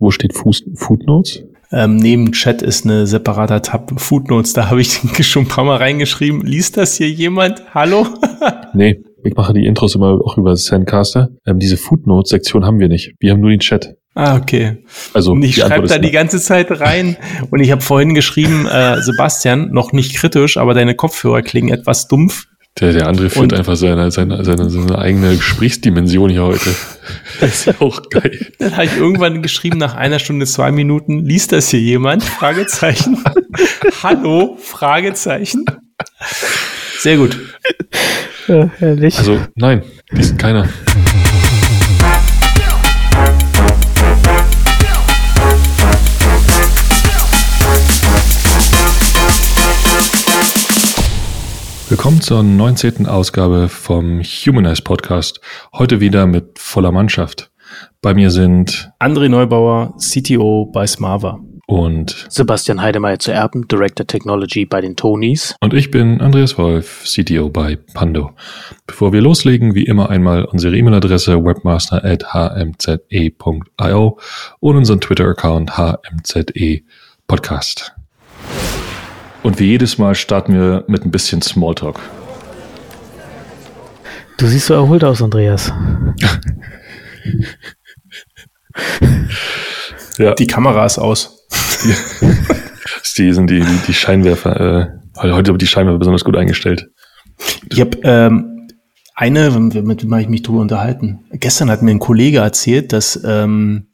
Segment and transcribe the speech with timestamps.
[0.00, 1.44] Wo steht Fuß Footnotes?
[1.70, 4.54] Ähm, neben Chat ist eine separater Tab Footnotes.
[4.54, 6.40] Da habe ich schon ein paar Mal reingeschrieben.
[6.40, 7.62] Liest das hier jemand?
[7.74, 8.06] Hallo?
[8.74, 11.28] nee, ich mache die Intros immer auch über Sandcaster.
[11.46, 13.12] Ähm, diese Footnotes-Sektion haben wir nicht.
[13.20, 13.94] Wir haben nur den Chat.
[14.14, 14.78] Ah, okay.
[15.12, 17.16] Also und ich schreibe da die ganze Zeit rein
[17.50, 22.08] und ich habe vorhin geschrieben, äh, Sebastian, noch nicht kritisch, aber deine Kopfhörer klingen etwas
[22.08, 22.46] dumpf.
[22.80, 26.70] Der, der andere führt und einfach seine, seine, seine, seine eigene Gesprächsdimension hier heute.
[27.40, 28.52] Das ist auch geil.
[28.58, 32.22] Dann habe ich irgendwann geschrieben, nach einer Stunde, zwei Minuten, liest das hier jemand?
[32.22, 33.22] Fragezeichen.
[34.02, 34.56] Hallo?
[34.60, 35.64] Fragezeichen.
[36.98, 37.38] Sehr gut.
[38.46, 39.18] Ja, herrlich.
[39.18, 40.68] Also, nein, liest keiner.
[51.90, 53.06] Willkommen zur 19.
[53.06, 55.40] Ausgabe vom Humanize Podcast.
[55.74, 57.50] Heute wieder mit voller Mannschaft.
[58.00, 61.40] Bei mir sind André Neubauer, CTO bei Smava.
[61.66, 65.56] Und Sebastian Heidemeyer zu Erben, Director Technology bei den Tonys.
[65.60, 68.36] Und ich bin Andreas Wolf, CTO bei Pando.
[68.86, 74.18] Bevor wir loslegen, wie immer einmal unsere E-Mail-Adresse webmaster.hmze.io
[74.60, 76.44] und unseren Twitter-Account hmze
[77.26, 77.96] podcast.
[79.42, 81.98] Und wie jedes Mal starten wir mit ein bisschen Smalltalk.
[84.36, 85.72] Du siehst so erholt aus, Andreas.
[90.18, 90.34] ja.
[90.34, 91.46] Die Kamera ist aus.
[93.18, 96.88] die sind die, die Scheinwerfer, äh, heute die Scheinwerfer besonders gut eingestellt.
[97.70, 98.68] Ich habe ähm,
[99.14, 101.24] eine, mit habe ich mich drüber unterhalten.
[101.32, 103.88] Gestern hat mir ein Kollege erzählt, dass ähm,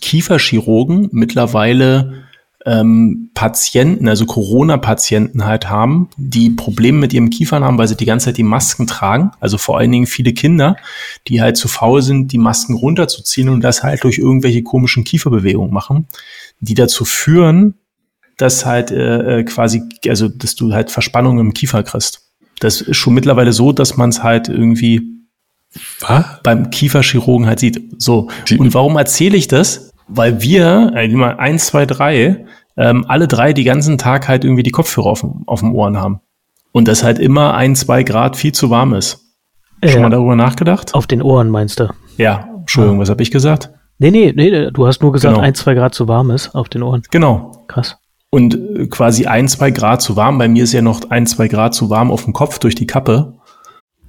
[0.00, 2.24] Kieferchirurgen mittlerweile
[2.64, 8.04] ähm, Patienten, also Corona-Patienten halt haben, die Probleme mit ihrem Kiefern haben, weil sie die
[8.04, 9.32] ganze Zeit die Masken tragen.
[9.40, 10.76] Also vor allen Dingen viele Kinder,
[11.28, 15.72] die halt zu faul sind, die Masken runterzuziehen und das halt durch irgendwelche komischen Kieferbewegungen
[15.72, 16.06] machen,
[16.60, 17.74] die dazu führen,
[18.36, 22.28] dass halt äh, äh quasi, also dass du halt Verspannung im Kiefer kriegst.
[22.60, 25.02] Das ist schon mittlerweile so, dass man es halt irgendwie
[26.00, 26.24] Was?
[26.44, 27.82] beim Kieferchirurgen halt sieht.
[27.98, 28.30] So.
[28.48, 29.91] Die und warum erzähle ich das?
[30.16, 32.44] Weil wir, äh, immer eins, zwei, drei,
[32.76, 36.20] ähm, alle drei die ganzen Tag halt irgendwie die Kopfhörer auf, auf dem Ohren haben.
[36.72, 39.36] Und das halt immer ein, zwei Grad viel zu warm ist.
[39.84, 40.00] Schon ja.
[40.00, 40.94] mal darüber nachgedacht?
[40.94, 41.88] Auf den Ohren meinst du?
[42.16, 43.02] Ja, Entschuldigung, ja.
[43.02, 43.70] was habe ich gesagt?
[43.98, 45.46] Nee, nee, nee, du hast nur gesagt, genau.
[45.46, 47.02] ein, zwei Grad zu warm ist auf den Ohren.
[47.10, 47.64] Genau.
[47.68, 47.98] Krass.
[48.30, 50.38] Und äh, quasi ein, zwei Grad zu warm.
[50.38, 52.86] Bei mir ist ja noch ein, zwei Grad zu warm auf dem Kopf durch die
[52.86, 53.34] Kappe.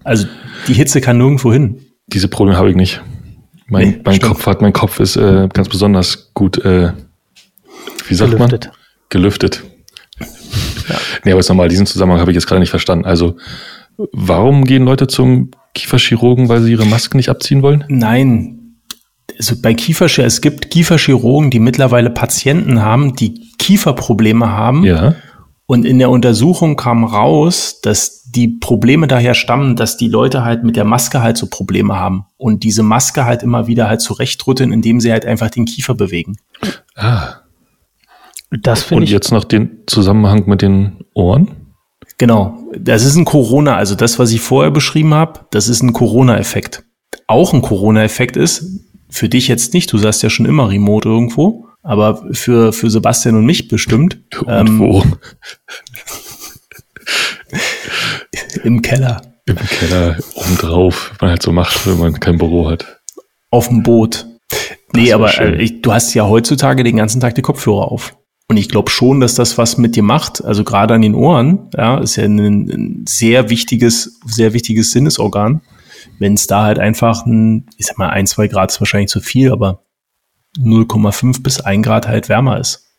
[0.03, 0.28] Also
[0.68, 1.81] die Hitze kann nirgendwo hin.
[2.08, 3.02] Diese Probleme habe ich nicht.
[3.73, 6.91] Mein, nee, mein Kopf hat, mein Kopf ist äh, ganz besonders gut, äh,
[8.07, 8.66] wie sagt Gelüftet.
[8.66, 8.73] man?
[9.09, 9.63] Gelüftet.
[10.19, 10.95] Ja.
[11.23, 13.06] Nee, aber jetzt nochmal, diesen Zusammenhang habe ich jetzt gerade nicht verstanden.
[13.06, 13.35] Also,
[14.11, 17.84] warum gehen Leute zum Kieferchirurgen, weil sie ihre Masken nicht abziehen wollen?
[17.88, 18.75] Nein.
[19.39, 24.84] Also bei Kieferchirurgen, es gibt Kieferchirurgen, die mittlerweile Patienten haben, die Kieferprobleme haben.
[24.84, 25.16] Ja.
[25.66, 30.63] Und in der Untersuchung kam raus, dass die Probleme daher stammen, dass die Leute halt
[30.63, 34.71] mit der Maske halt so Probleme haben und diese Maske halt immer wieder halt zurechtrütteln,
[34.71, 36.38] indem sie halt einfach den Kiefer bewegen.
[36.95, 37.35] Ah.
[38.49, 39.09] Das finde ich.
[39.09, 41.49] Und jetzt noch den Zusammenhang mit den Ohren?
[42.17, 42.57] Genau.
[42.77, 46.83] Das ist ein Corona, also das, was ich vorher beschrieben habe, das ist ein Corona-Effekt.
[47.27, 51.67] Auch ein Corona-Effekt ist, für dich jetzt nicht, du saßt ja schon immer remote irgendwo,
[51.81, 54.19] aber für, für Sebastian und mich bestimmt.
[54.47, 55.01] Irgendwo.
[55.01, 55.16] Ähm,
[58.58, 59.22] Im Keller.
[59.46, 63.02] Im Keller, obendrauf, was man halt so macht, wenn man kein Büro hat.
[63.50, 64.25] Auf dem Boot.
[64.96, 68.16] Nee, aber äh, ich, du hast ja heutzutage den ganzen Tag die Kopfhörer auf.
[68.47, 70.44] Und ich glaube schon, dass das was mit dir macht.
[70.44, 75.62] Also gerade an den Ohren, ja, ist ja ein, ein sehr wichtiges, sehr wichtiges Sinnesorgan.
[76.20, 79.22] Wenn es da halt einfach ein, ich sag mal, ein, zwei Grad ist wahrscheinlich zu
[79.22, 79.84] viel, aber
[80.59, 82.92] 0,5 bis ein Grad halt wärmer ist.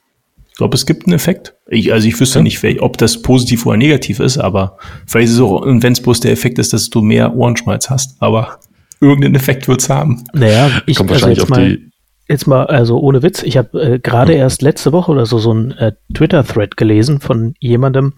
[0.54, 1.56] Ich glaube, es gibt einen Effekt.
[1.66, 2.44] Ich, also ich wüsste ja.
[2.44, 6.00] nicht, ob das positiv oder negativ ist, aber vielleicht ist es auch, und wenn es
[6.00, 8.60] bloß der Effekt ist, dass du mehr Ohrenschmalz hast, aber
[9.00, 10.22] irgendeinen Effekt wird es haben.
[10.32, 11.80] Naja, ich Kommt also jetzt mal,
[12.28, 14.38] jetzt mal, also ohne Witz, ich habe äh, gerade ja.
[14.38, 18.12] erst letzte Woche oder so so ein äh, Twitter-Thread gelesen von jemandem,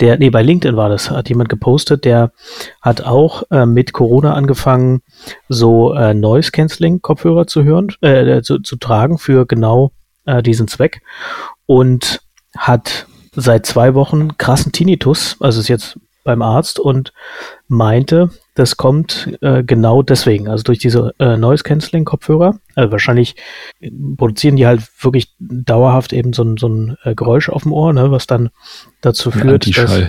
[0.00, 2.32] der, nee, bei LinkedIn war das, hat jemand gepostet, der
[2.82, 5.00] hat auch äh, mit Corona angefangen,
[5.48, 9.92] so äh, Noise-Canceling-Kopfhörer zu hören, äh, zu, zu tragen für genau
[10.28, 11.00] äh, diesen Zweck
[11.66, 12.20] und
[12.56, 17.12] hat seit zwei Wochen krassen Tinnitus, also ist jetzt beim Arzt und
[17.68, 22.58] meinte, das kommt äh, genau deswegen, also durch diese äh, Noise Cancelling Kopfhörer.
[22.74, 23.36] Also wahrscheinlich
[24.16, 27.92] produzieren die halt wirklich dauerhaft eben so ein, so ein äh, Geräusch auf dem Ohr,
[27.92, 28.50] ne, was dann
[29.00, 30.02] dazu führt, dass,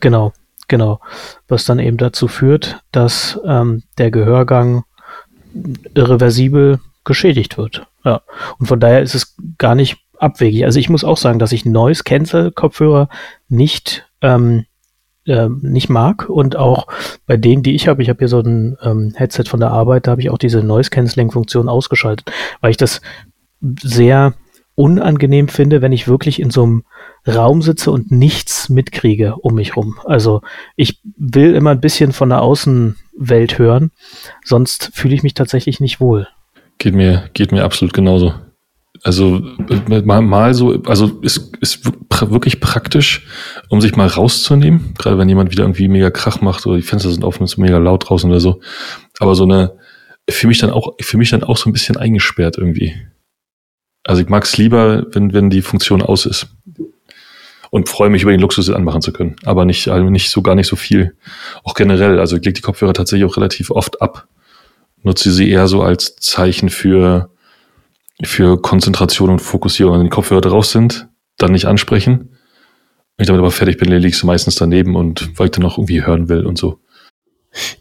[0.00, 0.32] genau,
[0.66, 1.00] genau,
[1.46, 4.84] was dann eben dazu führt, dass ähm, der Gehörgang
[5.94, 7.86] irreversibel geschädigt wird.
[8.04, 8.22] Ja.
[8.58, 10.64] Und von daher ist es gar nicht abwegig.
[10.64, 13.08] Also ich muss auch sagen, dass ich Noise Cancel Kopfhörer
[13.48, 14.66] nicht ähm,
[15.26, 16.86] äh, nicht mag und auch
[17.26, 20.06] bei denen, die ich habe, ich habe hier so ein ähm, Headset von der Arbeit,
[20.06, 23.00] da habe ich auch diese Noise Cancelling Funktion ausgeschaltet, weil ich das
[23.82, 24.34] sehr
[24.74, 26.84] unangenehm finde, wenn ich wirklich in so einem
[27.26, 29.98] Raum sitze und nichts mitkriege um mich rum.
[30.04, 30.40] Also
[30.76, 33.90] ich will immer ein bisschen von der Außenwelt hören,
[34.44, 36.28] sonst fühle ich mich tatsächlich nicht wohl.
[36.78, 38.34] Geht mir, geht mir absolut genauso.
[39.02, 39.40] Also
[40.04, 41.90] mal, mal so, also ist, ist
[42.20, 43.26] wirklich praktisch,
[43.68, 44.94] um sich mal rauszunehmen.
[44.98, 47.78] Gerade wenn jemand wieder irgendwie mega Krach macht oder die Fenster sind offen, ist mega
[47.78, 48.60] laut draußen oder so.
[49.18, 49.76] Aber so eine,
[50.28, 52.94] für mich dann auch, für mich dann auch so ein bisschen eingesperrt irgendwie.
[54.04, 56.48] Also ich mag es lieber, wenn, wenn die Funktion aus ist.
[57.70, 59.36] Und freue mich über den Luxus, anmachen zu können.
[59.44, 61.14] Aber nicht, also nicht so gar nicht so viel.
[61.64, 62.18] Auch generell.
[62.18, 64.26] Also ich lege die Kopfhörer tatsächlich auch relativ oft ab.
[65.02, 67.30] Nutze sie eher so als Zeichen für,
[68.22, 69.94] für Konzentration und Fokussierung.
[69.94, 72.36] Wenn die Kopfhörer drauf sind, dann nicht ansprechen.
[73.16, 75.62] Wenn ich damit aber fertig bin, lege ich sie meistens daneben und weil ich dann
[75.62, 76.80] noch irgendwie hören will und so.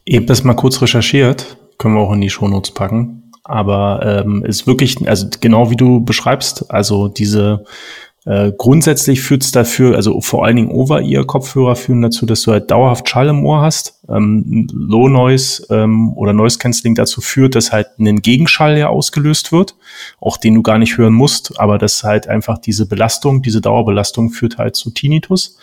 [0.05, 1.57] Ich habe das mal kurz recherchiert.
[1.77, 6.03] Können wir auch in die Shownotes packen aber ähm, ist wirklich, also genau wie du
[6.03, 7.63] beschreibst, also diese
[8.27, 12.69] äh, grundsätzlich führt es dafür, also vor allen Dingen Over-Ear-Kopfhörer führen dazu, dass du halt
[12.69, 14.01] dauerhaft Schall im Ohr hast.
[14.09, 19.53] Ähm, Low Noise ähm, oder Noise Cancelling dazu führt, dass halt ein Gegenschall ja ausgelöst
[19.53, 19.75] wird,
[20.19, 24.29] auch den du gar nicht hören musst, aber das halt einfach diese Belastung, diese Dauerbelastung
[24.29, 25.57] führt halt zu Tinnitus.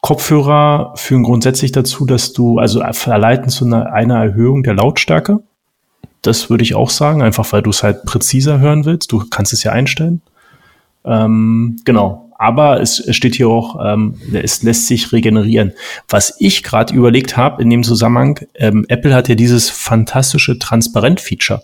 [0.00, 5.38] Kopfhörer führen grundsätzlich dazu, dass du, also verleiten zu einer, einer Erhöhung der Lautstärke.
[6.22, 9.12] Das würde ich auch sagen, einfach weil du es halt präziser hören willst.
[9.12, 10.20] Du kannst es ja einstellen.
[11.04, 12.30] Ähm, genau.
[12.38, 15.72] Aber es, es steht hier auch, ähm, es lässt sich regenerieren.
[16.08, 21.62] Was ich gerade überlegt habe in dem Zusammenhang, ähm, Apple hat ja dieses fantastische Transparent-Feature.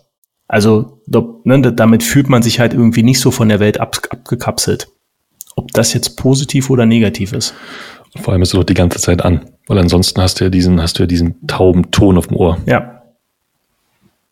[0.49, 1.01] Also
[1.45, 4.89] ne, damit fühlt man sich halt irgendwie nicht so von der Welt ab, abgekapselt.
[5.57, 7.55] Ob das jetzt positiv oder negativ ist.
[8.21, 10.81] Vor allem ist es doch die ganze Zeit an, weil ansonsten hast du ja diesen,
[10.81, 12.59] hast du ja diesen tauben Ton auf dem Ohr.
[12.67, 12.96] Ja,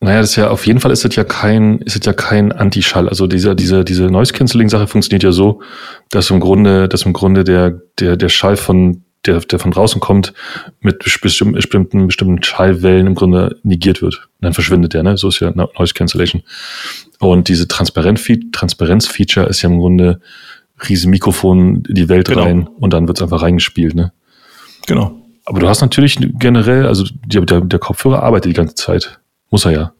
[0.05, 2.51] naja, das ist ja, auf jeden Fall ist es ja kein, ist es ja kein
[2.51, 3.09] Antischall.
[3.09, 5.61] Also dieser, diese, diese Noise Cancelling Sache funktioniert ja so,
[6.11, 9.99] dass im Grunde, dass im Grunde der, der, der Schall von, der, der von draußen
[9.99, 10.33] kommt,
[10.79, 14.15] mit bestimmten, bestimmten, bestimmten Schallwellen im Grunde negiert wird.
[14.15, 15.17] Und dann verschwindet der, ne?
[15.17, 16.43] So ist ja Noise Cancellation.
[17.19, 20.21] Und diese Transparenz-Feature ist ja im Grunde
[20.87, 22.43] riesen Mikrofon in die Welt genau.
[22.43, 24.13] rein und dann wird's einfach reingespielt, ne?
[24.85, 25.19] Genau.
[25.45, 29.19] Aber du hast natürlich generell, also der, der Kopfhörer arbeitet die ganze Zeit.
[29.55, 29.93] Muss er ja.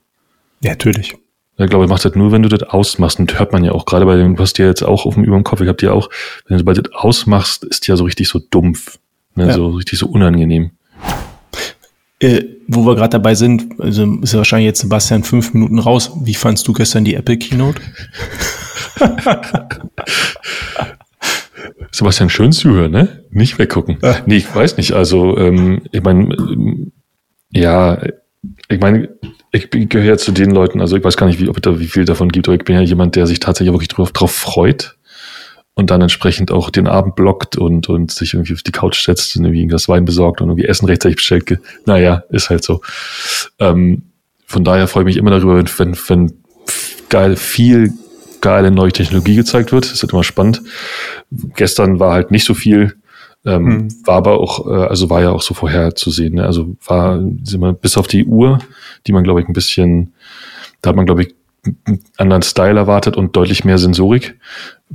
[0.60, 1.16] Ja, natürlich.
[1.58, 3.22] Ich glaube, ich macht das nur, wenn du das ausmachst.
[3.22, 5.38] Und hört man ja auch, gerade bei dem, was dir jetzt auch auf dem über
[5.38, 6.10] dem Kopf, ich hab dir auch,
[6.50, 9.00] wenn du das ausmachst, ist ja so richtig so dumpf.
[9.34, 9.48] Ne?
[9.48, 9.54] Ja.
[9.54, 10.72] So richtig so unangenehm.
[12.20, 16.12] Äh, wo wir gerade dabei sind, also ist ja wahrscheinlich jetzt Sebastian fünf Minuten raus.
[16.22, 17.82] Wie fandst du gestern die Apple Keynote?
[21.92, 23.24] Sebastian, schön zuhören, ne?
[23.30, 24.00] Nicht weggucken.
[24.26, 24.92] Nee, ich weiß nicht.
[24.92, 26.92] Also, ähm, ich meine, ähm,
[27.52, 28.02] ja,
[28.68, 29.10] ich meine,
[29.56, 31.80] ich gehöre ja zu den Leuten, also ich weiß gar nicht, wie, ob es da
[31.80, 34.32] wie viel davon gibt, aber ich bin ja jemand, der sich tatsächlich wirklich drauf, drauf
[34.32, 34.96] freut
[35.74, 39.36] und dann entsprechend auch den Abend blockt und, und sich irgendwie auf die Couch setzt
[39.36, 41.60] und irgendwie das Wein besorgt und irgendwie Essen rechtzeitig bestellt.
[41.86, 42.82] Naja, ist halt so.
[43.60, 44.04] Ähm,
[44.46, 46.34] von daher freue ich mich immer darüber, wenn, wenn, wenn
[47.10, 47.94] geil, viel
[48.42, 49.86] geile neue Technologie gezeigt wird.
[49.86, 50.62] Das ist halt immer spannend.
[51.56, 52.96] Gestern war halt nicht so viel.
[53.44, 54.06] Ähm, hm.
[54.06, 56.36] War aber auch, äh, also war ja auch so vorherzusehen.
[56.36, 56.46] Ne?
[56.46, 58.60] Also war sind wir bis auf die Uhr,
[59.08, 60.14] die man, glaube ich, ein bisschen,
[60.82, 61.36] da hat man, glaube ich,
[61.86, 64.40] einen anderen Style erwartet und deutlich mehr Sensorik.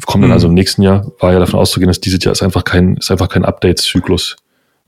[0.07, 2.65] Kommt dann also im nächsten Jahr, war ja davon auszugehen, dass dieses Jahr ist einfach
[2.65, 4.37] kein, ist einfach kein Update-Zyklus.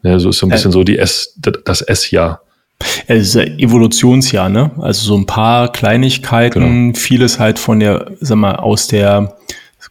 [0.02, 0.20] Ne?
[0.20, 2.42] So ist so ein bisschen äh, so die S, das S-Jahr.
[3.06, 4.72] Es ist ein Evolutionsjahr, ne?
[4.78, 6.98] Also so ein paar Kleinigkeiten, genau.
[6.98, 9.36] vieles halt von der, sag mal, aus der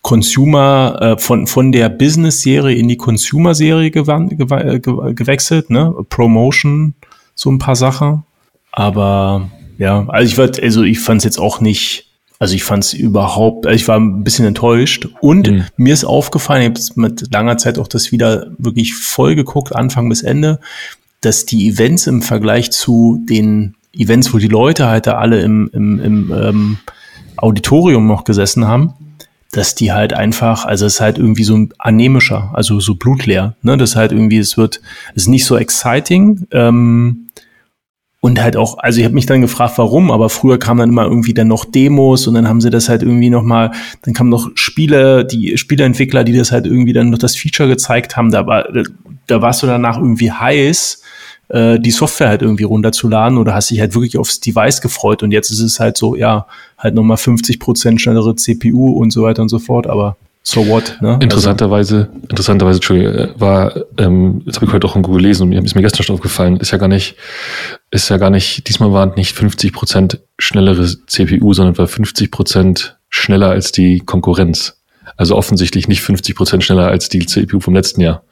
[0.01, 5.93] Consumer, äh, von, von der Business-Serie in die Consumer-Serie gew gew gewechselt, ne?
[6.09, 6.95] Promotion,
[7.35, 8.23] so ein paar Sachen.
[8.71, 12.07] Aber ja, also ich war, also ich fand es jetzt auch nicht,
[12.39, 15.07] also ich fand es überhaupt, also ich war ein bisschen enttäuscht.
[15.19, 15.65] Und mhm.
[15.77, 20.09] mir ist aufgefallen, ich habe mit langer Zeit auch das wieder wirklich voll geguckt, Anfang
[20.09, 20.59] bis Ende,
[21.21, 25.69] dass die Events im Vergleich zu den Events, wo die Leute halt da alle im,
[25.73, 26.77] im, im ähm,
[27.37, 28.93] Auditorium noch gesessen haben,
[29.51, 33.55] dass die halt einfach, also es ist halt irgendwie so anämischer, also so blutleer.
[33.61, 33.77] Ne?
[33.77, 34.79] Das halt irgendwie, es wird,
[35.13, 36.47] es ist nicht so exciting.
[36.51, 37.27] Ähm,
[38.21, 41.05] und halt auch, also ich habe mich dann gefragt, warum, aber früher kamen dann immer
[41.05, 43.71] irgendwie dann noch Demos und dann haben sie das halt irgendwie nochmal,
[44.03, 48.15] dann kamen noch Spiele, die Spieleentwickler, die das halt irgendwie dann noch das Feature gezeigt
[48.15, 48.67] haben, da war,
[49.25, 51.01] da warst du danach irgendwie heiß
[51.49, 55.31] äh, die Software halt irgendwie runterzuladen oder hast dich halt wirklich aufs Device gefreut und
[55.31, 56.45] jetzt ist es halt so, ja,
[56.77, 60.97] halt nochmal 50 Prozent schnellere CPU und so weiter und so fort, aber so what,
[61.01, 61.19] ne?
[61.21, 65.49] Interessanterweise, also, interessanterweise, Entschuldigung, äh, war, ähm, das habe ich heute auch irgendwo gelesen und
[65.49, 67.15] mir ist mir gestern schon aufgefallen, ist ja gar nicht,
[67.91, 72.97] ist ja gar nicht, diesmal waren nicht 50 Prozent schnellere CPU, sondern war 50 Prozent
[73.09, 74.81] schneller als die Konkurrenz.
[75.17, 78.23] Also offensichtlich nicht 50 Prozent schneller als die CPU vom letzten Jahr.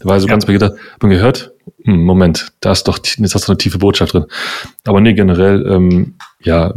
[0.00, 0.32] Da war also ja.
[0.32, 1.52] ganz bei gedacht, man gehört,
[1.84, 4.26] hm, Moment, da ist doch, jetzt hast du eine tiefe Botschaft drin.
[4.84, 6.74] Aber nee, generell, ähm, ja,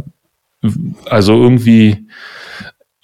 [1.06, 2.06] also irgendwie,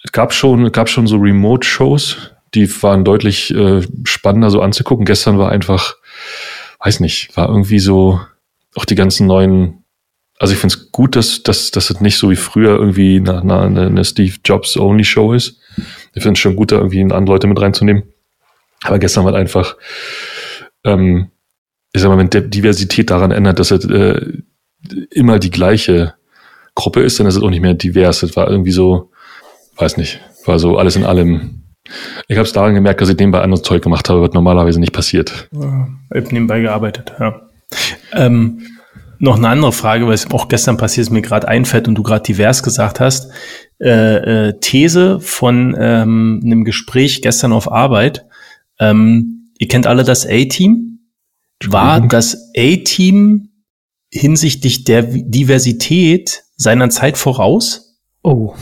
[0.03, 2.17] es gab schon, gab schon so Remote-Shows,
[2.53, 5.05] die waren deutlich äh, spannender so anzugucken.
[5.05, 5.95] Gestern war einfach,
[6.79, 8.21] weiß nicht, war irgendwie so,
[8.77, 9.83] auch die ganzen neuen
[10.39, 13.41] also ich finde es gut, dass, dass, dass es nicht so wie früher irgendwie eine,
[13.41, 15.59] eine, eine Steve Jobs Only Show ist.
[16.13, 18.03] Ich finde es schon gut, da irgendwie andere Leute mit reinzunehmen.
[18.83, 19.77] Aber gestern war einfach,
[20.83, 21.31] ähm,
[21.91, 24.43] ich sag mal, wenn Diversität daran ändert, dass es äh,
[25.09, 26.13] immer die gleiche
[26.75, 28.21] Gruppe ist, dann ist es auch nicht mehr divers.
[28.21, 29.11] Es war irgendwie so,
[29.77, 31.63] weiß nicht, war so alles in allem.
[32.27, 34.93] Ich habe es daran gemerkt, dass ich nebenbei anderes Zeug gemacht habe, was normalerweise nicht
[34.93, 35.49] passiert.
[35.51, 37.46] Ich habe nebenbei gearbeitet, ja.
[38.13, 38.61] Ähm,
[39.19, 42.03] noch eine andere Frage, weil es auch gestern passiert ist, mir gerade einfällt und du
[42.03, 43.31] gerade divers gesagt hast.
[43.79, 48.25] Äh, äh, These von ähm, einem Gespräch gestern auf Arbeit.
[48.79, 50.99] Ähm, ihr kennt alle das A-Team.
[51.65, 53.49] War das A-Team
[54.11, 57.99] hinsichtlich der Diversität seiner Zeit voraus?
[58.23, 58.53] Oh.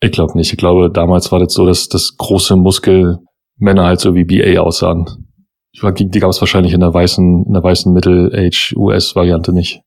[0.00, 0.52] Ich glaube nicht.
[0.52, 5.29] Ich glaube, damals war das so, dass das große Muskelmänner halt so wie BA aussahen.
[5.72, 9.82] Die gab es wahrscheinlich in der weißen, in der weißen Middle-Age-US-Variante nicht.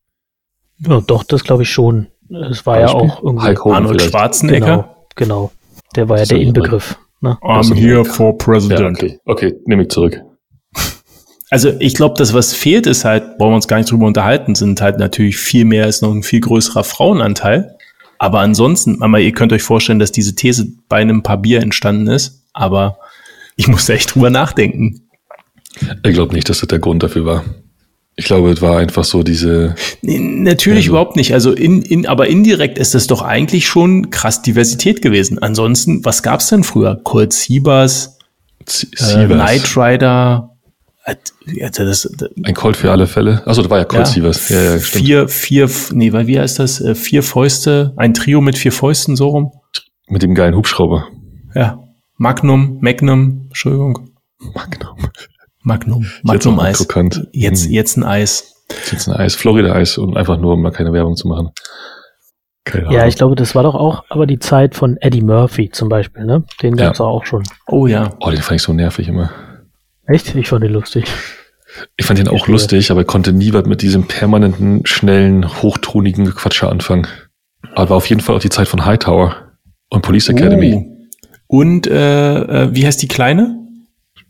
[0.80, 2.08] Ja, doch, das glaube ich schon.
[2.30, 3.02] Es war Beispiel.
[3.02, 4.12] ja auch irgendwie Hulk Hogan Arnold vielleicht.
[4.12, 4.66] Schwarzenegger.
[4.66, 5.52] Genau, genau.
[5.96, 6.98] Der war ja der Inbegriff.
[7.22, 7.38] Ne?
[7.42, 9.02] I'm here for president.
[9.02, 10.22] Ja, okay, okay nehme ich zurück.
[11.50, 14.56] Also ich glaube, das, was fehlt, ist halt, wollen wir uns gar nicht drüber unterhalten,
[14.56, 17.78] sind halt natürlich viel mehr, ist noch ein viel größerer Frauenanteil.
[18.18, 22.08] Aber ansonsten, Mama, ihr könnt euch vorstellen, dass diese These bei einem paar Bier entstanden
[22.08, 22.48] ist.
[22.54, 22.98] Aber
[23.56, 25.10] ich muss echt drüber nachdenken.
[26.04, 27.46] Ich glaube nicht, dass das der Grund dafür war.
[28.16, 29.76] Ich glaube, es war einfach so diese.
[30.02, 31.34] Nee, natürlich also, überhaupt nicht.
[31.34, 35.40] Also in, in, aber indirekt ist es doch eigentlich schon krass Diversität gewesen.
[35.40, 37.00] Ansonsten, was gab's denn früher?
[37.04, 38.20] Colt Siebers,
[39.00, 40.50] äh, Knight Rider.
[41.06, 42.10] Das, das,
[42.44, 43.46] Ein Colt für alle Fälle.
[43.46, 44.50] Also da war ja Colt ja, Sievers.
[44.50, 46.80] Ja, ja, vier, vier, nee, wie heißt das?
[46.80, 49.52] Äh, vier Fäuste, ein Trio mit vier Fäusten, so rum.
[50.08, 51.08] Mit dem geilen Hubschrauber.
[51.56, 51.84] Ja.
[52.18, 54.12] Magnum, Magnum, Entschuldigung.
[54.54, 54.98] Magnum.
[55.64, 56.06] Magnum.
[56.24, 56.86] Magnum Eis.
[57.32, 57.72] Jetzt, hm.
[57.72, 58.54] jetzt ein Eis.
[58.92, 59.36] Jetzt ein Eis.
[59.36, 61.52] Florida Eis und einfach nur, um mal keine Werbung zu machen.
[62.66, 65.90] Keine ja, ich glaube, das war doch auch aber die Zeit von Eddie Murphy zum
[65.90, 66.44] Beispiel, ne?
[66.62, 67.06] Den gab's ja.
[67.06, 67.44] auch schon.
[67.68, 68.12] Oh ja.
[68.22, 69.32] Oh, den fand ich so nervig immer.
[70.06, 70.34] Echt?
[70.36, 71.06] Ich fand den lustig.
[71.98, 76.70] Ich fand den auch lustig, aber konnte nie was mit diesem permanenten, schnellen, hochtonigen Quatscher
[76.70, 77.08] anfangen.
[77.74, 79.36] Aber war auf jeden Fall auch die Zeit von Hightower
[79.90, 80.76] und Police Academy.
[80.76, 81.60] Oh.
[81.60, 83.63] Und äh, äh, wie heißt die Kleine?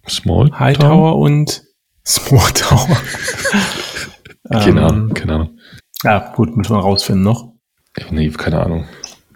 [0.07, 1.63] Small Hightower und
[2.05, 2.97] Small Tower.
[4.49, 5.59] keine Ahnung, ähm, keine Ahnung.
[6.03, 7.53] Ja, gut, müssen wir rausfinden noch.
[8.11, 8.85] Nee, keine Ahnung.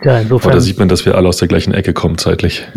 [0.03, 0.51] Ja, insofern.
[0.51, 2.67] Aber da sieht man, dass wir alle aus der gleichen Ecke kommen zeitlich.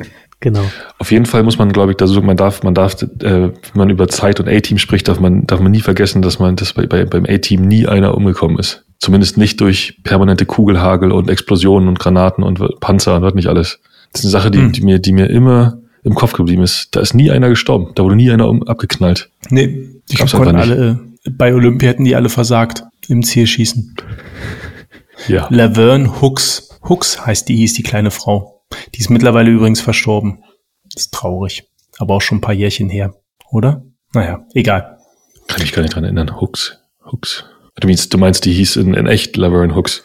[0.41, 0.65] Genau.
[0.99, 3.53] Auf jeden Fall muss man, glaube ich, da so, man darf, man darf, äh, wenn
[3.75, 6.73] man über Zeit und A-Team spricht, darf man, darf man nie vergessen, dass man, dass
[6.73, 8.87] bei, bei, beim A-Team nie einer umgekommen ist.
[8.99, 13.81] Zumindest nicht durch permanente Kugelhagel und Explosionen und Granaten und Panzer und was nicht alles.
[14.13, 14.73] Das ist eine Sache, die, hm.
[14.73, 16.95] die mir, die mir immer im Kopf geblieben ist.
[16.97, 17.93] Da ist nie einer gestorben.
[17.95, 19.31] Da wurde nie einer um, abgeknallt.
[19.51, 23.97] Nee, die konnten alle, bei Olympia hätten die alle versagt im Zielschießen.
[25.29, 25.47] Ja.
[25.51, 26.79] Laverne Hooks.
[26.89, 28.63] Hooks heißt die, hieß die kleine Frau.
[28.95, 30.43] Die ist mittlerweile übrigens verstorben.
[30.95, 31.69] Ist traurig.
[31.99, 33.15] Aber auch schon ein paar Jährchen her.
[33.51, 33.85] Oder?
[34.15, 34.99] Naja, egal.
[35.49, 36.41] Kann ich gar nicht dran erinnern.
[36.41, 36.79] Hooks.
[37.05, 37.45] Hooks.
[37.79, 40.05] Du meinst, du meinst, die hieß in, in echt Laverne Hooks.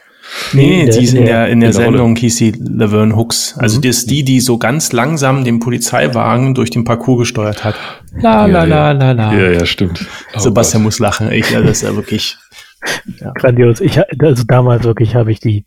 [0.53, 2.19] Nee, die ist in der, in der, in der Sendung Rolle.
[2.19, 3.55] hieß sie Laverne Hooks.
[3.57, 3.83] Also mhm.
[3.83, 7.75] das ist die, die so ganz langsam den Polizeiwagen durch den Parcours gesteuert hat.
[8.17, 9.33] La la la la la.
[9.33, 10.05] Ja, ja, stimmt.
[10.35, 10.87] Oh, Sebastian Gott.
[10.87, 11.31] muss lachen.
[11.31, 12.37] Ich, ja, das ist ja wirklich.
[13.19, 13.31] Ja.
[13.31, 13.81] Grandios.
[13.81, 15.65] Ich, also damals wirklich habe ich die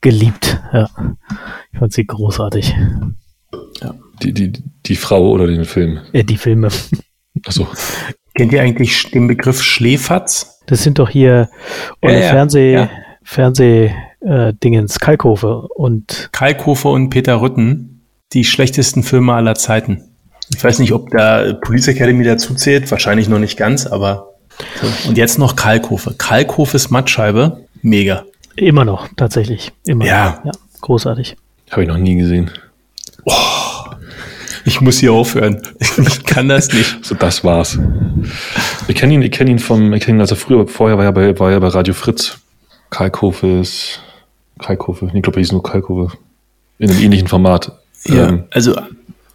[0.00, 0.62] geliebt.
[0.72, 0.88] Ja.
[1.72, 2.76] Ich fand sie großartig.
[3.82, 3.94] Ja.
[4.22, 4.52] Die, die,
[4.86, 5.98] die Frau oder den Film?
[6.12, 6.68] Ja, die Filme.
[7.44, 7.66] Achso.
[8.34, 10.60] Kennt ihr eigentlich den Begriff Schläferz?
[10.66, 11.48] Das sind doch hier
[12.04, 12.88] ja, ja, Fernseh, ja.
[13.30, 14.52] Fernseh, äh,
[14.98, 16.30] Kalkofe und.
[16.32, 20.02] Kalkofe und Peter Rütten, die schlechtesten Filme aller Zeiten.
[20.52, 24.32] Ich weiß nicht, ob da Police Academy dazu zählt, wahrscheinlich noch nicht ganz, aber.
[24.82, 25.08] So.
[25.08, 26.16] Und jetzt noch Kalkofe.
[26.18, 28.24] Kalkofes Mattscheibe, mega.
[28.56, 29.70] Immer noch, tatsächlich.
[29.86, 30.30] Immer ja.
[30.30, 30.46] Noch.
[30.46, 31.36] ja großartig.
[31.70, 32.50] Habe ich noch nie gesehen.
[33.26, 33.32] Oh,
[34.64, 35.62] ich muss hier aufhören.
[35.78, 37.04] Ich kann das nicht.
[37.04, 37.78] so, das war's.
[38.88, 41.12] Ich kenne ihn, ich kenne ihn vom, ich kenne ihn, also früher, vorher war er
[41.12, 42.40] bei, war er bei Radio Fritz.
[42.90, 44.00] Kalkofe ist,
[44.58, 46.16] Kalkofe, ich glaube, er hieß nur Kalkofe.
[46.78, 47.72] In einem ähnlichen Format.
[48.04, 48.74] Ja, ähm, also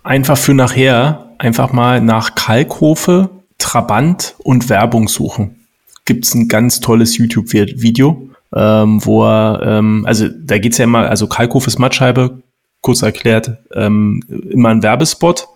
[0.03, 5.65] einfach für nachher, einfach mal nach Kalkofe, Trabant und Werbung suchen.
[6.05, 11.27] Gibt's ein ganz tolles YouTube-Video, ähm, wo er, ähm, also da geht's ja immer, also
[11.27, 12.43] Kalkhofes Mattscheibe,
[12.81, 15.47] kurz erklärt, ähm, immer ein Werbespot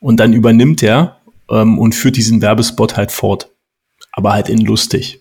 [0.00, 1.16] und dann übernimmt er
[1.50, 3.50] ähm, und führt diesen Werbespot halt fort.
[4.12, 5.20] Aber halt in lustig.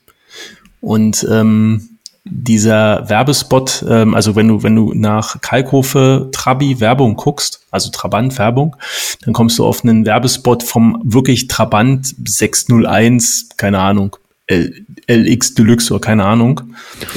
[0.81, 1.97] Und ähm,
[2.29, 8.38] dieser Werbespot, ähm, also wenn du, wenn du nach Kalkofe Trabi Werbung guckst, also Trabant
[8.38, 8.75] Werbung,
[9.24, 14.15] dann kommst du auf einen Werbespot vom wirklich Trabant 601, keine Ahnung,
[14.48, 16.62] L, LX Deluxe oder keine Ahnung.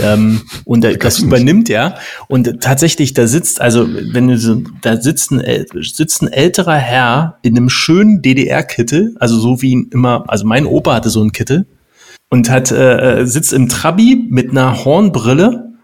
[0.02, 1.96] Ähm, und da, das übernimmt er.
[2.26, 7.38] Und tatsächlich, da sitzt, also wenn du so, da sitzt ein, sitzt ein älterer Herr
[7.42, 11.66] in einem schönen DDR-Kittel, also so wie immer, also mein Opa hatte so einen Kittel
[12.30, 15.74] und hat äh, sitzt im Trabi mit einer Hornbrille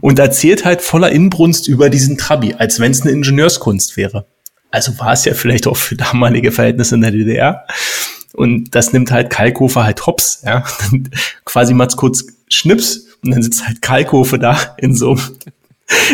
[0.00, 4.26] und erzählt halt voller Inbrunst über diesen Trabi, als wenn es eine Ingenieurskunst wäre.
[4.70, 7.64] Also war es ja vielleicht auch für damalige Verhältnisse in der DDR.
[8.34, 10.62] Und das nimmt halt Kalkofe halt hops, ja.
[11.44, 15.18] Quasi mal kurz Schnips und dann sitzt halt Kalkofe da in so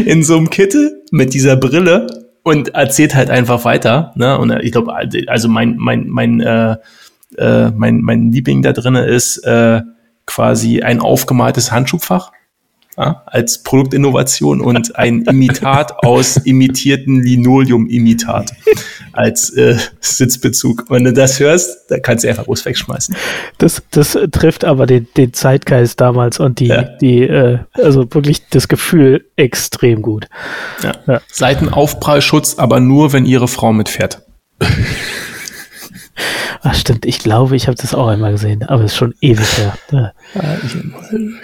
[0.04, 4.12] in so einem Kittel mit dieser Brille und erzählt halt einfach weiter.
[4.14, 4.38] Ne?
[4.38, 4.94] Und ich glaube,
[5.26, 6.76] also mein, mein, mein, äh,
[7.38, 9.82] äh, mein, mein Liebling da drinne ist äh,
[10.26, 12.32] quasi ein aufgemaltes Handschuhfach
[12.96, 18.52] ja, als Produktinnovation und ein Imitat aus imitierten Linoleum-Imitat
[19.12, 20.84] als äh, Sitzbezug.
[20.88, 23.16] Wenn du das hörst, dann kannst du einfach bloß wegschmeißen.
[23.58, 26.82] Das, das trifft aber den, den Zeitgeist damals und die, ja.
[26.82, 30.28] die äh, also wirklich das Gefühl extrem gut.
[30.82, 30.92] Ja.
[31.06, 31.20] ja.
[31.32, 34.22] Seitenaufprallschutz, aber nur, wenn ihre Frau mitfährt.
[36.66, 39.46] Ach stimmt, ich glaube, ich habe das auch einmal gesehen, aber es ist schon ewig
[39.58, 39.76] her.
[39.92, 40.12] Ja.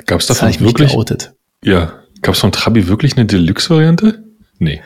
[0.06, 0.92] Gab es davon wirklich?
[0.92, 1.34] Geoutet.
[1.62, 1.92] Ja.
[2.22, 4.24] Gab es von Trabi wirklich eine Deluxe-Variante?
[4.58, 4.80] Nee.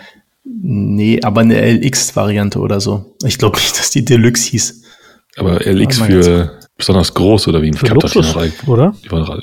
[0.44, 3.14] Nee, aber eine LX-Variante oder so.
[3.24, 4.82] Ich glaube nicht, dass die Deluxe hieß.
[5.36, 8.92] Aber LX für besonders groß oder wie ein für Luxus, oder?
[9.04, 9.42] Die waren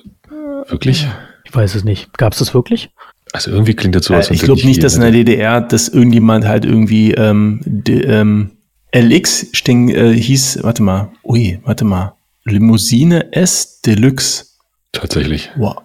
[0.67, 1.07] wirklich?
[1.45, 2.17] Ich weiß es nicht.
[2.17, 2.91] Gab es das wirklich?
[3.31, 5.87] Also irgendwie klingt das so, als äh, Ich glaube nicht, dass in der DDR, dass
[5.87, 8.51] irgendjemand halt irgendwie ähm, de, ähm,
[8.93, 14.45] LX sting, äh, hieß, warte mal, ui, warte mal, Limousine S Deluxe.
[14.91, 15.49] Tatsächlich.
[15.57, 15.77] Wow.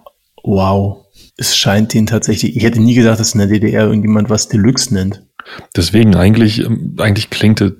[0.43, 4.49] wow es scheint den tatsächlich, ich hätte nie gedacht, dass in der DDR irgendjemand was
[4.49, 5.23] Deluxe nennt.
[5.75, 7.73] Deswegen eigentlich, ähm, eigentlich klingt es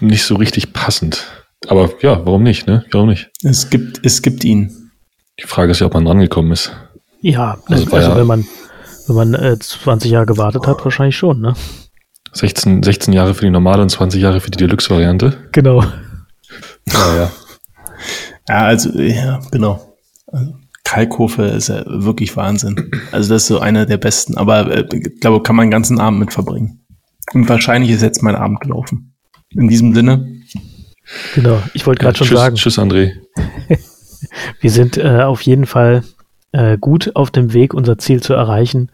[0.00, 1.26] nicht so richtig passend.
[1.66, 2.84] Aber ja, warum nicht, ne?
[2.92, 3.30] Warum nicht?
[3.42, 4.90] Es gibt, es gibt ihn.
[5.40, 6.72] Die Frage ist ja, ob man rangekommen ist.
[7.20, 8.46] Ja, also, also ja wenn man,
[9.08, 11.54] wenn man äh, 20 Jahre gewartet hat, wahrscheinlich schon, ne?
[12.34, 15.48] 16, 16 Jahre für die normale und 20 Jahre für die Deluxe-Variante.
[15.52, 15.82] Genau.
[16.92, 17.32] Ja, ja.
[18.48, 19.96] Ja, also, ja, genau.
[20.26, 22.90] Also, Kalkofe ist ja wirklich Wahnsinn.
[23.10, 24.36] Also das ist so einer der besten.
[24.36, 26.84] Aber äh, ich glaube, kann man den ganzen Abend mit verbringen.
[27.32, 29.14] Und wahrscheinlich ist jetzt mein Abend gelaufen.
[29.50, 30.42] In diesem Sinne.
[31.34, 32.56] Genau, ich wollte gerade ja, schon tschüss, sagen.
[32.56, 33.12] Tschüss, André.
[34.60, 36.02] Wir sind äh, auf jeden Fall
[36.52, 38.90] äh, gut auf dem Weg, unser Ziel zu erreichen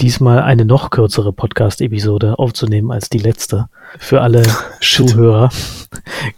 [0.00, 3.68] diesmal eine noch kürzere Podcast-Episode aufzunehmen als die letzte.
[3.98, 4.42] Für alle
[4.80, 5.50] Zuhörer,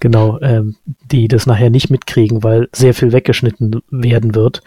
[0.01, 0.77] genau, ähm,
[1.11, 4.63] die das nachher nicht mitkriegen, weil sehr viel weggeschnitten werden wird.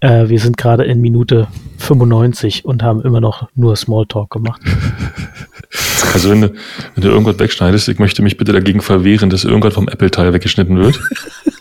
[0.00, 1.48] Äh, wir sind gerade in Minute
[1.78, 4.60] 95 und haben immer noch nur Smalltalk gemacht.
[6.12, 6.52] Also wenn du,
[6.94, 10.76] wenn du irgendwas wegschneidest, ich möchte mich bitte dagegen verwehren, dass irgendwas vom Apple-Teil weggeschnitten
[10.76, 10.98] wird.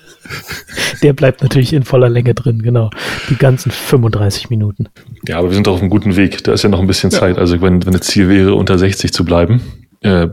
[1.01, 2.89] Der bleibt natürlich in voller Länge drin, genau.
[3.29, 4.87] Die ganzen 35 Minuten.
[5.27, 6.43] Ja, aber wir sind auf einem guten Weg.
[6.43, 7.37] Da ist ja noch ein bisschen Zeit.
[7.37, 9.61] Also wenn, wenn das Ziel wäre, unter 60 zu bleiben.
[10.01, 10.27] Äh,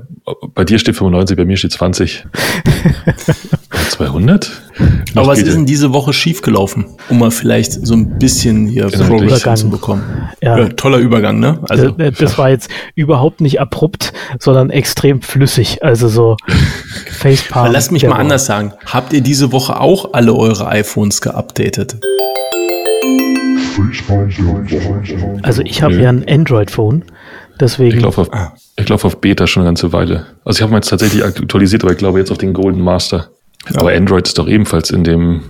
[0.54, 2.24] bei dir steht 95, bei mir steht 20.
[3.90, 4.62] 200?
[5.16, 9.42] Aber was ist denn diese Woche schiefgelaufen, um mal vielleicht so ein bisschen hier Progress
[9.58, 10.04] zu bekommen?
[10.40, 10.58] Ja.
[10.58, 10.68] ja.
[10.68, 11.58] toller Übergang, ne?
[11.68, 15.82] Also das, das war jetzt überhaupt nicht abrupt, sondern extrem flüssig.
[15.82, 16.36] Also so
[17.10, 17.72] Facepalm.
[17.72, 18.18] Lass mich mal Woche.
[18.20, 18.72] anders sagen.
[18.84, 21.96] Habt ihr diese Woche auch alle eure iPhones geupdatet?
[25.42, 27.04] Also ich habe ja ein Android-Phone,
[27.60, 27.96] deswegen.
[27.96, 28.54] Ich laufe auf, ah.
[28.86, 30.26] lauf auf Beta schon eine ganze Weile.
[30.44, 33.30] Also ich habe jetzt tatsächlich aktualisiert, aber ich glaube jetzt auf den Golden Master.
[33.70, 33.80] Ja.
[33.80, 35.42] Aber Android ist doch ebenfalls in dem,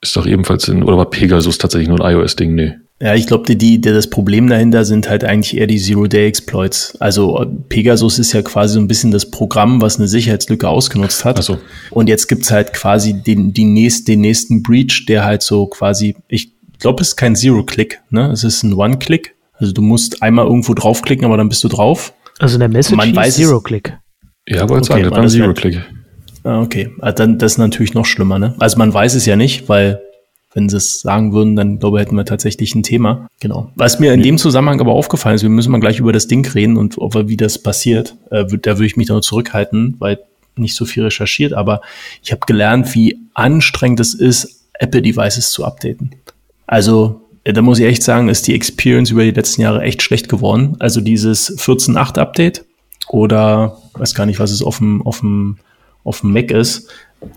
[0.00, 2.54] ist doch ebenfalls in, oder war Pegasus tatsächlich nur ein iOS-Ding?
[2.54, 2.74] Nee.
[3.00, 6.96] Ja, ich glaube, die, die, das Problem dahinter sind halt eigentlich eher die Zero-Day-Exploits.
[7.00, 11.38] Also Pegasus ist ja quasi so ein bisschen das Programm, was eine Sicherheitslücke ausgenutzt hat.
[11.38, 11.58] Ach so.
[11.90, 16.16] Und jetzt gibt's halt quasi den, die nächst, den nächsten Breach, der halt so quasi,
[16.26, 18.32] ich glaube, es ist kein Zero-Click, ne?
[18.32, 19.36] Es ist ein One-Click.
[19.58, 22.12] Also du musst einmal irgendwo draufklicken, aber dann bist du drauf.
[22.38, 23.98] Also in der Message Zero-Click.
[24.48, 25.82] Ja, aber jetzt okay, sagen, ein Zero-Click.
[26.44, 28.54] Ah, okay, ah, dann das ist natürlich noch schlimmer, ne?
[28.58, 30.00] Also man weiß es ja nicht, weil
[30.54, 33.28] wenn sie es sagen würden, dann glaube ich, hätten wir tatsächlich ein Thema.
[33.40, 33.70] Genau.
[33.74, 36.46] Was mir in dem Zusammenhang aber aufgefallen ist, wir müssen mal gleich über das Ding
[36.48, 38.16] reden und ob wie das passiert.
[38.30, 40.18] Äh, da würde ich mich dann zurückhalten, weil
[40.56, 41.82] nicht so viel recherchiert, aber
[42.22, 46.14] ich habe gelernt, wie anstrengend es ist, Apple-Devices zu updaten.
[46.66, 50.28] Also da muss ich echt sagen, ist die Experience über die letzten Jahre echt schlecht
[50.28, 50.76] geworden.
[50.78, 52.64] Also dieses 14.8 Update
[53.08, 55.56] oder weiß gar nicht, was es auf dem, auf dem,
[56.04, 56.88] auf dem Mac ist,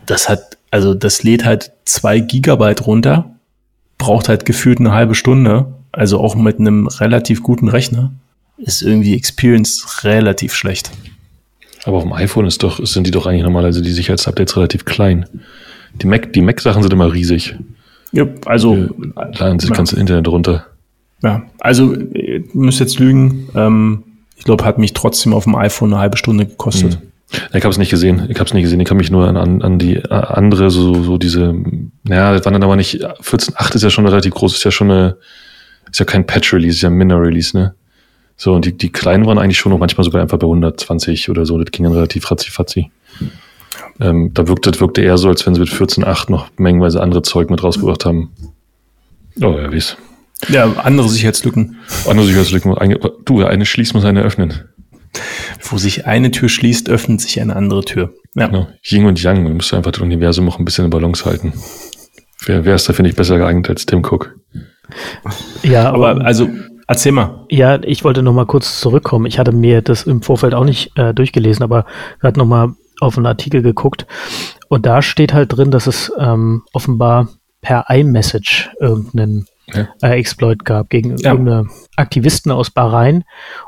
[0.05, 3.35] das hat, also das lädt halt zwei Gigabyte runter,
[3.97, 8.11] braucht halt gefühlt eine halbe Stunde, also auch mit einem relativ guten Rechner,
[8.57, 10.91] ist irgendwie Experience relativ schlecht.
[11.83, 15.25] Aber auf dem iPhone ist doch, sind die doch eigentlich normalerweise die Sicherheitsupdates relativ klein.
[15.95, 17.55] Die Mac, die Mac-Sachen sind immer riesig.
[18.11, 18.89] Ja, also.
[19.15, 20.65] Laden sich ganze Internet runter.
[21.23, 23.49] Ja, also, ihr müsst jetzt lügen.
[23.55, 24.03] Ähm,
[24.35, 26.99] ich glaube, hat mich trotzdem auf dem iPhone eine halbe Stunde gekostet.
[26.99, 27.11] Mhm.
[27.53, 28.25] Ich habe es nicht gesehen.
[28.29, 28.79] Ich habe es nicht gesehen.
[28.79, 31.55] Ich kann mich nur an, an, an die äh, andere, so, so diese,
[32.03, 34.91] naja, das waren dann aber nicht, 14.8 ist ja schon relativ groß, ist ja schon
[34.91, 35.17] eine,
[35.89, 37.73] ist ja kein Patch-Release, ist ja ein Minor-Release, ne?
[38.35, 41.45] So, und die, die kleinen waren eigentlich schon noch manchmal sogar einfach bei 120 oder
[41.45, 41.59] so.
[41.59, 42.89] Das ging dann relativ ratzi-fatzi.
[43.99, 47.21] Ähm, da wirkte, das wirkte eher so, als wenn sie mit 14.8 noch mengenweise andere
[47.21, 48.31] Zeug mit rausgebracht haben.
[49.41, 49.97] Oh, ja, wie es.
[50.49, 51.77] Ja, andere Sicherheitslücken.
[52.07, 52.75] Andere Sicherheitslücken.
[53.25, 54.65] Du, eine schließt, muss eine öffnen.
[55.61, 58.13] Wo sich eine Tür schließt, öffnet sich eine andere Tür.
[58.35, 58.47] Ja.
[58.47, 58.67] Genau.
[58.83, 59.45] Yin und Yang.
[59.45, 61.53] Du musst einfach das Universum auch ein bisschen in Balance halten.
[62.45, 64.35] Wer, wer ist da, finde ich, besser geeignet als Tim Cook?
[65.63, 66.49] Ja, aber also
[66.91, 67.45] Erzähl mal.
[67.47, 69.25] Ja, ich wollte noch mal kurz zurückkommen.
[69.25, 71.85] Ich hatte mir das im Vorfeld auch nicht äh, durchgelesen, aber
[72.19, 74.05] gerade noch mal auf einen Artikel geguckt
[74.69, 77.27] und da steht halt drin, dass es ähm, offenbar
[77.61, 79.87] per iMessage irgendeinen ja.
[80.01, 81.31] äh, Exploit gab gegen ja.
[81.31, 83.23] irgendeine Aktivisten aus Bahrain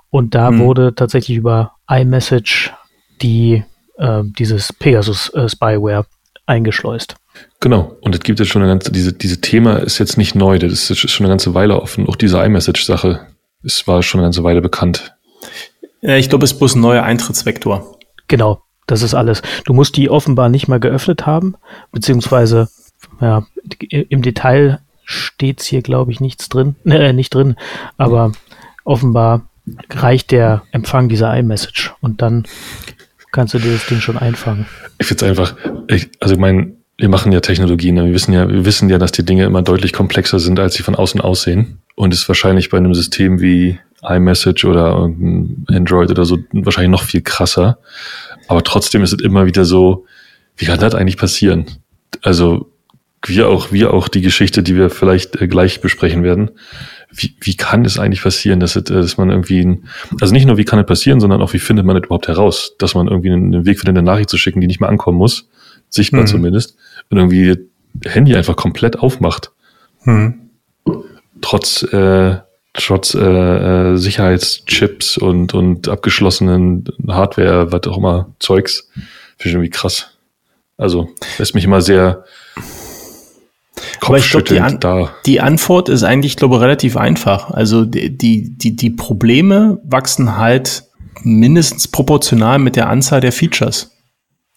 [0.09, 0.59] und da hm.
[0.59, 2.73] wurde tatsächlich über iMessage
[3.21, 3.63] die
[3.97, 6.05] äh, dieses Pegasus äh, Spyware
[6.45, 7.15] eingeschleust.
[7.59, 7.95] Genau.
[8.01, 10.89] Und es gibt jetzt schon eine ganze, diese, diese Thema ist jetzt nicht neu, das
[10.89, 12.07] ist schon eine ganze Weile offen.
[12.07, 13.27] Auch diese iMessage-Sache,
[13.63, 15.15] es war schon eine ganze Weile bekannt.
[16.01, 17.97] Ich glaube, es ist bloß ein neuer Eintrittsvektor.
[18.27, 19.41] Genau, das ist alles.
[19.65, 21.55] Du musst die offenbar nicht mal geöffnet haben,
[21.91, 22.69] beziehungsweise,
[23.21, 23.45] ja,
[23.89, 27.55] im Detail steht's hier, glaube ich, nichts drin, äh, nicht drin,
[27.97, 28.31] aber
[28.83, 29.47] offenbar
[29.89, 32.43] reicht der Empfang dieser iMessage und dann
[33.31, 34.65] kannst du dir das Ding schon einfangen.
[34.99, 35.55] Ich finde es einfach,
[35.87, 38.05] ich, also mein, wir machen ja Technologien, ne?
[38.05, 40.83] wir wissen ja, wir wissen ja, dass die Dinge immer deutlich komplexer sind, als sie
[40.83, 41.79] von außen aussehen.
[41.95, 44.95] Und ist wahrscheinlich bei einem System wie iMessage oder
[45.67, 47.77] Android oder so wahrscheinlich noch viel krasser.
[48.47, 50.05] Aber trotzdem ist es immer wieder so,
[50.57, 51.65] wie kann das eigentlich passieren?
[52.21, 52.71] Also,
[53.25, 56.51] wir auch, wir auch die Geschichte, die wir vielleicht äh, gleich besprechen werden.
[57.09, 59.85] Wie, wie kann es eigentlich passieren, dass, es, dass man irgendwie, ein,
[60.19, 62.75] also nicht nur wie kann es passieren, sondern auch wie findet man es überhaupt heraus,
[62.79, 65.47] dass man irgendwie einen Weg findet, eine Nachricht zu schicken, die nicht mehr ankommen muss,
[65.89, 66.27] sichtbar mhm.
[66.27, 66.75] zumindest,
[67.09, 67.55] und irgendwie
[68.05, 69.51] Handy einfach komplett aufmacht.
[70.03, 70.49] Mhm.
[71.41, 72.37] Trotz, äh,
[72.73, 78.89] trotz äh, äh, Sicherheitschips und, und abgeschlossenen Hardware, was auch immer, Zeugs.
[79.37, 80.11] Finde ich irgendwie krass.
[80.77, 82.23] Also, lässt mich immer sehr
[84.01, 85.13] aber ich glaube, die, An da.
[85.25, 87.51] die Antwort ist eigentlich, glaube ich, relativ einfach.
[87.51, 90.83] Also die, die, die Probleme wachsen halt
[91.23, 93.92] mindestens proportional mit der Anzahl der Features.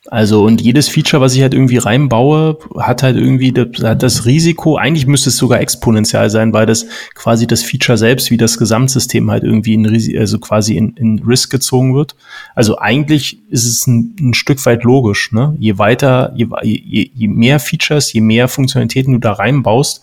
[0.08, 4.24] Also und jedes Feature, was ich halt irgendwie reinbaue, hat halt irgendwie das, hat das
[4.26, 8.58] Risiko, eigentlich müsste es sogar exponentiell sein, weil das quasi das Feature selbst wie das
[8.58, 12.14] Gesamtsystem halt irgendwie in also quasi in, in Risk gezogen wird.
[12.54, 15.56] Also eigentlich ist es ein, ein Stück weit logisch, ne?
[15.58, 20.00] Je weiter, je, je, je mehr Features, je mehr Funktionalitäten du da reinbaust,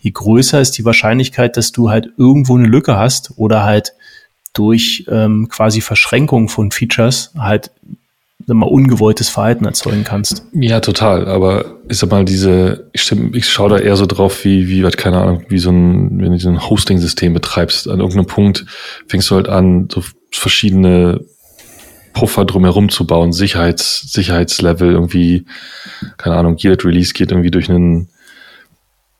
[0.00, 3.94] je größer ist die Wahrscheinlichkeit, dass du halt irgendwo eine Lücke hast oder halt
[4.52, 7.70] durch ähm, quasi Verschränkung von Features halt
[8.54, 10.44] mal, ungewolltes Verhalten erzeugen kannst.
[10.52, 11.28] Ja, total.
[11.28, 14.82] Aber ich sag mal, diese, ich, stimme, ich schaue da eher so drauf, wie, wie,
[14.90, 18.66] keine Ahnung, wie so ein, wenn du so ein Hosting-System betreibst, an irgendeinem Punkt
[19.06, 21.24] fängst du halt an, so verschiedene
[22.12, 25.46] Puffer drumherum zu bauen, Sicherheits, Sicherheitslevel, irgendwie,
[26.16, 28.08] keine Ahnung, jedes Release geht irgendwie durch einen,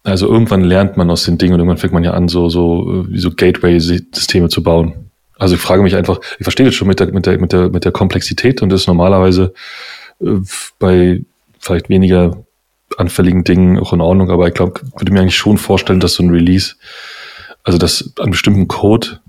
[0.02, 3.06] also irgendwann lernt man aus den Dingen und irgendwann fängt man ja an, so, so,
[3.08, 5.07] wie so Gateway-Systeme zu bauen.
[5.38, 7.68] Also ich frage mich einfach, ich verstehe das schon mit der, mit der, mit der,
[7.70, 9.54] mit der Komplexität und das ist normalerweise
[10.20, 10.40] äh,
[10.78, 11.22] bei
[11.60, 12.44] vielleicht weniger
[12.96, 16.22] anfälligen Dingen auch in Ordnung, aber ich glaube, würde mir eigentlich schon vorstellen, dass so
[16.22, 16.74] ein Release,
[17.62, 19.20] also dass an bestimmten Code,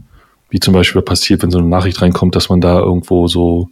[0.49, 3.69] wie zum Beispiel passiert, wenn so eine Nachricht reinkommt, dass man da irgendwo so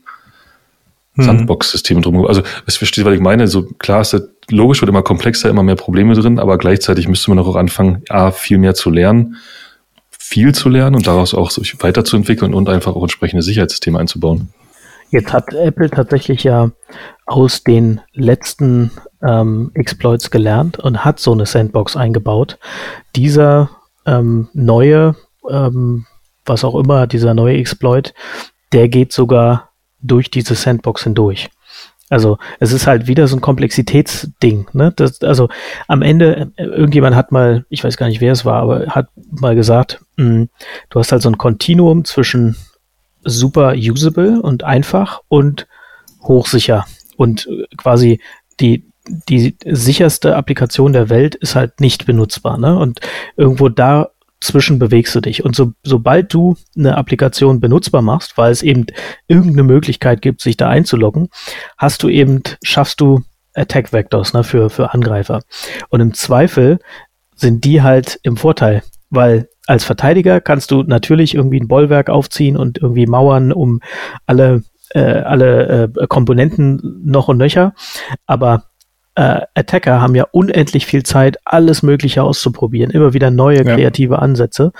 [1.15, 1.23] mhm.
[1.23, 5.03] Sandbox-Systeme drum, also es versteht, was ich meine, so klar ist das logisch, wird immer
[5.03, 8.91] komplexer, immer mehr Probleme drin, aber gleichzeitig müsste man auch anfangen, A, viel mehr zu
[8.91, 9.37] lernen
[10.29, 14.49] viel zu lernen und daraus auch sich weiterzuentwickeln und einfach auch entsprechende Sicherheitssysteme einzubauen.
[15.09, 16.71] Jetzt hat Apple tatsächlich ja
[17.25, 18.91] aus den letzten
[19.25, 22.59] ähm, Exploits gelernt und hat so eine Sandbox eingebaut.
[23.15, 23.69] Dieser
[24.05, 25.15] ähm, neue,
[25.49, 26.05] ähm,
[26.45, 28.13] was auch immer, dieser neue Exploit,
[28.73, 29.69] der geht sogar
[30.01, 31.49] durch diese Sandbox hindurch.
[32.09, 34.67] Also es ist halt wieder so ein Komplexitätsding.
[34.73, 34.93] Ne?
[34.95, 35.49] Das, also
[35.87, 39.09] am Ende, äh, irgendjemand hat mal, ich weiß gar nicht, wer es war, aber hat
[39.29, 40.49] mal gesagt, mh, hm,
[40.89, 42.55] du hast halt so ein Kontinuum zwischen
[43.23, 45.67] super usable und einfach und
[46.23, 46.85] hochsicher.
[47.17, 48.21] Und äh, quasi
[48.59, 48.85] die,
[49.27, 52.57] die sicherste Applikation der Welt ist halt nicht benutzbar.
[52.57, 52.77] Ne?
[52.77, 53.01] Und
[53.35, 55.43] irgendwo da zwischen bewegst du dich.
[55.43, 58.85] Und so, sobald du eine Applikation benutzbar machst, weil es eben
[59.27, 61.29] irgendeine Möglichkeit gibt, sich da einzuloggen,
[61.77, 63.23] hast du eben, schaffst du
[63.55, 65.41] Attack Vectors ne, für, für Angreifer.
[65.89, 66.79] Und im Zweifel
[67.35, 72.55] sind die halt im Vorteil, weil als Verteidiger kannst du natürlich irgendwie ein Bollwerk aufziehen
[72.55, 73.81] und irgendwie Mauern um
[74.25, 77.73] alle, äh, alle äh, Komponenten noch und nöcher.
[78.25, 78.65] Aber
[79.17, 83.75] äh, Attacker haben ja unendlich viel Zeit, alles Mögliche auszuprobieren, immer wieder neue ja.
[83.75, 84.71] kreative Ansätze.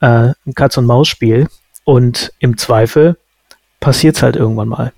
[0.00, 1.48] Äh, ein Katz-und-Maus-Spiel.
[1.84, 3.16] Und im Zweifel
[3.80, 4.92] passiert es halt irgendwann mal.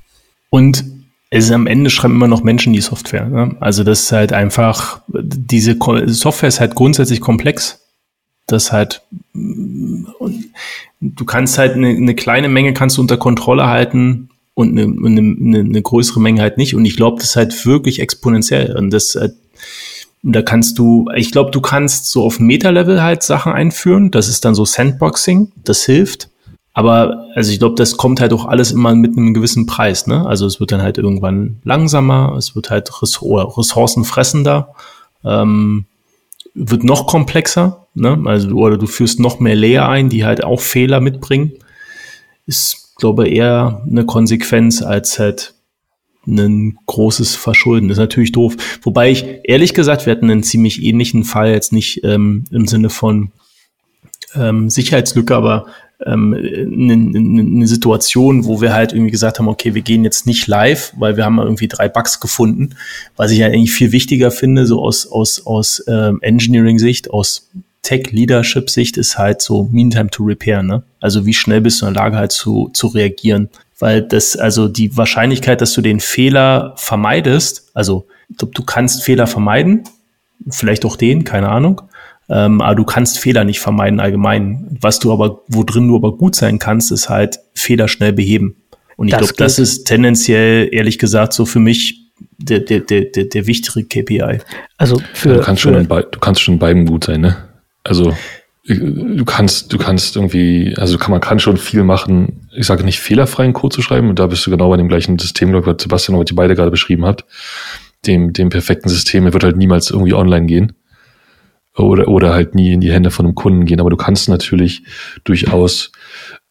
[0.50, 0.84] Und
[1.30, 3.24] es ist am Ende schreiben immer noch Menschen die Software.
[3.26, 3.56] Ne?
[3.58, 7.80] Also das ist halt einfach, diese Software ist halt grundsätzlich komplex
[8.46, 14.78] das halt, du kannst halt eine, eine kleine Menge kannst du unter Kontrolle halten und
[14.78, 16.74] eine, eine, eine größere Menge halt nicht.
[16.74, 18.76] Und ich glaube, das ist halt wirklich exponentiell.
[18.76, 19.30] Und das, äh,
[20.22, 24.10] da kannst du, ich glaube, du kannst so auf Meta-Level halt Sachen einführen.
[24.10, 26.30] Das ist dann so Sandboxing, das hilft.
[26.72, 30.06] Aber also ich glaube, das kommt halt auch alles immer mit einem gewissen Preis.
[30.06, 30.26] Ne?
[30.26, 34.74] Also es wird dann halt irgendwann langsamer, es wird halt ressourcenfressender.
[35.24, 35.86] Ähm,
[36.54, 38.20] wird noch komplexer, ne?
[38.26, 41.52] Also oder du führst noch mehr Layer ein, die halt auch Fehler mitbringen.
[42.46, 45.54] Ist, glaube eher eine Konsequenz als halt
[46.26, 47.88] ein großes Verschulden.
[47.88, 48.56] Das ist natürlich doof.
[48.82, 52.90] Wobei ich ehrlich gesagt, wir hatten einen ziemlich ähnlichen Fall jetzt nicht ähm, im Sinne
[52.90, 53.32] von
[54.34, 55.66] ähm, Sicherheitslücke, aber
[56.04, 60.46] ähm, eine, eine Situation, wo wir halt irgendwie gesagt haben, okay, wir gehen jetzt nicht
[60.46, 62.76] live, weil wir haben irgendwie drei Bugs gefunden,
[63.16, 67.50] was ich ja eigentlich viel wichtiger finde, so aus, aus, aus ähm, Engineering-Sicht, aus
[67.84, 70.82] Tech-Leadership-Sicht ist halt so Meantime to Repair, ne?
[71.00, 73.48] Also wie schnell bist du in der Lage halt zu, zu reagieren?
[73.78, 79.84] Weil das, also die Wahrscheinlichkeit, dass du den Fehler vermeidest, also du kannst Fehler vermeiden,
[80.50, 81.82] vielleicht auch den, keine Ahnung,
[82.28, 84.76] ähm, aber du kannst Fehler nicht vermeiden allgemein.
[84.80, 88.56] Was du aber, wo drin du aber gut sein kannst, ist halt Fehler schnell beheben.
[88.96, 92.04] Und ich glaube, das ist tendenziell, ehrlich gesagt, so für mich
[92.38, 94.38] der, der, der, der, der wichtige KPI.
[94.76, 97.36] Also für, du kannst schon bei, du kannst schon beiden gut sein, ne?
[97.84, 98.14] Also
[98.66, 102.48] du kannst, du kannst irgendwie, also kann, man kann schon viel machen.
[102.56, 105.18] Ich sage nicht fehlerfreien Code zu schreiben, und da bist du genau bei dem gleichen
[105.18, 107.24] System, glaube ich, was Sebastian, was ihr beide gerade beschrieben habt.
[108.06, 110.72] Dem, dem perfekten System, er wird halt niemals irgendwie online gehen
[111.76, 113.80] oder, oder halt nie in die Hände von einem Kunden gehen.
[113.80, 114.82] Aber du kannst natürlich
[115.24, 115.92] durchaus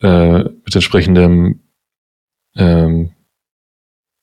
[0.02, 1.60] äh, mit entsprechendem
[2.56, 3.12] ähm,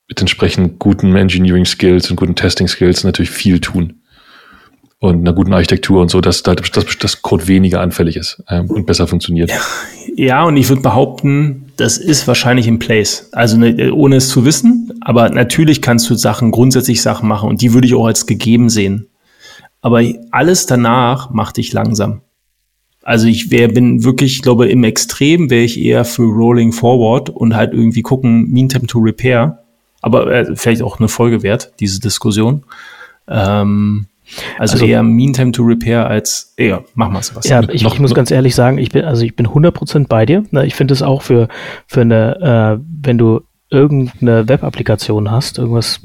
[0.09, 4.00] mit entsprechend guten Engineering Skills und guten Testing Skills natürlich viel tun.
[5.03, 6.57] Und einer guten Architektur und so, dass, dass
[7.01, 9.51] das Code weniger anfällig ist ähm, und besser funktioniert.
[10.15, 13.31] Ja, und ich würde behaupten, das ist wahrscheinlich in place.
[13.33, 17.63] Also ne, ohne es zu wissen, aber natürlich kannst du Sachen, grundsätzlich Sachen machen und
[17.63, 19.07] die würde ich auch als gegeben sehen.
[19.81, 22.21] Aber alles danach macht dich langsam.
[23.03, 27.31] Also ich wär, bin wirklich, ich glaube, im Extrem wäre ich eher für Rolling Forward
[27.31, 29.65] und halt irgendwie gucken, Meantime to Repair.
[30.03, 32.65] Aber äh, vielleicht auch eine Folge wert, diese Diskussion.
[33.27, 34.07] Ähm,
[34.59, 37.49] also, also, eher Meantime to Repair als eher, mach mal was.
[37.49, 38.17] Ja, ich, noch, ich muss noch.
[38.17, 40.45] ganz ehrlich sagen, ich bin, also ich bin 100% bei dir.
[40.65, 41.49] Ich finde es auch für,
[41.87, 43.41] für eine, äh, wenn du
[43.71, 46.01] irgendeine Web-Applikation hast, irgendwas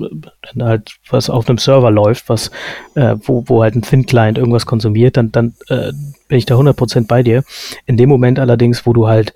[0.59, 2.51] halt, was auf einem Server läuft, was,
[2.93, 5.91] äh, wo, wo halt ein Thin-Client irgendwas konsumiert, dann, dann äh,
[6.27, 7.43] bin ich da 100% bei dir.
[7.87, 9.33] In dem Moment allerdings, wo du halt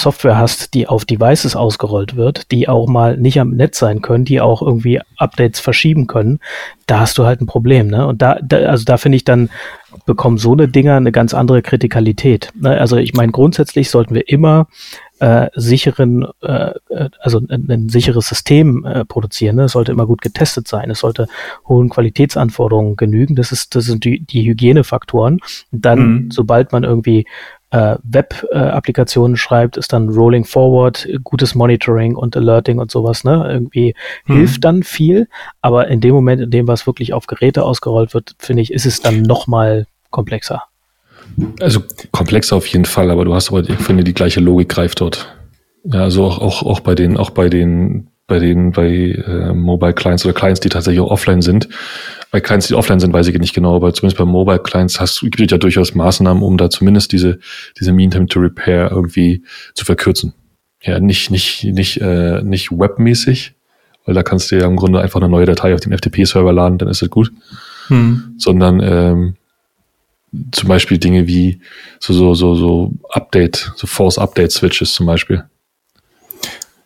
[0.00, 4.24] Software hast, die auf Devices ausgerollt wird, die auch mal nicht am Netz sein können,
[4.24, 6.40] die auch irgendwie Updates verschieben können,
[6.86, 8.06] da hast du halt ein Problem, ne?
[8.06, 9.50] Und da, da also da finde ich dann
[10.06, 12.50] bekommen so eine Dinger eine ganz andere Kritikalität.
[12.54, 12.70] Ne?
[12.78, 14.66] Also ich meine, grundsätzlich sollten wir immer
[15.20, 19.56] äh, sicheren, äh, äh, also ein, ein sicheres System äh, produzieren.
[19.56, 19.64] Ne?
[19.64, 20.90] Es sollte immer gut getestet sein.
[20.90, 21.28] Es sollte
[21.68, 23.36] hohen Qualitätsanforderungen genügen.
[23.36, 25.38] Das ist, das sind die, die Hygienefaktoren.
[25.70, 26.30] Und dann, mhm.
[26.30, 27.26] sobald man irgendwie
[27.72, 33.46] äh, Web-Applikationen schreibt, ist dann Rolling Forward, gutes Monitoring und Alerting und sowas, ne?
[33.50, 33.94] Irgendwie
[34.26, 34.34] mhm.
[34.34, 35.26] hilft dann viel,
[35.62, 38.84] aber in dem Moment, in dem was wirklich auf Geräte ausgerollt wird, finde ich, ist
[38.84, 40.64] es dann nochmal komplexer.
[41.60, 41.80] Also
[42.10, 45.34] komplexer auf jeden Fall, aber du hast aber, ich finde, die gleiche Logik greift dort.
[45.84, 49.92] Ja, also auch, auch, auch bei den, auch bei den, bei den, bei äh, Mobile
[49.92, 51.68] Clients oder Clients, die tatsächlich auch offline sind.
[52.30, 55.20] Bei Clients, die offline sind, weiß ich nicht genau, aber zumindest bei Mobile Clients hast,
[55.20, 57.38] gibt es ja durchaus Maßnahmen, um da zumindest diese,
[57.78, 59.42] diese Mean Time to Repair irgendwie
[59.74, 60.34] zu verkürzen.
[60.82, 63.54] Ja, nicht, nicht, nicht, äh, nicht webmäßig,
[64.04, 66.78] weil da kannst du ja im Grunde einfach eine neue Datei auf den FTP-Server laden,
[66.78, 67.32] dann ist es gut.
[67.88, 68.34] Hm.
[68.38, 69.36] Sondern ähm,
[70.52, 71.60] zum Beispiel Dinge wie
[72.00, 75.44] so, so, so, so Update, so Force Update Switches zum Beispiel.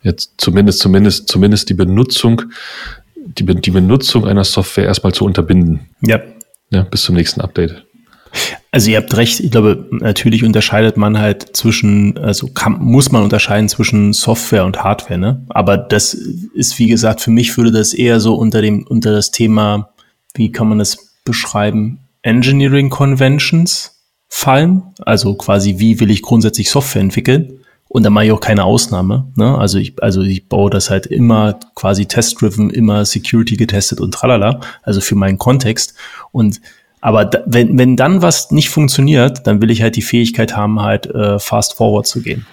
[0.01, 2.43] Jetzt zumindest, zumindest, zumindest die Benutzung,
[3.15, 5.89] die, die Benutzung einer Software erstmal zu unterbinden.
[6.01, 6.21] Ja.
[6.69, 6.83] ja.
[6.83, 7.83] Bis zum nächsten Update.
[8.71, 13.23] Also ihr habt recht, ich glaube, natürlich unterscheidet man halt zwischen, also kann, muss man
[13.23, 15.45] unterscheiden zwischen Software und Hardware, ne?
[15.49, 19.31] Aber das ist, wie gesagt, für mich würde das eher so unter dem, unter das
[19.31, 19.93] Thema,
[20.35, 24.83] wie kann man das beschreiben, Engineering Conventions fallen.
[24.99, 27.61] Also quasi, wie will ich grundsätzlich Software entwickeln?
[27.89, 29.27] Und da mache ich auch keine Ausnahme.
[29.35, 29.57] Ne?
[29.57, 34.59] Also ich, also ich baue das halt immer quasi test-driven, immer Security getestet und tralala.
[34.83, 35.95] Also für meinen Kontext.
[36.31, 36.61] Und
[36.99, 40.81] aber da, wenn, wenn dann was nicht funktioniert, dann will ich halt die Fähigkeit haben,
[40.81, 42.45] halt äh, fast forward zu gehen.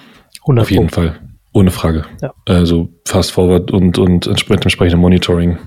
[0.43, 1.19] 100 Auf jeden Fall.
[1.53, 2.05] Ohne Frage.
[2.21, 2.33] Ja.
[2.47, 5.59] Also fast forward und, und entsprechend, entsprechend Monitoring.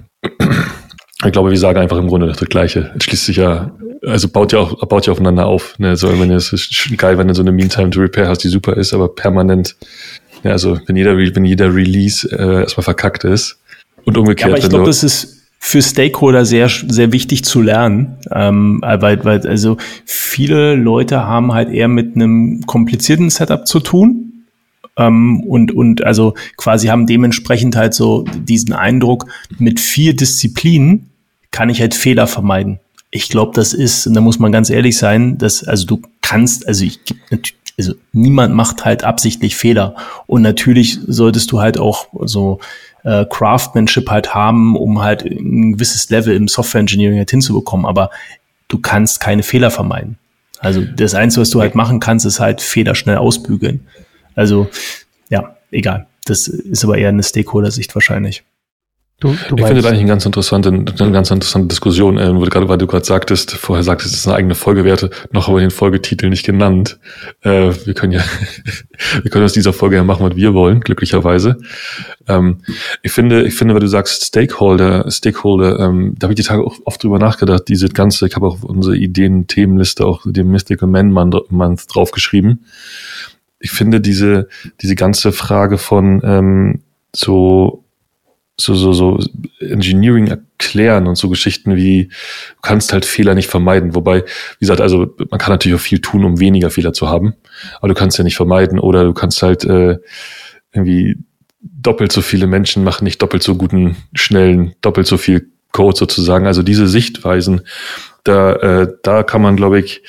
[1.25, 2.91] Ich glaube, wir sagen einfach im Grunde das Gleiche.
[2.97, 3.71] Es schließt sich ja,
[4.05, 5.77] also baut ja auch, baut ja aufeinander auf.
[5.79, 5.95] Ne?
[5.97, 8.77] So, wenn es ist geil, wenn du so eine Meantime to Repair hast, die super
[8.77, 9.75] ist, aber permanent,
[10.43, 13.59] ja, also wenn jeder, wenn jeder Release äh, erstmal verkackt ist
[14.05, 14.49] und umgekehrt.
[14.49, 19.23] Ja, aber ich glaube, das ist für Stakeholder sehr, sehr wichtig zu lernen, ähm, weil,
[19.25, 24.26] weil also viele Leute haben halt eher mit einem komplizierten Setup zu tun
[24.97, 31.09] ähm, und, und also quasi haben dementsprechend halt so diesen Eindruck, mit vier Disziplinen
[31.51, 32.79] kann ich halt Fehler vermeiden.
[33.09, 36.67] Ich glaube, das ist, und da muss man ganz ehrlich sein, dass, also du kannst,
[36.67, 36.99] also ich
[37.77, 39.95] also niemand macht halt absichtlich Fehler.
[40.25, 42.59] Und natürlich solltest du halt auch so
[43.03, 47.85] äh, Craftsmanship halt haben, um halt ein gewisses Level im Software Engineering halt hinzubekommen.
[47.85, 48.09] Aber
[48.67, 50.17] du kannst keine Fehler vermeiden.
[50.59, 53.85] Also das Einzige, was du halt machen kannst, ist halt Fehler schnell ausbügeln.
[54.37, 54.69] Also,
[55.29, 56.07] ja, egal.
[56.25, 58.43] Das ist aber eher eine Stakeholder-Sicht wahrscheinlich.
[59.19, 62.69] Du, du ich finde das eigentlich eine ganz interessante, eine ganz interessante Diskussion, äh, gerade,
[62.69, 65.71] weil du gerade sagtest, vorher sagtest, es ist eine eigene Folge werte, noch aber den
[65.71, 66.99] Folgetitel nicht genannt.
[67.41, 68.23] Äh, wir können ja,
[69.23, 71.57] wir können aus dieser Folge ja machen, was wir wollen, glücklicherweise.
[72.27, 72.59] Ähm,
[73.01, 76.63] ich finde, ich finde, weil du sagst Stakeholder, Stakeholder, ähm, da habe ich die Tage
[76.63, 81.09] auch oft drüber nachgedacht, diese ganze, ich habe auch unsere Ideen-Themenliste, auch den Mystical Man
[81.09, 82.65] Month draufgeschrieben
[83.59, 84.47] ich finde diese,
[84.81, 86.81] diese ganze Frage von ähm,
[87.15, 87.83] so,
[88.59, 89.19] so, so, so
[89.59, 93.95] Engineering erklären und so Geschichten wie, du kannst halt Fehler nicht vermeiden.
[93.95, 97.35] Wobei, wie gesagt, also man kann natürlich auch viel tun, um weniger Fehler zu haben,
[97.79, 99.97] aber du kannst ja nicht vermeiden oder du kannst halt äh,
[100.71, 101.17] irgendwie
[101.59, 106.47] doppelt so viele Menschen machen nicht doppelt so guten, schnellen, doppelt so viel Code sozusagen.
[106.47, 107.61] Also diese Sichtweisen,
[108.23, 110.03] da, äh, da kann man, glaube ich,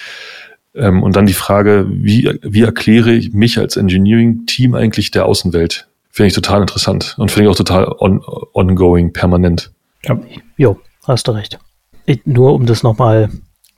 [0.78, 5.88] ähm, und dann die Frage, wie, wie erkläre ich mich als Engineering-Team eigentlich der Außenwelt?
[6.10, 9.70] Finde ich total interessant und finde ich auch total on, ongoing, permanent.
[10.04, 10.18] Ja.
[10.56, 11.58] Jo, hast du recht.
[12.06, 13.28] Ich, nur um das nochmal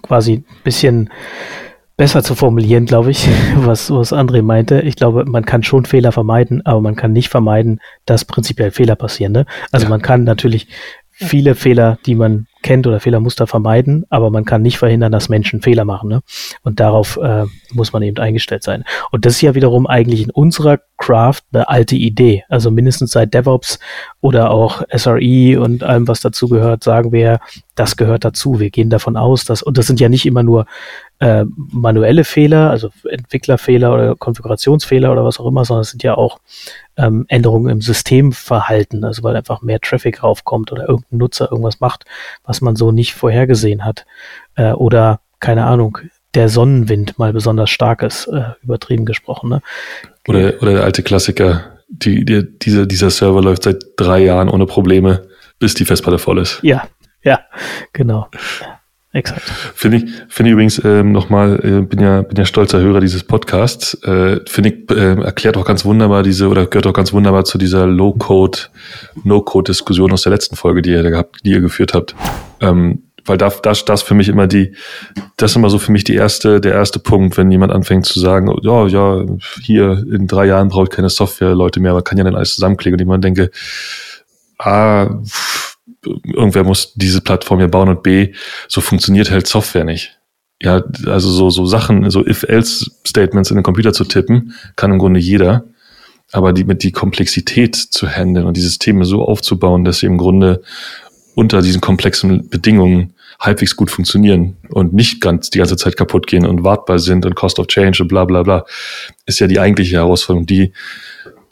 [0.03, 1.11] quasi ein bisschen
[1.97, 4.81] besser zu formulieren, glaube ich, was, was André meinte.
[4.81, 8.97] Ich glaube, man kann schon Fehler vermeiden, aber man kann nicht vermeiden, dass prinzipiell Fehler
[8.97, 9.33] passieren.
[9.33, 9.45] Ne?
[9.71, 9.91] Also ja.
[9.91, 10.69] man kann natürlich
[11.11, 15.63] viele Fehler, die man kennt oder Fehlermuster vermeiden, aber man kann nicht verhindern, dass Menschen
[15.63, 16.09] Fehler machen.
[16.09, 16.21] Ne?
[16.63, 18.85] Und darauf äh, muss man eben eingestellt sein.
[19.11, 22.45] Und das ist ja wiederum eigentlich in unserer Craft eine alte Idee.
[22.49, 23.79] Also mindestens seit DevOps
[24.21, 27.41] oder auch SRE und allem, was dazu gehört, sagen wir,
[27.75, 28.61] das gehört dazu.
[28.61, 30.67] Wir gehen davon aus, dass, und das sind ja nicht immer nur
[31.21, 36.15] äh, manuelle Fehler, also Entwicklerfehler oder Konfigurationsfehler oder was auch immer, sondern es sind ja
[36.15, 36.41] auch
[36.97, 42.05] ähm, Änderungen im Systemverhalten, also weil einfach mehr Traffic raufkommt oder irgendein Nutzer irgendwas macht,
[42.51, 44.07] was man so nicht vorhergesehen hat.
[44.57, 45.99] Äh, oder, keine Ahnung,
[46.35, 49.51] der Sonnenwind mal besonders stark ist, äh, übertrieben gesprochen.
[49.51, 49.63] Ne?
[50.29, 54.67] Oder, oder der alte Klassiker, die, die, dieser, dieser Server läuft seit drei Jahren ohne
[54.67, 55.29] Probleme,
[55.61, 56.59] bis die Festplatte voll ist.
[56.63, 56.89] Ja,
[57.23, 57.41] ja,
[57.93, 58.29] genau.
[59.13, 59.43] Exakt.
[59.75, 63.25] Finde ich, finde ich übrigens ähm, nochmal, äh, bin ja, bin ja stolzer Hörer dieses
[63.25, 67.45] Podcasts, äh, finde ich, äh, erklärt auch ganz wunderbar diese, oder gehört auch ganz wunderbar
[67.45, 68.59] zu dieser Low-Code,
[69.25, 72.15] No-Code-Diskussion aus der letzten Folge, die ihr gehabt, die ihr geführt habt.
[72.61, 74.77] Ähm, weil da, das, das für mich immer die,
[75.37, 78.21] das ist immer so für mich die erste, der erste Punkt, wenn jemand anfängt zu
[78.21, 79.25] sagen, ja, ja,
[79.61, 82.95] hier in drei Jahren braucht keine Software, Leute mehr, man kann ja dann alles zusammenklicken
[82.95, 83.51] und ich immer denke,
[84.59, 85.60] ah, pff,
[86.05, 88.33] irgendwer muss diese Plattform ja bauen und B,
[88.69, 90.19] so funktioniert halt Software nicht.
[90.63, 95.21] Ja, also so, so Sachen, so If-Else-Statements in den Computer zu tippen, kann im Grunde
[95.21, 95.65] jeder.
[96.33, 100.19] Aber die, mit die Komplexität zu handeln und die Systeme so aufzubauen, dass sie im
[100.19, 100.63] Grunde
[101.35, 106.47] unter diesen komplexen Bedingungen halbwegs gut funktionieren und nicht ganz die ganze Zeit kaputt gehen
[106.47, 108.67] und wartbar sind und Cost of Change und bla bla bla,
[109.25, 110.47] ist ja die eigentliche Herausforderung.
[110.47, 110.73] Die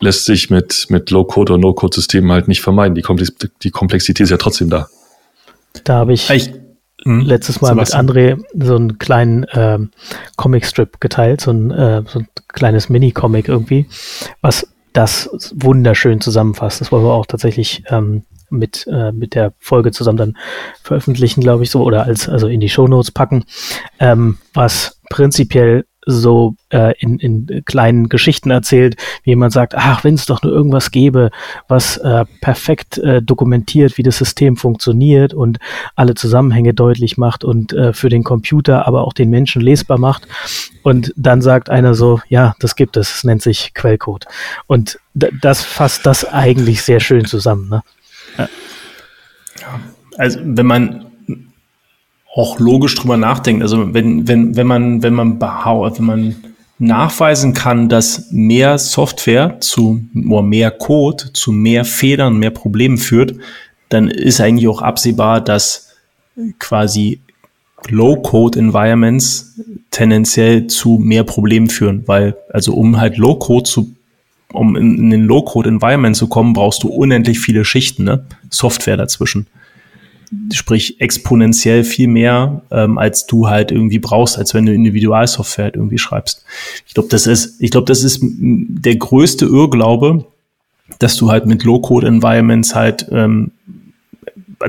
[0.01, 2.94] lässt sich mit, mit Low-Code oder No-Code-Systemen halt nicht vermeiden.
[2.94, 3.32] Die, Komplex
[3.62, 4.88] die Komplexität ist ja trotzdem da.
[5.84, 6.53] Da habe ich, ich
[7.05, 8.07] hm, letztes Mal Sebastian.
[8.07, 9.78] mit André so einen kleinen äh,
[10.36, 13.86] Comic-Strip geteilt, so ein, äh, so ein kleines Mini-Comic irgendwie,
[14.40, 16.80] was das wunderschön zusammenfasst.
[16.80, 20.38] Das wollen wir auch tatsächlich ähm, mit, äh, mit der Folge zusammen dann
[20.82, 23.44] veröffentlichen, glaube ich, so, oder als, also in die Shownotes packen,
[23.99, 30.15] ähm, was prinzipiell so äh, in, in kleinen Geschichten erzählt, wie jemand sagt, ach, wenn
[30.15, 31.31] es doch nur irgendwas gäbe,
[31.69, 35.59] was äh, perfekt äh, dokumentiert, wie das System funktioniert und
[35.97, 40.27] alle Zusammenhänge deutlich macht und äh, für den Computer, aber auch den Menschen lesbar macht.
[40.83, 44.25] Und dann sagt einer so, ja, das gibt es, es nennt sich Quellcode.
[44.67, 47.69] Und das fasst das eigentlich sehr schön zusammen.
[47.69, 47.83] Ne?
[48.39, 48.49] Ja.
[50.17, 51.08] Also wenn man
[52.39, 56.36] auch logisch drüber nachdenkt, also wenn, wenn, wenn man, wenn man wenn man
[56.78, 63.34] nachweisen kann, dass mehr Software zu oder mehr Code zu mehr Fehlern, mehr Problemen führt,
[63.89, 65.89] dann ist eigentlich auch absehbar, dass
[66.61, 67.20] quasi
[67.89, 69.59] Low-Code-Environments
[69.91, 73.95] tendenziell zu mehr Problemen führen, weil also um halt Low-Code zu
[74.53, 78.24] um in, in den Low-Code-Environment zu kommen, brauchst du unendlich viele Schichten, ne?
[78.49, 79.49] Software dazwischen.
[80.53, 85.76] Sprich, exponentiell viel mehr, ähm, als du halt irgendwie brauchst, als wenn du Individualsoftware halt
[85.76, 86.45] irgendwie schreibst.
[86.87, 90.26] Ich glaube, das ist, ich glaube, das ist der größte Irrglaube,
[90.99, 93.53] dass du halt mit Low-Code-Environments halt, ähm,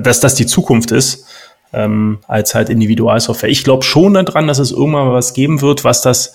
[0.01, 1.25] dass das die Zukunft ist,
[1.73, 3.49] ähm, als halt Individualsoftware.
[3.49, 6.33] Ich glaube schon daran, dass es irgendwann mal was geben wird, was das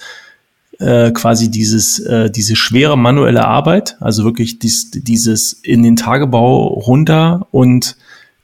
[0.79, 6.67] äh, quasi dieses, äh, diese schwere manuelle Arbeit, also wirklich dies, dieses in den Tagebau
[6.67, 7.97] runter und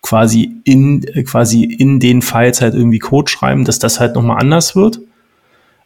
[0.03, 4.74] quasi in, quasi in den Files halt irgendwie Code schreiben, dass das halt nochmal anders
[4.76, 5.01] wird.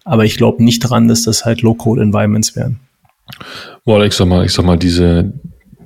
[0.05, 2.81] Aber ich glaube nicht dran, dass das halt Low-Code-Environments werden.
[3.85, 5.33] Boah, ich sag mal, ich sag mal, diese,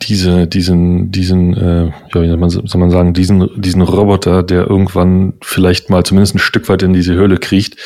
[0.02, 4.66] diese, diesen, diesen, äh, ja, wie soll man, soll man sagen, diesen, diesen Roboter, der
[4.66, 7.76] irgendwann vielleicht mal zumindest ein Stück weit in diese Höhle kriecht,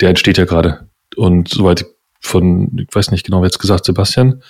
[0.00, 0.88] der entsteht ja gerade.
[1.16, 1.86] Und soweit
[2.20, 4.42] von, ich weiß nicht genau, wer jetzt gesagt, Sebastian,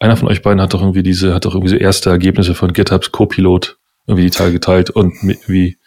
[0.00, 2.72] einer von euch beiden hat doch irgendwie diese, hat doch irgendwie so erste Ergebnisse von
[2.72, 5.14] GitHubs Copilot irgendwie die Teil geteilt und
[5.46, 5.78] wie.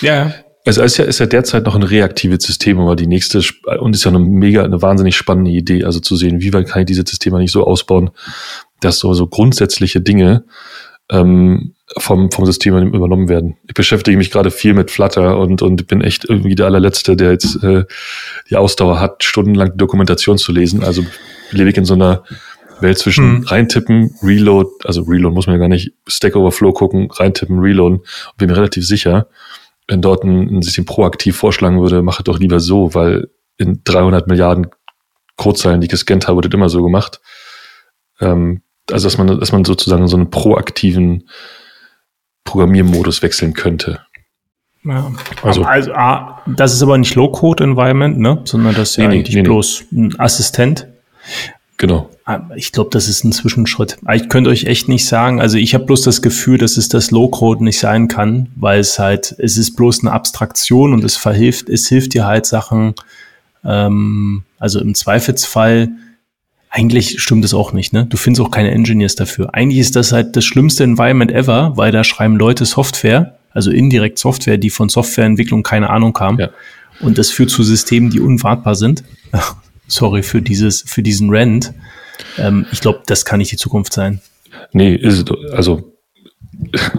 [0.00, 0.32] Ja.
[0.64, 3.40] Also es ist ja, ist ja derzeit noch ein reaktives System, aber die nächste,
[3.80, 6.82] und ist ja eine mega, eine wahnsinnig spannende Idee, also zu sehen, wie weit kann
[6.82, 8.10] ich diese Systeme nicht so ausbauen,
[8.80, 10.44] dass so, so grundsätzliche Dinge
[11.10, 13.56] ähm, vom, vom System übernommen werden.
[13.66, 17.30] Ich beschäftige mich gerade viel mit Flutter und, und bin echt irgendwie der allerletzte, der
[17.30, 17.84] jetzt äh,
[18.50, 20.84] die Ausdauer hat, stundenlang Dokumentation zu lesen.
[20.84, 21.04] Also
[21.50, 22.24] lebe ich in so einer
[22.80, 23.44] Welt zwischen hm.
[23.44, 28.36] reintippen, Reload, also Reload muss man ja gar nicht, Stack Overflow gucken, reintippen, Reload und
[28.36, 29.28] bin mir relativ sicher,
[29.86, 34.28] wenn dort ein, ein System proaktiv vorschlagen würde, mache doch lieber so, weil in 300
[34.28, 34.68] Milliarden
[35.36, 37.20] Codezeilen, die ich gescannt habe, wird immer so gemacht.
[38.20, 41.28] Ähm, also, dass man, dass man sozusagen so einen proaktiven
[42.44, 44.00] Programmiermodus wechseln könnte.
[44.84, 45.12] Ja.
[45.42, 48.40] Also, also ah, das ist aber nicht Low-Code-Environment, ne?
[48.44, 50.86] sondern das ist ja nee, eigentlich nee, bloß ein Assistent.
[51.76, 52.08] Genau.
[52.28, 53.96] Ah, ich glaube, das ist ein Zwischenschritt.
[54.04, 55.40] Ah, ich könnte euch echt nicht sagen.
[55.40, 58.98] Also ich habe bloß das Gefühl, dass es das Low-Code nicht sein kann, weil es
[58.98, 62.92] halt, es ist bloß eine Abstraktion und es verhilft, es hilft dir halt Sachen,
[63.64, 65.88] ähm, also im Zweifelsfall,
[66.68, 68.04] eigentlich stimmt es auch nicht, ne?
[68.04, 69.54] Du findest auch keine Engineers dafür.
[69.54, 74.18] Eigentlich ist das halt das schlimmste Environment ever, weil da schreiben Leute Software, also indirekt
[74.18, 76.38] Software, die von Softwareentwicklung keine Ahnung haben.
[76.38, 76.50] Ja.
[77.00, 79.02] Und das führt zu Systemen, die unwartbar sind.
[79.86, 81.72] Sorry für dieses, für diesen Rant.
[82.36, 84.20] Ähm, ich glaube, das kann nicht die Zukunft sein.
[84.72, 85.94] Nee, ist also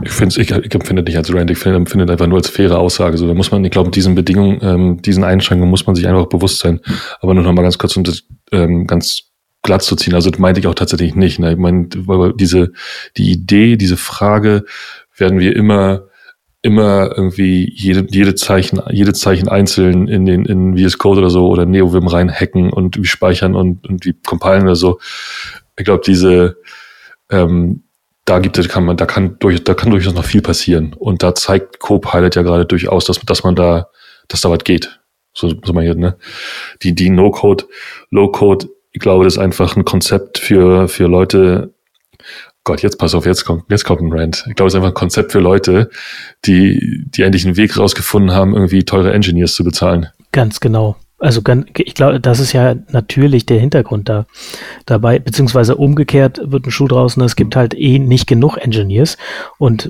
[0.04, 3.18] ich finde ich, ich empfinde nicht als Rant, ich empfinde einfach nur als faire Aussage.
[3.18, 6.28] So, da muss man, ich glaube, diesen Bedingungen, ähm, diesen Einschränkungen muss man sich einfach
[6.28, 6.80] bewusst sein.
[7.20, 9.24] Aber nur noch mal ganz kurz, um das ähm, ganz
[9.62, 10.16] glatt zu ziehen.
[10.16, 11.40] Also das meinte ich auch tatsächlich nicht.
[11.40, 11.52] Ne?
[11.52, 11.88] Ich meine,
[12.36, 12.72] diese,
[13.18, 14.64] die Idee, diese Frage
[15.18, 16.04] werden wir immer
[16.62, 21.48] immer irgendwie jede, jede Zeichen, jede Zeichen einzeln in den, in VS Code oder so
[21.48, 25.00] oder NeoVim reinhacken und wie speichern und, und wie compilen oder so.
[25.78, 26.58] Ich glaube, diese,
[27.30, 27.84] ähm,
[28.26, 30.94] da gibt es, kann man, da kann durch, da kann durchaus noch viel passieren.
[30.94, 33.90] Und da zeigt Copilot ja gerade durchaus, dass, dass man da,
[34.28, 35.00] dass da was geht.
[35.34, 36.18] So, so mal hier, ne?
[36.84, 37.66] Die, die No-Code,
[38.12, 41.74] Low-Code, ich glaube, das ist einfach ein Konzept für, für Leute,
[42.64, 44.46] Gott, jetzt pass auf, jetzt kommt, jetzt kommt ein Rant.
[44.48, 45.90] Ich glaube, es ist einfach ein Konzept für Leute,
[46.46, 50.08] die, die endlich einen Weg rausgefunden haben, irgendwie teure Engineers zu bezahlen.
[50.32, 50.96] Ganz genau.
[51.20, 51.42] Also
[51.78, 54.26] ich glaube, das ist ja natürlich der Hintergrund da
[54.86, 59.18] dabei, beziehungsweise umgekehrt wird ein Schuh draußen, es gibt halt eh nicht genug Engineers
[59.58, 59.90] und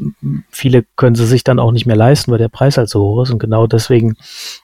[0.50, 3.22] viele können sie sich dann auch nicht mehr leisten, weil der Preis halt so hoch
[3.22, 4.16] ist und genau deswegen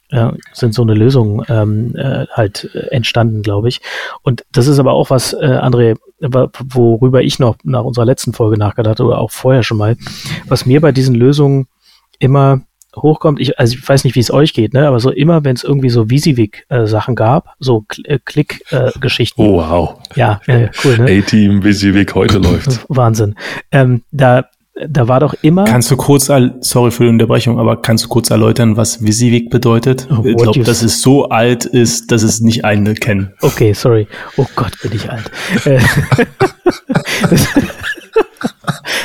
[0.10, 3.82] äh, sind so eine Lösung ähm, äh, halt entstanden, glaube ich.
[4.24, 8.58] Und das ist aber auch was, äh, André, worüber ich noch nach unserer letzten Folge
[8.58, 9.98] nachgedacht habe oder auch vorher schon mal,
[10.48, 11.68] was mir bei diesen Lösungen
[12.20, 12.62] immer
[12.96, 15.56] hochkommt, ich, also ich weiß nicht, wie es euch geht, ne, aber so immer, wenn
[15.56, 19.42] es irgendwie so Visivik-Sachen äh, gab, so Kl Klick-Geschichten.
[19.42, 19.96] Äh, oh, wow.
[20.16, 21.20] Ja, äh, cool, ne?
[21.20, 22.86] A-Team Visivik heute läuft.
[22.90, 23.36] Wahnsinn.
[23.72, 24.46] Ähm, da,
[24.76, 25.64] da war doch immer.
[25.64, 30.08] Kannst du kurz, sorry für die Unterbrechung, aber kannst du kurz erläutern, was Visivik bedeutet?
[30.12, 33.34] Oh, ich glaube, dass es so alt ist, dass es nicht eine kennen.
[33.42, 34.08] Okay, sorry.
[34.36, 35.32] Oh Gott, bin ich alt.
[35.66, 35.80] Äh,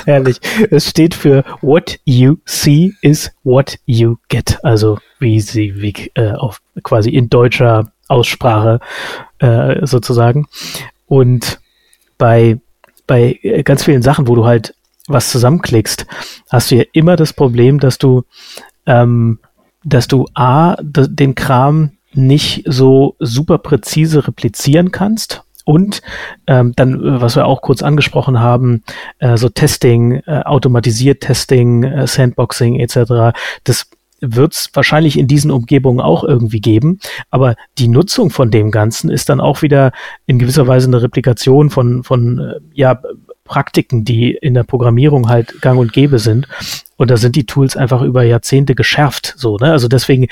[0.06, 0.40] Herrlich.
[0.70, 4.58] Es steht für What you see is what you get.
[4.64, 5.38] Also wie,
[6.14, 8.80] äh, auf quasi in deutscher Aussprache
[9.38, 10.48] äh, sozusagen.
[11.06, 11.60] Und
[12.18, 12.58] bei,
[13.06, 14.74] bei äh, ganz vielen Sachen, wo du halt
[15.08, 16.06] was zusammenklickst,
[16.50, 18.22] hast du ja immer das Problem, dass du,
[18.86, 19.38] ähm,
[19.84, 26.02] dass du A, den Kram nicht so super präzise replizieren kannst und
[26.46, 28.82] ähm, dann, äh, was wir auch kurz angesprochen haben,
[29.18, 33.36] äh, so Testing, äh, automatisiert Testing, äh, Sandboxing etc.
[33.64, 33.86] Das
[34.20, 36.98] wird es wahrscheinlich in diesen Umgebungen auch irgendwie geben,
[37.30, 39.92] aber die Nutzung von dem Ganzen ist dann auch wieder
[40.26, 43.00] in gewisser Weise eine Replikation von, von äh, ja,
[43.50, 46.46] Praktiken, die in der Programmierung halt gang und gäbe sind.
[46.96, 49.34] Und da sind die Tools einfach über Jahrzehnte geschärft.
[49.36, 49.72] So, ne?
[49.72, 50.28] Also deswegen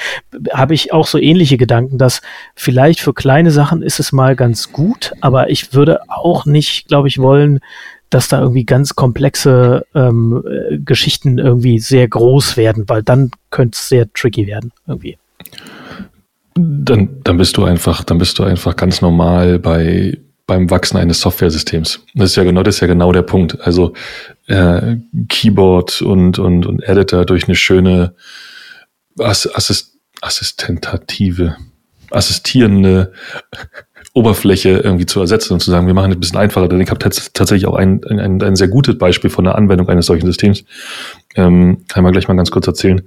[0.53, 2.23] habe ich auch so ähnliche Gedanken, dass
[2.55, 7.09] vielleicht für kleine Sachen ist es mal ganz gut, aber ich würde auch nicht, glaube
[7.09, 7.59] ich, wollen,
[8.09, 13.75] dass da irgendwie ganz komplexe ähm, äh, Geschichten irgendwie sehr groß werden, weil dann könnte
[13.75, 15.19] es sehr tricky werden irgendwie.
[16.55, 21.21] Dann, dann bist du einfach, dann bist du einfach ganz normal bei beim Wachsen eines
[21.21, 22.01] Softwaresystems.
[22.15, 23.61] Das ist ja genau, das ist ja genau der Punkt.
[23.61, 23.93] Also
[24.47, 24.97] äh,
[25.29, 28.15] Keyboard und, und, und Editor durch eine schöne
[29.19, 31.57] Ass Assist assistentative,
[32.11, 33.13] assistierende
[34.15, 36.67] Oberfläche irgendwie zu ersetzen und zu sagen, wir machen es ein bisschen einfacher.
[36.67, 40.07] Denn ich habe tatsächlich auch ein, ein, ein sehr gutes Beispiel von der Anwendung eines
[40.07, 40.65] solchen Systems.
[41.37, 43.03] Ähm, kann man gleich mal ganz kurz erzählen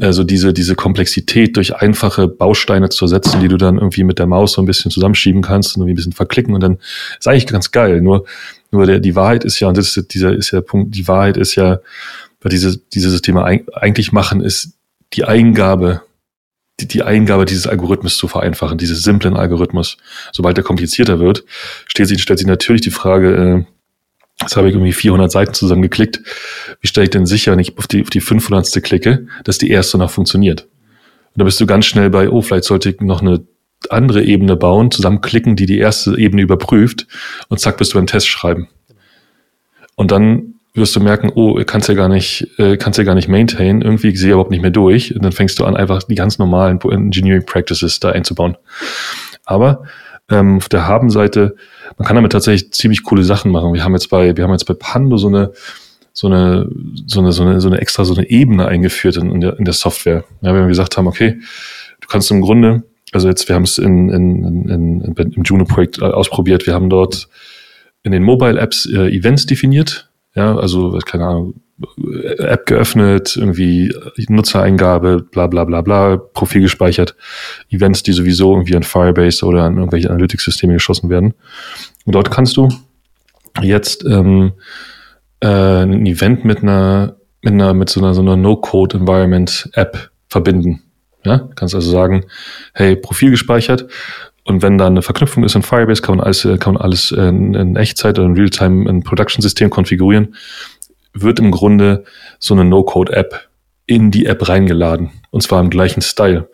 [0.00, 4.26] also diese, diese Komplexität durch einfache Bausteine zu ersetzen, die du dann irgendwie mit der
[4.26, 6.78] Maus so ein bisschen zusammenschieben kannst und irgendwie ein bisschen verklicken und dann
[7.18, 8.02] ist eigentlich ganz geil.
[8.02, 8.26] Nur,
[8.70, 11.08] nur der, die Wahrheit ist ja, und das ist, dieser ist ja der Punkt, die
[11.08, 11.78] Wahrheit ist ja,
[12.42, 14.74] weil diese, diese Systeme eigentlich machen, ist
[15.14, 16.02] die Eingabe,
[16.78, 19.96] die, die Eingabe dieses Algorithmus zu vereinfachen, dieses simplen Algorithmus.
[20.30, 21.44] Sobald der komplizierter wird,
[21.86, 23.75] stellt sich, stellt sich natürlich die Frage, äh,
[24.40, 26.20] Jetzt habe ich irgendwie 400 Seiten zusammengeklickt.
[26.80, 28.82] Wie stelle ich denn sicher, wenn ich auf die, auf die 500.
[28.82, 30.62] klicke, dass die erste noch funktioniert?
[30.62, 33.46] Und da bist du ganz schnell bei, oh, vielleicht sollte ich noch eine
[33.90, 37.06] andere Ebene bauen, zusammenklicken, die die erste Ebene überprüft
[37.48, 38.68] und zack, bist du einen Test schreiben.
[39.94, 43.28] Und dann wirst du merken, oh, kannst ja gar nicht, äh, kannst ja gar nicht
[43.28, 45.14] maintain, irgendwie sehe ich überhaupt nicht mehr durch.
[45.14, 48.56] Und dann fängst du an, einfach die ganz normalen Engineering Practices da einzubauen.
[49.44, 49.84] Aber
[50.30, 51.56] ähm, auf der Haben-Seite
[51.96, 53.72] man kann damit tatsächlich ziemlich coole Sachen machen.
[53.72, 55.52] Wir haben jetzt bei, wir haben jetzt bei Pando so eine,
[56.12, 56.68] so eine,
[57.06, 59.64] so eine, so eine, so eine extra so eine Ebene eingeführt in, in, der, in
[59.64, 60.24] der Software.
[60.42, 61.40] Ja, wenn wir gesagt haben, okay,
[62.00, 66.02] du kannst im Grunde, also jetzt, wir haben es in, in, in, in, im Juno-Projekt
[66.02, 67.28] ausprobiert, wir haben dort
[68.02, 71.54] in den Mobile-Apps äh, Events definiert, ja, also, keine Ahnung,
[72.38, 73.94] App geöffnet, irgendwie
[74.28, 77.16] Nutzereingabe, bla bla bla bla, Profil gespeichert,
[77.68, 81.34] Events, die sowieso irgendwie an Firebase oder an irgendwelche Analytics-Systeme geschossen werden.
[82.04, 82.68] Und dort kannst du
[83.60, 84.52] jetzt ähm,
[85.40, 90.82] äh, ein Event mit einer, mit einer, mit so einer, so einer No-Code-Environment-App verbinden.
[91.24, 92.24] Ja, kannst also sagen,
[92.72, 93.86] hey, Profil gespeichert,
[94.44, 97.54] und wenn da eine Verknüpfung ist in Firebase, kann man alles, kann man alles in,
[97.54, 100.36] in Echtzeit oder in Realtime in Production-System konfigurieren
[101.22, 102.04] wird im Grunde
[102.38, 103.48] so eine No-Code-App
[103.86, 105.10] in die App reingeladen.
[105.30, 106.50] Und zwar im gleichen Style,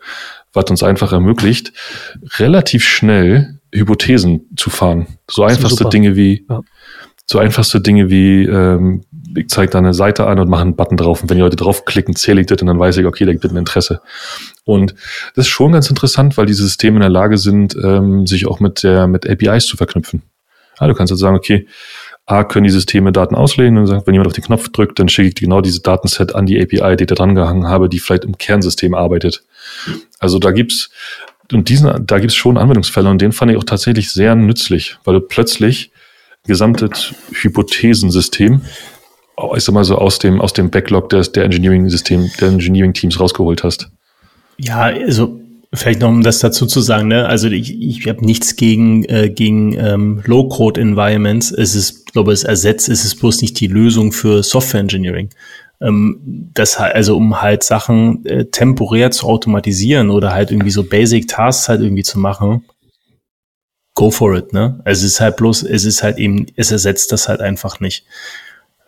[0.53, 1.73] was uns einfach ermöglicht,
[2.37, 5.07] relativ schnell Hypothesen zu fahren.
[5.29, 6.61] So einfachste Dinge wie, ja.
[7.25, 9.03] so einfachste Dinge wie, ähm,
[9.35, 11.23] ich zeige da eine Seite an und mache einen Button drauf.
[11.23, 13.45] Und wenn die Leute draufklicken, zähle ich das und dann weiß ich, okay, da gibt
[13.45, 14.01] es ein Interesse.
[14.63, 14.93] Und
[15.35, 18.59] das ist schon ganz interessant, weil diese Systeme in der Lage sind, ähm, sich auch
[18.59, 20.21] mit der, mit APIs zu verknüpfen.
[20.79, 21.67] Ja, du kannst jetzt sagen, okay,
[22.25, 25.09] A, können die Systeme Daten auslesen und sagen, wenn jemand auf den Knopf drückt, dann
[25.09, 28.23] schicke ich genau diese Datenset an die API, die da dran gehangen habe, die vielleicht
[28.23, 29.43] im Kernsystem arbeitet.
[30.19, 30.89] Also da gibt's
[31.51, 35.15] und diesen, da gibt's schon Anwendungsfälle und den fand ich auch tatsächlich sehr nützlich, weil
[35.15, 35.91] du plötzlich
[36.45, 38.61] gesamtes Hypothesensystem,
[39.55, 43.63] ich sag mal so aus dem, aus dem Backlog des, der Engineering-System, der Engineering-Teams rausgeholt
[43.63, 43.89] hast.
[44.57, 45.39] Ja, also
[45.75, 47.25] Vielleicht noch, um das dazu zu sagen, ne?
[47.25, 51.51] also ich, ich habe nichts gegen, äh, gegen ähm, Low-Code-Environments.
[51.51, 55.29] Es ist, glaube es ersetzt, es ist bloß nicht die Lösung für Software-Engineering.
[55.81, 61.69] Ähm, das also um halt Sachen äh, temporär zu automatisieren oder halt irgendwie so Basic-Tasks
[61.69, 62.65] halt irgendwie zu machen,
[63.95, 64.79] go for it, ne?
[64.85, 68.05] Es ist halt bloß, es ist halt eben, es ersetzt das halt einfach nicht.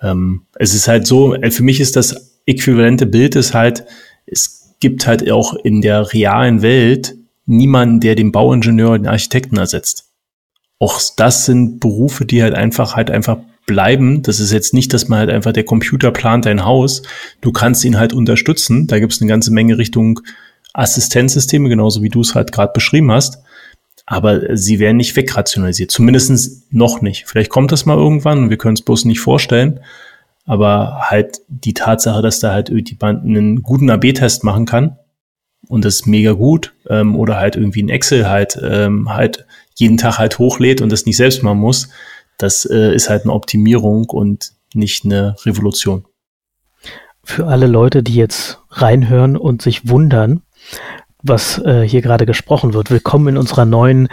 [0.02, 3.86] Ähm, es ist halt so, äh, für mich ist das äquivalente Bild ist halt,
[4.26, 7.15] es gibt halt auch in der realen Welt
[7.45, 10.05] niemanden, der den Bauingenieur, den Architekten ersetzt.
[10.80, 14.21] Auch das sind Berufe, die halt einfach halt einfach bleiben.
[14.21, 17.01] Das ist jetzt nicht, dass man halt einfach der Computer plant dein Haus.
[17.41, 18.88] Du kannst ihn halt unterstützen.
[18.88, 20.19] Da gibt es eine ganze Menge Richtung
[20.73, 23.39] Assistenzsysteme, genauso wie du es halt gerade beschrieben hast.
[24.05, 25.89] Aber sie werden nicht wegrationalisiert.
[25.89, 27.26] Zumindest noch nicht.
[27.26, 28.49] Vielleicht kommt das mal irgendwann.
[28.49, 29.80] Wir können es bloß nicht vorstellen.
[30.46, 34.98] Aber halt die Tatsache, dass da halt die Band einen guten AB-Test machen kann
[35.68, 40.20] und das mega gut ähm, oder halt irgendwie ein Excel halt ähm, halt jeden Tag
[40.20, 41.89] halt hochlädt und das nicht selbst machen muss,
[42.38, 46.06] das äh, ist halt eine Optimierung und nicht eine Revolution.
[47.24, 50.41] Für alle Leute, die jetzt reinhören und sich wundern,
[51.24, 54.08] was äh, hier gerade gesprochen wird, willkommen in unserer neuen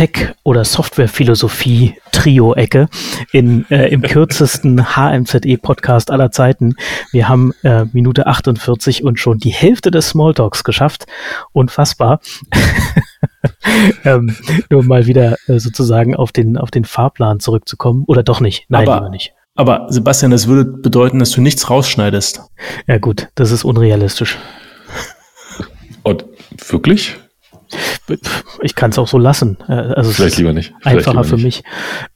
[0.00, 2.88] Tech- oder Software-Philosophie-Trio-Ecke
[3.32, 6.74] in, äh, im kürzesten HMZE-Podcast aller Zeiten.
[7.12, 11.04] Wir haben äh, Minute 48 und schon die Hälfte des Smalltalks geschafft.
[11.52, 12.20] Unfassbar.
[14.06, 14.34] ähm,
[14.70, 18.04] nur mal wieder äh, sozusagen auf den, auf den Fahrplan zurückzukommen.
[18.06, 18.64] Oder doch nicht.
[18.70, 19.34] Nein, aber, lieber nicht.
[19.54, 22.40] Aber Sebastian, das würde bedeuten, dass du nichts rausschneidest.
[22.86, 24.38] Ja gut, das ist unrealistisch.
[26.04, 26.24] Und
[26.68, 27.18] wirklich?
[28.62, 29.58] Ich kann es auch so lassen.
[29.68, 30.72] Äh, also vielleicht lieber nicht.
[30.80, 31.62] Vielleicht einfacher für mich.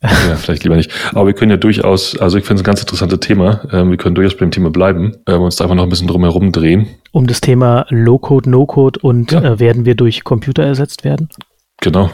[0.03, 0.91] Ja, vielleicht lieber nicht.
[1.13, 3.63] Aber wir können ja durchaus, also ich finde es ein ganz interessantes Thema.
[3.73, 6.53] Ähm, wir können durchaus beim Thema bleiben, äh, uns da einfach noch ein bisschen drumherum
[6.53, 6.89] drehen.
[7.13, 9.43] Um das Thema Low-Code, No-Code und ja.
[9.43, 11.29] Äh, werden wir durch Computer ersetzt werden?
[11.81, 12.11] Genau.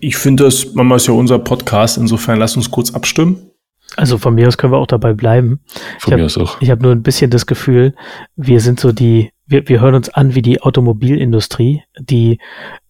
[0.00, 3.49] Ich finde das, Mama ist ja unser Podcast, insofern lass uns kurz abstimmen.
[3.96, 5.60] Also von mir aus können wir auch dabei bleiben.
[5.98, 6.60] Von ich mir aus auch.
[6.60, 7.94] Ich habe nur ein bisschen das Gefühl,
[8.36, 12.38] wir sind so die, wir, wir hören uns an wie die Automobilindustrie, die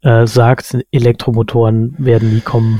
[0.02, 2.78] äh, sagt, Elektromotoren werden nie kommen.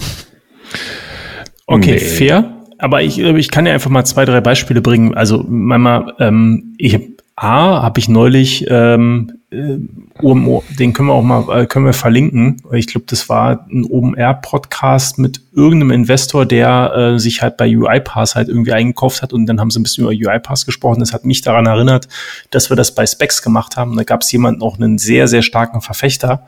[1.67, 1.99] Okay, nee.
[1.99, 2.57] fair.
[2.79, 5.15] Aber ich, ich kann ja einfach mal zwei, drei Beispiele bringen.
[5.15, 7.05] Also manchmal, ähm, ich habe
[7.43, 9.79] A, habe ich neulich ähm, äh,
[10.21, 12.59] OMO, den können wir auch mal, äh, können wir verlinken.
[12.71, 18.35] Ich glaube, das war ein OMR-Podcast mit irgendeinem Investor, der äh, sich halt bei UiPath
[18.35, 21.01] halt irgendwie eingekauft hat und dann haben sie ein bisschen über UiPath gesprochen.
[21.01, 22.09] Das hat mich daran erinnert,
[22.51, 23.97] dass wir das bei Specs gemacht haben.
[23.97, 26.47] Da gab es jemanden auch einen sehr, sehr starken Verfechter.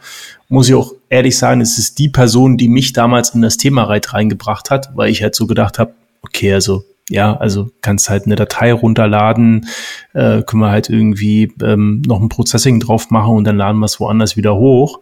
[0.51, 3.85] Muss ich auch ehrlich sagen, es ist die Person, die mich damals in das Thema
[3.85, 8.37] reingebracht hat, weil ich halt so gedacht habe, okay, also ja, also kannst halt eine
[8.37, 9.67] Datei runterladen,
[10.15, 13.87] äh, können wir halt irgendwie ähm, noch ein Processing drauf machen und dann laden wir
[13.87, 15.01] es woanders wieder hoch.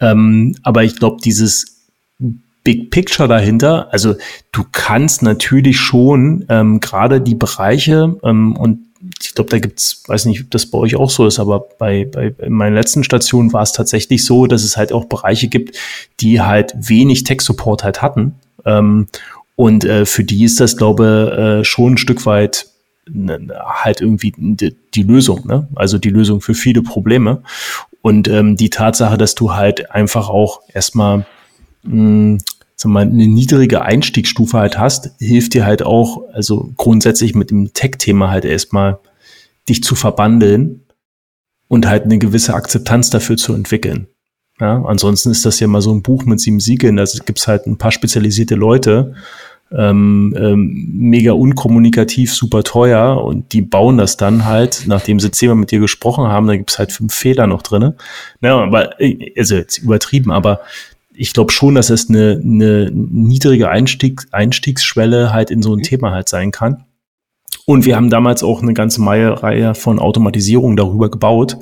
[0.00, 1.88] Ähm, aber ich glaube, dieses
[2.64, 4.14] Big Picture dahinter, also
[4.52, 8.86] du kannst natürlich schon ähm, gerade die Bereiche ähm, und
[9.20, 12.04] ich glaube, da gibt's, weiß nicht, ob das bei euch auch so ist, aber bei,
[12.04, 15.76] bei in meinen letzten Stationen war es tatsächlich so, dass es halt auch Bereiche gibt,
[16.20, 18.36] die halt wenig Tech-Support halt hatten.
[18.64, 19.08] Ähm,
[19.56, 22.66] und äh, für die ist das, glaube äh, schon ein Stück weit
[23.06, 25.68] halt irgendwie die, die Lösung, ne?
[25.74, 27.42] Also die Lösung für viele Probleme.
[28.00, 31.26] Und ähm, die Tatsache, dass du halt einfach auch erstmal
[31.82, 32.38] mh,
[32.76, 37.72] sag mal, eine niedrige Einstiegsstufe halt hast, hilft dir halt auch, also grundsätzlich mit dem
[37.72, 38.98] Tech-Thema halt erstmal
[39.68, 40.82] dich zu verbandeln
[41.68, 44.08] und halt eine gewisse Akzeptanz dafür zu entwickeln.
[44.62, 47.66] Ja, ansonsten ist das ja mal so ein Buch mit sieben Siegeln, da gibt's halt
[47.66, 49.14] ein paar spezialisierte Leute,
[49.76, 55.56] ähm, ähm, mega unkommunikativ, super teuer und die bauen das dann halt, nachdem sie zehnmal
[55.56, 57.96] mit dir gesprochen haben, da gibt's halt fünf Fehler noch drinne.
[58.40, 60.60] Ja, aber äh, also jetzt übertrieben, aber
[61.12, 66.12] ich glaube schon, dass es eine, eine niedrige Einstieg, Einstiegsschwelle halt in so ein Thema
[66.12, 66.84] halt sein kann.
[67.66, 71.58] Und wir haben damals auch eine ganze Reihe von Automatisierung darüber gebaut.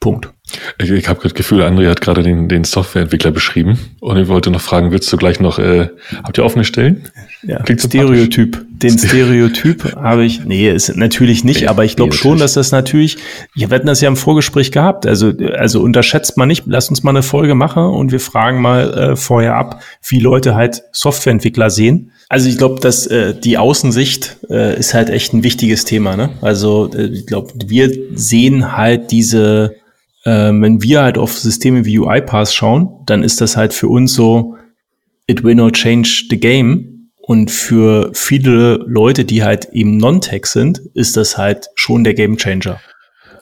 [0.00, 0.32] Punkt.
[0.78, 4.50] Ich, ich habe das Gefühl, André hat gerade den, den Softwareentwickler beschrieben und ich wollte
[4.50, 5.88] noch fragen, willst du gleich noch, äh,
[6.22, 7.08] habt ihr offene Stellen?
[7.42, 8.64] Ja, Klingt Stereotyp.
[8.70, 12.54] Den Stereotyp habe ich, nee, ist natürlich nicht, nee, aber ich glaube nee, schon, dass
[12.54, 13.18] das natürlich,
[13.54, 17.10] wir hatten das ja im Vorgespräch gehabt, also, also unterschätzt man nicht, lass uns mal
[17.10, 22.12] eine Folge machen und wir fragen mal äh, vorher ab, wie Leute halt Softwareentwickler sehen.
[22.28, 26.16] Also ich glaube, dass äh, die Außensicht äh, ist halt echt ein wichtiges Thema.
[26.16, 26.30] Ne?
[26.40, 29.74] Also äh, ich glaube, wir sehen halt diese
[30.24, 34.14] äh, wenn wir halt auf Systeme wie UiPath schauen, dann ist das halt für uns
[34.14, 34.56] so,
[35.26, 37.10] it will not change the game.
[37.24, 42.36] Und für viele Leute, die halt eben Non-Tech sind, ist das halt schon der Game
[42.36, 42.80] Changer.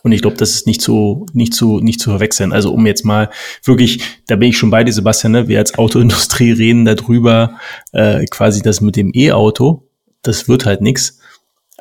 [0.03, 2.53] und ich glaube, das ist nicht zu, nicht zu, nicht zu verwechseln.
[2.53, 3.31] Also um jetzt mal
[3.65, 5.49] wirklich, da bin ich schon bei dir, Sebastian, ne?
[5.49, 7.59] wir als Autoindustrie reden darüber,
[7.93, 9.89] äh, quasi das mit dem E-Auto,
[10.23, 11.19] das wird halt nix.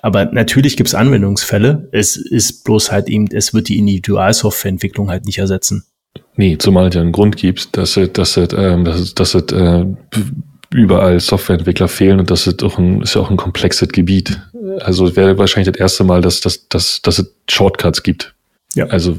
[0.01, 1.89] Aber natürlich gibt es Anwendungsfälle.
[1.91, 5.85] Es ist bloß halt eben, es wird die Individualsoftwareentwicklung halt nicht ersetzen.
[6.35, 9.35] Nee, zumal es ja einen Grund gibt, dass es, dass es, ähm, dass es, dass
[9.35, 9.85] es äh,
[10.71, 14.39] überall Softwareentwickler fehlen und das ist, auch ein, ist ja auch ein komplexes Gebiet.
[14.79, 18.33] Also es wäre wahrscheinlich das erste Mal, dass, dass, dass, dass es Shortcuts gibt.
[18.75, 18.85] Ja.
[18.85, 19.17] Also,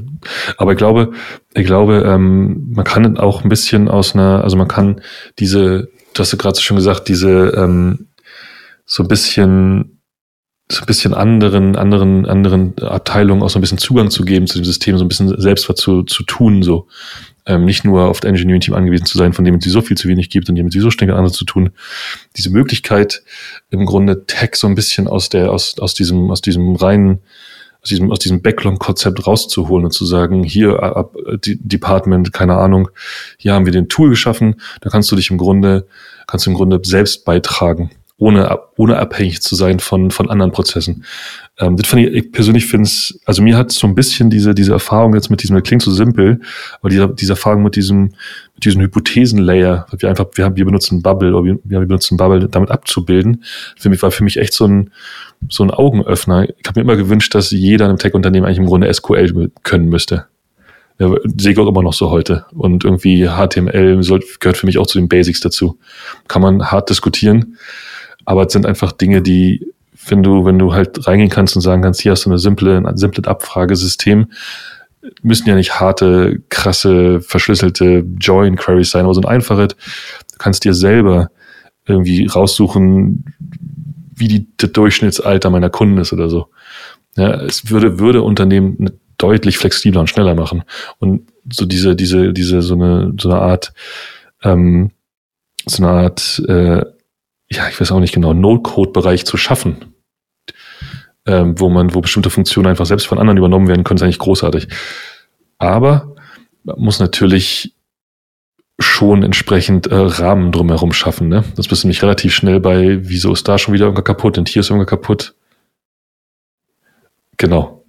[0.57, 1.12] aber ich glaube,
[1.55, 5.01] ich glaube, ähm, man kann auch ein bisschen aus einer, also man kann
[5.39, 8.07] diese, du hast ja gerade schon gesagt, diese ähm,
[8.87, 9.99] so ein bisschen
[10.73, 14.59] so ein bisschen anderen, anderen, anderen Abteilungen auch so ein bisschen Zugang zu geben zu
[14.59, 16.87] dem System, so ein bisschen selbst was zu, zu tun, so.
[17.47, 20.09] Ähm, nicht nur auf das Engineering-Team angewiesen zu sein, von dem es so viel zu
[20.09, 21.71] wenig gibt und dem es so ständig andere zu tun.
[22.37, 23.23] Diese Möglichkeit,
[23.71, 27.21] im Grunde Tech so ein bisschen aus der, aus, aus diesem, aus diesem reinen,
[27.83, 32.91] aus diesem, aus diesem Backlog-Konzept rauszuholen und zu sagen, hier, ab, die Department, keine Ahnung,
[33.39, 35.87] hier haben wir den Tool geschaffen, da kannst du dich im Grunde,
[36.27, 37.91] kannst du im Grunde selbst beitragen
[38.21, 41.05] ohne, ohne abhängig zu sein von, von anderen Prozessen.
[41.59, 44.55] Ähm, das fand ich, ich persönlich finde es, also mir hat so ein bisschen diese,
[44.55, 46.41] diese Erfahrung jetzt mit diesem, das klingt so simpel,
[46.81, 48.12] aber diese, diese Erfahrung mit diesem,
[48.55, 52.47] mit diesem Hypothesenlayer, wir einfach, wir haben, wir benutzen Bubble, oder wir, wir benutzen Bubble,
[52.47, 53.43] damit abzubilden,
[53.79, 54.91] für mich, war für mich echt so ein,
[55.49, 56.45] so ein Augenöffner.
[56.45, 60.27] Ich habe mir immer gewünscht, dass jeder einem Tech-Unternehmen eigentlich im Grunde SQL können müsste.
[60.99, 62.45] Ja, sehe ich auch immer noch so heute.
[62.53, 64.03] Und irgendwie HTML
[64.41, 65.79] gehört für mich auch zu den Basics dazu.
[66.29, 67.57] Kann man hart diskutieren.
[68.31, 69.72] Aber es sind einfach Dinge, die,
[70.07, 72.76] wenn du, wenn du halt reingehen kannst und sagen kannst, hier hast du eine simple,
[72.76, 74.31] ein simples Abfragesystem,
[75.22, 80.64] müssen ja nicht harte, krasse, verschlüsselte Join Queries sein, aber so ein einfaches, du kannst
[80.64, 81.33] dir selber
[81.87, 83.24] irgendwie raussuchen,
[84.14, 86.47] wie die, das Durchschnittsalter meiner Kunden ist oder so.
[87.16, 90.62] Ja, es würde, würde Unternehmen deutlich flexibler und schneller machen.
[91.01, 91.22] Und
[91.53, 93.72] so diese, diese, diese, so eine, so eine Art,
[94.45, 94.93] ähm,
[95.66, 96.85] so eine Art äh,
[97.53, 99.94] ja, ich weiß auch nicht genau, No-Code-Bereich zu schaffen,
[101.26, 104.18] ähm, wo man, wo bestimmte Funktionen einfach selbst von anderen übernommen werden können, ist eigentlich
[104.18, 104.68] großartig.
[105.59, 106.14] Aber
[106.62, 107.74] man muss natürlich
[108.78, 111.28] schon entsprechend äh, Rahmen drumherum schaffen.
[111.28, 111.44] Ne?
[111.57, 114.48] Das bist du nicht relativ schnell bei, wieso ist da schon wieder irgendwas kaputt und
[114.48, 115.34] hier ist irgendwas kaputt.
[117.36, 117.84] Genau.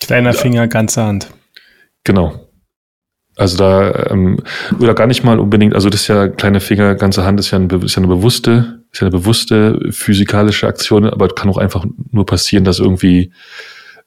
[0.00, 1.30] Kleiner Finger, ganze Hand.
[2.04, 2.49] Genau.
[3.40, 4.36] Also da, ähm,
[4.80, 7.58] oder gar nicht mal unbedingt, also das ist ja kleine Finger, ganze Hand ist ja,
[7.58, 11.86] ein, ist ja eine bewusste, ist ja eine bewusste physikalische Aktion, aber kann auch einfach
[12.10, 13.32] nur passieren, dass irgendwie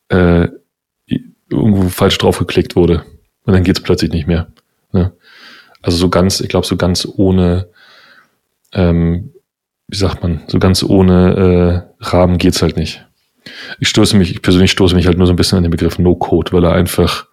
[0.09, 0.49] äh,
[1.49, 3.05] irgendwo falsch draufgeklickt wurde.
[3.43, 4.49] Und dann geht's plötzlich nicht mehr.
[4.91, 5.13] Ne?
[5.81, 7.69] Also so ganz, ich glaube, so ganz ohne,
[8.71, 9.31] ähm,
[9.87, 13.03] wie sagt man, so ganz ohne äh, Rahmen geht's halt nicht.
[13.79, 15.97] Ich stoße mich, ich persönlich stoße mich halt nur so ein bisschen an den Begriff
[15.97, 17.25] No-Code, weil er einfach,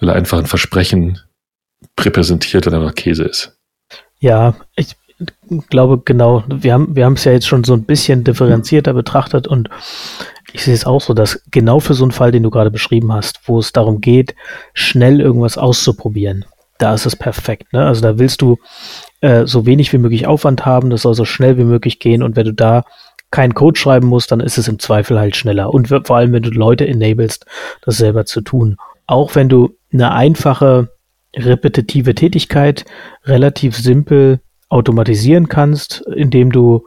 [0.00, 1.20] weil er einfach ein Versprechen
[2.66, 3.56] und einfach Käse ist.
[4.20, 4.96] Ja, ich
[5.68, 9.48] glaube genau, wir haben wir haben es ja jetzt schon so ein bisschen differenzierter betrachtet
[9.48, 9.68] und
[10.52, 13.12] ich sehe es auch so, dass genau für so einen Fall, den du gerade beschrieben
[13.12, 14.34] hast, wo es darum geht,
[14.74, 16.44] schnell irgendwas auszuprobieren,
[16.78, 17.72] da ist es perfekt.
[17.72, 17.84] Ne?
[17.84, 18.58] Also da willst du
[19.20, 22.36] äh, so wenig wie möglich Aufwand haben, das soll so schnell wie möglich gehen und
[22.36, 22.84] wenn du da
[23.30, 25.74] keinen Code schreiben musst, dann ist es im Zweifel halt schneller.
[25.74, 27.44] Und vor allem, wenn du Leute enablest,
[27.82, 28.78] das selber zu tun.
[29.06, 30.88] Auch wenn du eine einfache
[31.38, 32.84] repetitive Tätigkeit
[33.24, 36.86] relativ simpel automatisieren kannst, indem du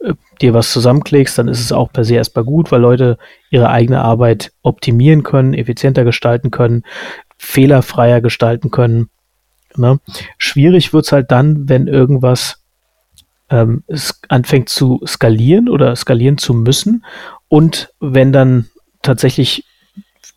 [0.00, 3.18] äh, dir was zusammenklickst, dann ist es auch per se erstmal gut, weil Leute
[3.50, 6.82] ihre eigene Arbeit optimieren können, effizienter gestalten können,
[7.38, 9.08] fehlerfreier gestalten können.
[9.76, 9.98] Ne?
[10.38, 12.62] Schwierig wird's halt dann, wenn irgendwas
[13.50, 17.04] ähm, es anfängt zu skalieren oder skalieren zu müssen
[17.48, 18.66] und wenn dann
[19.02, 19.64] tatsächlich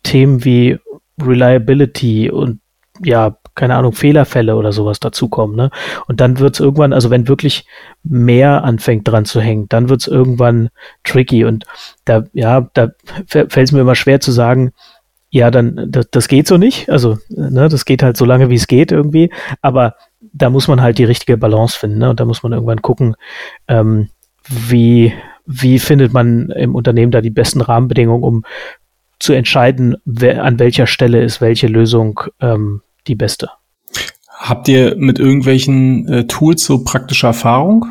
[0.02, 0.78] Themen wie
[1.20, 2.60] Reliability und
[3.02, 5.56] ja, keine Ahnung, Fehlerfälle oder sowas dazukommen.
[5.56, 5.70] Ne?
[6.06, 7.66] Und dann wird es irgendwann, also wenn wirklich
[8.02, 10.70] mehr anfängt dran zu hängen, dann wird es irgendwann
[11.04, 11.44] tricky.
[11.44, 11.64] Und
[12.04, 12.88] da, ja, da
[13.26, 14.72] fällt es mir immer schwer zu sagen,
[15.30, 16.90] ja, dann, das, das geht so nicht.
[16.90, 19.30] Also, ne, das geht halt so lange, wie es geht irgendwie.
[19.62, 21.98] Aber da muss man halt die richtige Balance finden.
[21.98, 22.10] Ne?
[22.10, 23.14] Und da muss man irgendwann gucken,
[23.68, 24.08] ähm,
[24.48, 25.12] wie,
[25.46, 28.44] wie findet man im Unternehmen da die besten Rahmenbedingungen, um
[29.20, 33.50] zu entscheiden, wer, an welcher Stelle ist welche Lösung ähm, die beste.
[34.28, 37.86] Habt ihr mit irgendwelchen äh, Tools so praktische Erfahrung?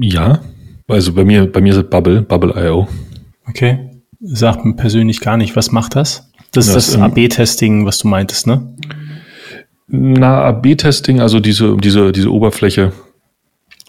[0.00, 0.40] Ja,
[0.88, 2.88] also bei mir, bei mir ist es Bubble, Bubble.io.
[3.48, 3.90] Okay.
[4.20, 6.30] Sagt mir persönlich gar nicht, was macht das?
[6.52, 8.74] Das ist das, das AB-Testing, was du meintest, ne?
[9.86, 12.92] Na, AB-Testing, also diese, diese, diese Oberfläche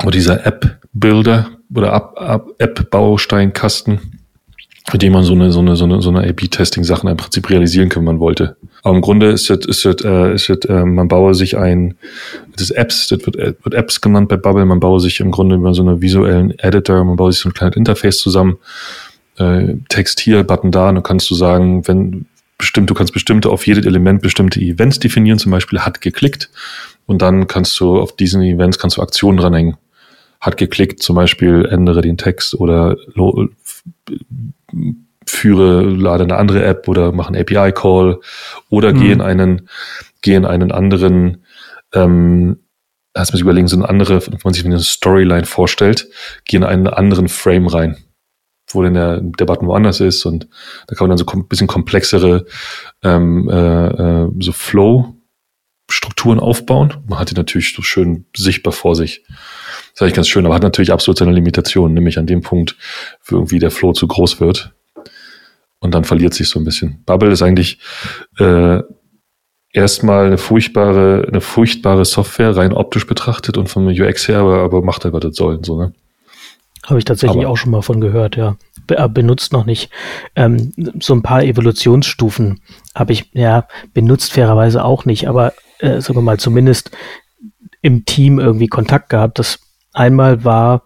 [0.02, 4.00] oder dieser App-Builder oder App-Bausteinkasten
[4.92, 7.90] mit dem man so eine, so eine, so eine, so eine A-B-Testing-Sachen im Prinzip realisieren
[7.90, 8.58] kann, wenn man wollte.
[8.86, 11.96] Aber im Grunde ist es, ist es, äh, ist es äh, man baue sich ein,
[12.56, 15.74] das Apps, das wird, wird Apps genannt bei Bubble, man baue sich im Grunde über
[15.74, 18.60] so einen visuellen Editor, man baue sich so ein kleines Interface zusammen,
[19.40, 22.28] äh, Text hier, Button da, und dann kannst du sagen, wenn
[22.60, 26.52] bestimmt, du kannst bestimmte auf jedes Element bestimmte Events definieren, zum Beispiel hat geklickt,
[27.08, 29.78] und dann kannst du auf diesen Events kannst du Aktionen dranhängen.
[30.40, 32.98] Hat geklickt, zum Beispiel ändere den Text oder
[35.26, 38.20] führe, lade eine andere App oder mach einen API-Call
[38.70, 39.00] oder mhm.
[39.00, 39.70] geh in einen,
[40.22, 41.46] geh in einen anderen,
[41.94, 42.60] ähm,
[43.16, 46.08] lass mich überlegen, so eine andere, wenn man sich eine Storyline vorstellt,
[46.46, 47.98] geh in einen anderen Frame rein,
[48.68, 50.48] wo denn der, der Button woanders ist und
[50.88, 52.46] da kann man dann so ein bisschen komplexere
[53.04, 56.94] ähm, äh, äh, so Flow-Strukturen aufbauen.
[57.08, 59.24] Man hat die natürlich so schön sichtbar vor sich.
[59.28, 62.76] Das ist eigentlich ganz schön, aber hat natürlich absolut seine Limitationen, nämlich an dem Punkt,
[63.24, 64.75] wo irgendwie der Flow zu groß wird.
[65.80, 67.04] Und dann verliert sich so ein bisschen.
[67.06, 67.80] Bubble ist eigentlich
[68.40, 68.82] äh,
[69.72, 74.82] erstmal eine furchtbare, eine furchtbare Software, rein optisch betrachtet und vom UX her, aber, aber
[74.82, 75.60] macht halt, was das soll.
[75.64, 75.94] So, ne?
[76.86, 78.56] Habe ich tatsächlich aber, auch schon mal von gehört, ja.
[78.88, 79.90] Be äh, benutzt noch nicht.
[80.36, 82.62] Ähm, so ein paar Evolutionsstufen
[82.94, 86.92] habe ich, ja, benutzt fairerweise auch nicht, aber äh, sagen wir mal, zumindest
[87.82, 89.40] im Team irgendwie Kontakt gehabt.
[89.40, 89.60] Das
[89.94, 90.84] einmal war,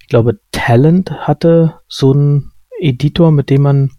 [0.00, 3.90] ich glaube, Talent hatte so einen Editor, mit dem man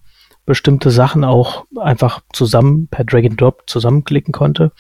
[0.48, 4.72] bestimmte Sachen auch einfach zusammen per Drag and Drop zusammenklicken konnte.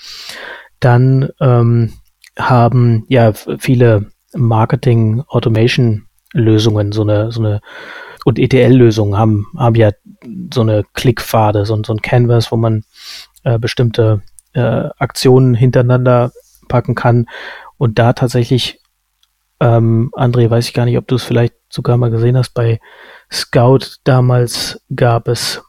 [0.80, 1.93] Dann ähm,
[2.39, 7.61] haben ja viele Marketing Automation Lösungen so eine so eine
[8.26, 9.91] und ETL-Lösungen haben haben ja
[10.53, 12.84] so eine Klickpfade, so, so ein Canvas, wo man
[13.43, 14.22] äh, bestimmte
[14.53, 16.32] äh, Aktionen hintereinander
[16.68, 17.28] packen kann
[17.78, 18.80] und da tatsächlich
[19.59, 22.80] ähm, André, weiß ich gar nicht, ob du es vielleicht sogar mal gesehen hast bei
[23.32, 25.61] Scout damals gab es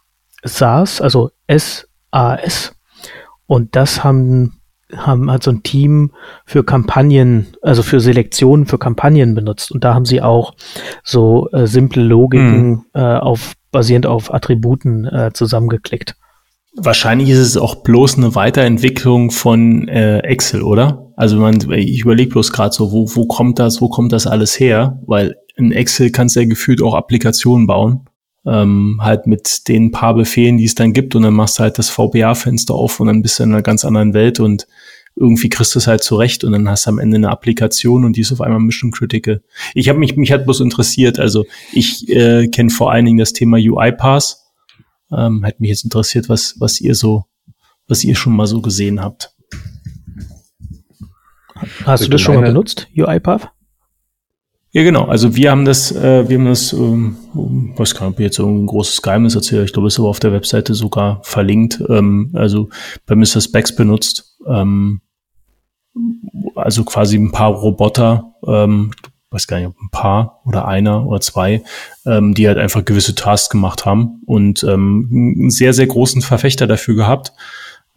[0.45, 2.75] SaaS, also SAS.
[3.47, 4.61] Und das haben,
[4.95, 6.13] haben hat so ein Team
[6.45, 9.73] für Kampagnen, also für Selektionen für Kampagnen benutzt.
[9.73, 10.55] Und da haben sie auch
[11.03, 12.85] so äh, simple Logiken mhm.
[12.95, 16.15] äh, auf, basierend auf Attributen äh, zusammengeklickt.
[16.77, 21.11] Wahrscheinlich ist es auch bloß eine Weiterentwicklung von äh, Excel, oder?
[21.17, 24.61] Also man, ich überlege bloß gerade so, wo, wo kommt das, wo kommt das alles
[24.61, 25.01] her?
[25.07, 28.07] Weil in Excel kannst du ja gefühlt auch Applikationen bauen.
[28.47, 31.77] Ähm, halt mit den paar Befehlen, die es dann gibt und dann machst du halt
[31.79, 34.67] das VBA-Fenster auf und dann bist du in einer ganz anderen Welt und
[35.17, 38.17] irgendwie kriegst du es halt zurecht und dann hast du am Ende eine Applikation und
[38.17, 39.43] die ist auf einmal Mission Critical.
[39.75, 43.33] Ich habe mich, mich hat bloß interessiert, also ich äh, kenne vor allen Dingen das
[43.33, 44.37] Thema UiPath.
[45.11, 47.25] Ähm, hat mich jetzt interessiert, was, was ihr so,
[47.89, 49.35] was ihr schon mal so gesehen habt.
[51.85, 53.51] Hast du das schon mal benutzt, UiPath?
[54.79, 55.07] Ja, genau.
[55.07, 57.17] Also wir haben das, äh, wir haben das, ähm,
[57.77, 59.65] was kann ich jetzt irgendwie ein großes Geheimnis erzählen?
[59.65, 61.83] Ich glaube, es ist aber auf der Webseite sogar verlinkt.
[61.89, 62.69] Ähm, also
[63.05, 63.41] bei Mr.
[63.41, 64.37] Specs benutzt.
[64.47, 65.01] Ähm,
[66.55, 68.93] also quasi ein paar Roboter, ähm,
[69.31, 71.65] weiß gar nicht, ob ein paar oder einer oder zwei,
[72.07, 76.69] ähm, die halt einfach gewisse Tasks gemacht haben und ähm, einen sehr, sehr großen Verfechter
[76.69, 77.33] dafür gehabt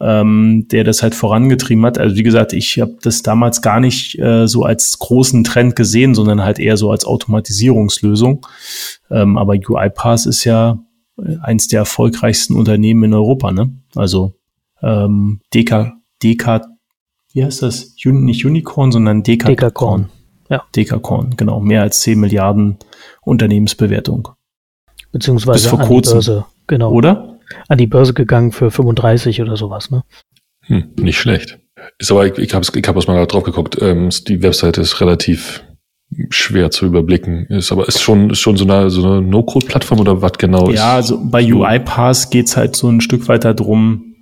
[0.02, 1.96] ähm, der das halt vorangetrieben hat.
[1.96, 6.14] Also wie gesagt, ich habe das damals gar nicht äh, so als großen Trend gesehen,
[6.14, 8.44] sondern halt eher so als Automatisierungslösung.
[9.10, 10.78] Ähm, aber UiPath ist ja
[11.40, 13.70] eins der erfolgreichsten Unternehmen in Europa, ne?
[13.94, 14.34] Also
[14.82, 15.92] ähm, DK,
[16.22, 16.62] DK,
[17.32, 17.94] wie heißt das?
[18.04, 19.56] Un, nicht Unicorn, sondern Dekacorn.
[19.56, 20.10] Dekacorn.
[20.50, 20.64] Ja.
[20.74, 21.60] Dekacorn, genau.
[21.60, 22.78] Mehr als 10 Milliarden
[23.22, 24.28] Unternehmensbewertung.
[25.12, 26.14] Beziehungsweise Bis vor kurzem.
[26.14, 26.90] Börse, genau.
[26.90, 27.31] Oder?
[27.68, 30.02] An die Börse gegangen für 35 oder sowas, ne?
[30.66, 31.58] Hm, nicht schlecht.
[31.98, 35.64] Ist aber, ich, ich habe ich hab mal drauf geguckt, ähm, die Webseite ist relativ
[36.30, 37.46] schwer zu überblicken.
[37.46, 40.78] Ist aber ist schon, ist schon so eine, so eine No-Code-Plattform oder was genau ist?
[40.78, 44.12] Ja, also bei UiPath geht's halt so ein Stück weiter drum,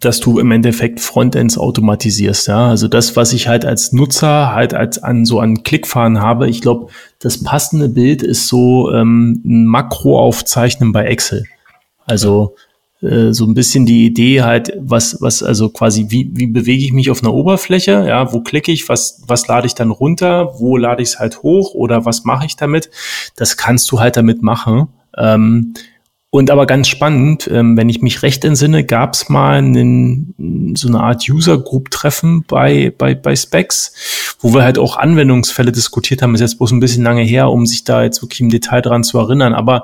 [0.00, 2.68] dass du im Endeffekt Frontends automatisierst, ja.
[2.68, 6.60] Also das, was ich halt als Nutzer halt als an so an Klickfahren habe, ich
[6.60, 6.90] glaube,
[7.20, 11.44] das passende Bild ist so ähm, ein Makro aufzeichnen bei Excel.
[12.06, 12.54] Also
[13.02, 16.92] äh, so ein bisschen die Idee halt, was, was, also quasi, wie, wie bewege ich
[16.92, 18.04] mich auf einer Oberfläche?
[18.06, 21.42] Ja, wo klicke ich, was, was lade ich dann runter, wo lade ich es halt
[21.42, 22.90] hoch oder was mache ich damit?
[23.36, 24.88] Das kannst du halt damit machen.
[25.16, 25.74] Ähm,
[26.36, 30.86] und aber ganz spannend, ähm, wenn ich mich recht entsinne, gab es mal einen, so
[30.86, 36.34] eine Art User-Group-Treffen bei, bei, bei Specs, wo wir halt auch Anwendungsfälle diskutiert haben.
[36.34, 39.02] Ist jetzt bloß ein bisschen lange her, um sich da jetzt wirklich im Detail dran
[39.02, 39.54] zu erinnern.
[39.54, 39.82] Aber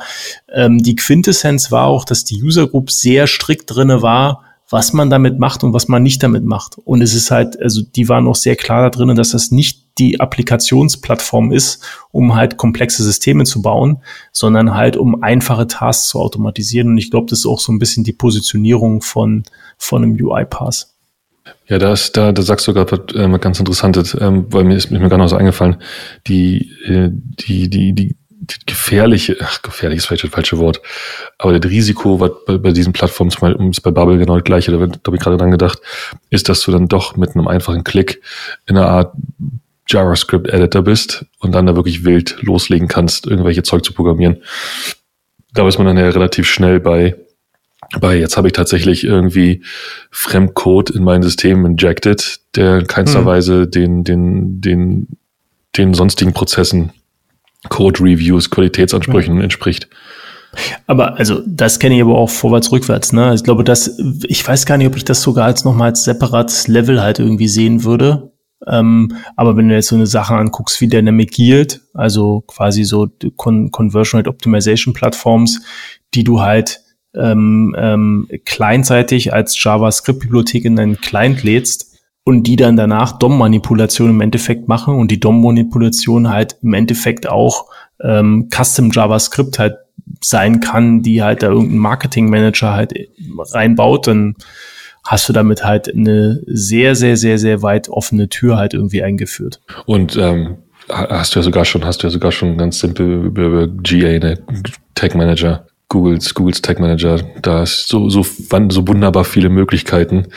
[0.53, 5.39] ähm, die Quintessenz war auch, dass die User-Group sehr strikt drinne war, was man damit
[5.39, 6.77] macht und was man nicht damit macht.
[6.85, 9.82] Und es ist halt, also die waren auch sehr klar da drinnen, dass das nicht
[9.99, 16.21] die Applikationsplattform ist, um halt komplexe Systeme zu bauen, sondern halt um einfache Tasks zu
[16.21, 16.89] automatisieren.
[16.89, 19.45] Und ich glaube, das ist auch so ein bisschen die Positionierung von,
[19.77, 20.95] von einem UI-Pass.
[21.67, 24.77] Ja, da, ist, da, da sagst du gerade was äh, ganz Interessantes, ähm, weil mir
[24.77, 25.77] ist, mir gerade noch so eingefallen.
[26.27, 30.81] Die, äh, die, die, die, die gefährliche, ach, gefährlich ist vielleicht das falsche Wort,
[31.39, 34.45] aber das Risiko, was bei, bei diesen Plattformen, zum Beispiel ist bei Bubble genau das
[34.45, 35.81] gleiche, da, da habe ich gerade dran gedacht,
[36.31, 38.21] ist, dass du dann doch mit einem einfachen Klick
[38.67, 39.15] in einer Art
[39.89, 44.39] JavaScript-Editor bist und dann da wirklich wild loslegen kannst, irgendwelche Zeug zu programmieren.
[45.55, 47.17] Da ist man dann ja relativ schnell bei,
[48.01, 49.63] bei jetzt habe ich tatsächlich irgendwie
[50.11, 53.27] Fremdcode in mein System injected, der in keinster hm.
[53.27, 55.09] Weise den, den, den,
[55.77, 56.93] den sonstigen Prozessen
[57.69, 59.43] Code-Reviews, Qualitätsansprüchen ja.
[59.43, 59.89] entspricht.
[60.87, 63.13] Aber also das kenne ich aber auch vorwärts, rückwärts.
[63.13, 63.35] Ne?
[63.35, 66.69] Ich glaube, dass ich weiß gar nicht, ob ich das sogar als nochmal als separates
[66.69, 68.32] Level halt irgendwie sehen würde.
[68.67, 73.09] Ähm, aber wenn du jetzt so eine Sache anguckst wie Dynamic Yield, also quasi so
[73.37, 75.63] Con Conversion Rate Optimization Plattforms,
[76.15, 76.81] die du halt
[77.15, 81.93] ähm, ähm, kleinseitig als JavaScript-Bibliothek in deinen Client lädst,
[82.25, 87.67] und die dann danach DOM-Manipulation im Endeffekt machen und die DOM-Manipulation halt im Endeffekt auch
[88.01, 89.77] ähm, Custom JavaScript halt
[90.23, 92.95] sein kann, die halt da irgendein Marketing-Manager halt
[93.53, 94.37] reinbaut, dann
[95.05, 99.61] hast du damit halt eine sehr, sehr, sehr, sehr weit offene Tür halt irgendwie eingeführt.
[99.87, 103.67] Und ähm, hast du ja sogar schon, hast du ja sogar schon ganz simpel über,
[103.69, 104.39] GA, ne,
[104.95, 110.29] Tech Manager Googles, Googles Tech Manager, da ist so, so, so wunderbar viele Möglichkeiten,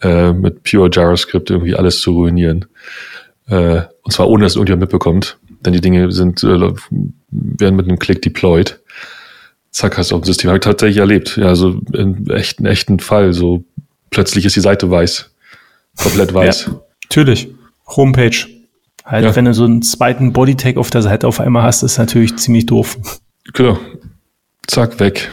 [0.00, 2.64] äh, mit Pure JavaScript irgendwie alles zu ruinieren.
[3.46, 5.36] Äh, und zwar ohne, dass irgendjemand mitbekommt.
[5.60, 6.72] Denn die Dinge sind, äh,
[7.30, 8.80] werden mit einem Klick deployed.
[9.70, 10.48] Zack, hast du auch ein System.
[10.48, 11.36] Habe ich tatsächlich erlebt.
[11.36, 13.34] Ja, so in echten, echten Fall.
[13.34, 13.62] So
[14.14, 15.30] plötzlich ist die Seite weiß.
[16.02, 16.66] Komplett weiß.
[16.66, 17.48] Ja, natürlich.
[17.86, 18.46] Homepage.
[19.04, 19.36] Halt, ja.
[19.36, 22.66] wenn du so einen zweiten Bodytag auf der Seite auf einmal hast, ist natürlich ziemlich
[22.66, 22.96] doof.
[23.52, 23.78] Genau.
[24.66, 25.30] Zack, weg.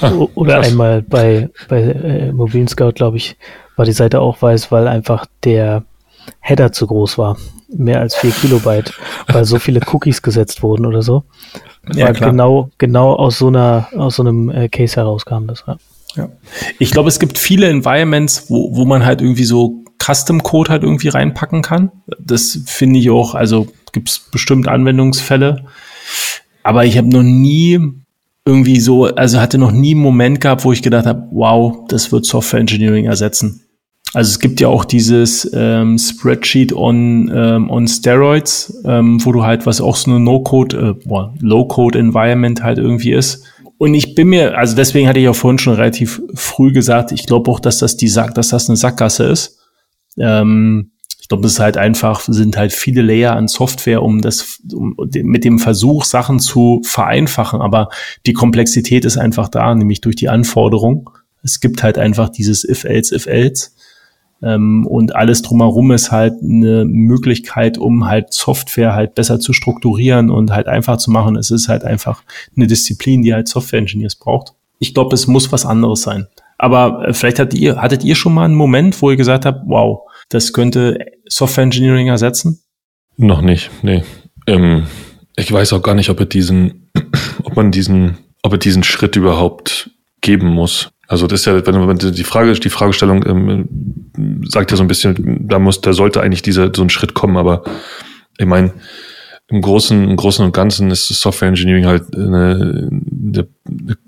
[0.00, 0.68] Ah, Oder krass.
[0.68, 3.36] einmal bei, bei äh, Mobilen Scout, glaube ich,
[3.76, 5.82] war die Seite auch weiß, weil einfach der
[6.40, 7.36] Header zu groß war.
[7.74, 8.92] Mehr als vier Kilobyte,
[9.28, 11.24] weil so viele Cookies gesetzt wurden oder so.
[11.94, 12.30] Ja, klar.
[12.30, 15.64] genau, genau aus so einer, aus so einem äh, Case herauskam das.
[15.66, 15.78] Ja.
[16.16, 16.28] Ja.
[16.78, 20.82] Ich glaube, es gibt viele Environments, wo, wo man halt irgendwie so Custom Code halt
[20.82, 21.90] irgendwie reinpacken kann.
[22.18, 25.64] Das finde ich auch, also gibt es bestimmt Anwendungsfälle.
[26.62, 27.78] Aber ich habe noch nie
[28.44, 32.10] irgendwie so, also hatte noch nie einen Moment gehabt, wo ich gedacht habe, wow, das
[32.10, 33.62] wird Software Engineering ersetzen.
[34.14, 39.42] Also es gibt ja auch dieses ähm, Spreadsheet on, ähm, on Steroids, ähm, wo du
[39.42, 43.44] halt, was auch so eine No-Code, äh, Low-Code-Environment halt irgendwie ist.
[43.82, 47.26] Und ich bin mir, also deswegen hatte ich ja vorhin schon relativ früh gesagt, ich
[47.26, 49.58] glaube auch, dass das die Sack, dass das eine Sackgasse ist.
[50.16, 50.92] Ähm,
[51.32, 55.44] glaube, es ist halt einfach, sind halt viele Layer an Software, um das, um, mit
[55.44, 57.62] dem Versuch, Sachen zu vereinfachen.
[57.62, 57.88] Aber
[58.26, 61.08] die Komplexität ist einfach da, nämlich durch die Anforderung.
[61.42, 63.70] Es gibt halt einfach dieses if-else, if-else.
[64.42, 70.30] Ähm, und alles drumherum ist halt eine Möglichkeit, um halt Software halt besser zu strukturieren
[70.30, 71.36] und halt einfach zu machen.
[71.36, 72.22] Es ist halt einfach
[72.56, 74.54] eine Disziplin, die halt Software-Engineers braucht.
[74.78, 76.26] Ich glaube, es muss was anderes sein.
[76.58, 79.62] Aber äh, vielleicht hattet ihr, hattet ihr schon mal einen Moment, wo ihr gesagt habt,
[79.66, 82.60] wow, das könnte Software Engineering ersetzen?
[83.16, 84.02] Noch nicht, nee.
[84.46, 84.86] Ähm,
[85.36, 86.90] ich weiß auch gar nicht, ob er diesen,
[87.44, 89.90] ob man diesen, ob er diesen Schritt überhaupt
[90.20, 90.90] geben muss.
[91.12, 93.68] Also das ist ja, wenn man die Frage, die Fragestellung ähm,
[94.48, 97.36] sagt ja so ein bisschen, da muss, da sollte eigentlich dieser so ein Schritt kommen,
[97.36, 97.64] aber
[98.38, 98.72] ich meine,
[99.48, 103.48] im Großen, im Großen und Ganzen ist Software Engineering halt eine, eine,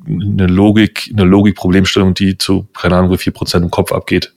[0.08, 4.32] eine Logik, eine Logik-Problemstellung, die zu, keine Ahnung, viel Prozent im Kopf abgeht.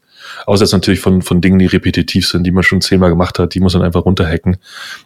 [0.45, 3.53] Außer jetzt natürlich von, von Dingen, die repetitiv sind, die man schon zehnmal gemacht hat,
[3.53, 4.57] die muss man einfach runterhacken.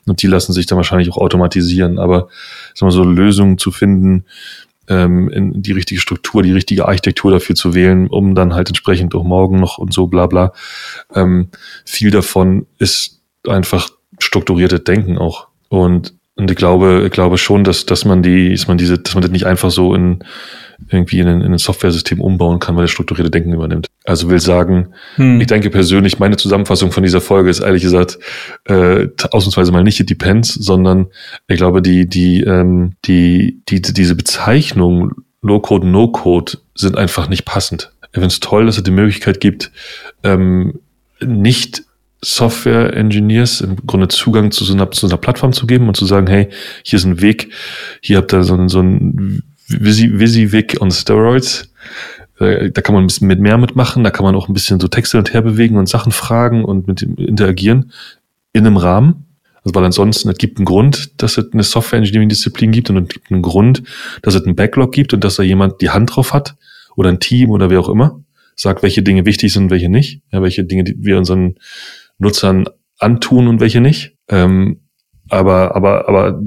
[0.08, 2.00] Und die lassen sich dann wahrscheinlich auch automatisieren.
[2.00, 2.28] Aber
[2.74, 4.26] sagen wir so, Lösungen zu finden,
[4.92, 9.16] ähm, in die richtige Struktur, die richtige Architektur dafür zu wählen, um dann halt entsprechend
[9.16, 10.52] auch morgen noch und so bla bla.
[11.16, 11.50] Ähm,
[11.86, 13.90] viel davon ist einfach
[14.20, 15.48] strukturierte Denken auch.
[15.70, 19.16] Und, und ich glaube, ich glaube schon, dass, dass man die, dass man diese, dass
[19.16, 20.24] man das nicht einfach so in,
[20.90, 23.88] irgendwie in ein, in ein Software-System umbauen kann, weil er strukturierte Denken übernimmt.
[24.06, 25.40] Also will sagen, hm.
[25.40, 28.20] ich denke persönlich, meine Zusammenfassung von dieser Folge ist ehrlich gesagt
[28.66, 31.08] äh, ausnahmsweise mal nicht die Depends, sondern
[31.48, 35.12] ich glaube, die, die, ähm, die, die, diese Bezeichnung
[35.42, 37.92] Low-Code, No-Code sind einfach nicht passend.
[38.04, 39.72] Ich finde es toll, dass es die Möglichkeit gibt,
[40.24, 40.80] ähm,
[41.20, 41.84] nicht
[42.24, 46.28] Software-Engineers im Grunde Zugang zu so, einer, zu einer Plattform zu geben und zu sagen,
[46.28, 46.50] hey,
[46.84, 47.52] hier ist ein Weg,
[48.02, 48.84] hier habt ihr so ein, so
[49.74, 51.72] ein WYSIWYG on Steroids.
[52.40, 54.88] Da kann man ein bisschen mit mehr mitmachen, da kann man auch ein bisschen so
[54.88, 57.92] Texte und her bewegen und Sachen fragen und mit dem interagieren
[58.52, 59.28] in einem Rahmen.
[59.64, 63.32] Also weil ansonsten, es gibt einen Grund, dass es eine Software-Engineering-Disziplin gibt und es gibt
[63.32, 63.84] einen Grund,
[64.24, 66.56] dass es einen Backlog gibt und dass da jemand die Hand drauf hat
[66.96, 68.24] oder ein Team oder wer auch immer,
[68.56, 71.56] sagt, welche Dinge wichtig sind, welche nicht, ja, welche Dinge wir unseren
[72.18, 72.66] Nutzern
[72.98, 74.16] antun und welche nicht.
[74.30, 74.80] Ähm,
[75.30, 76.42] aber, aber, aber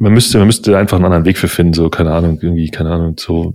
[0.00, 2.90] man müsste, man müsste einfach einen anderen Weg für finden, so, keine Ahnung, irgendwie, keine
[2.90, 3.52] Ahnung, so,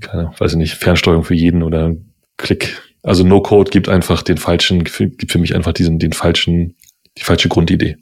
[0.00, 1.94] keine Ahnung, weiß ich nicht, Fernsteuerung für jeden oder
[2.36, 2.82] Klick.
[3.02, 6.74] Also No-Code gibt einfach den falschen, gibt für mich einfach diesen, den falschen,
[7.16, 7.96] die falsche Grundidee.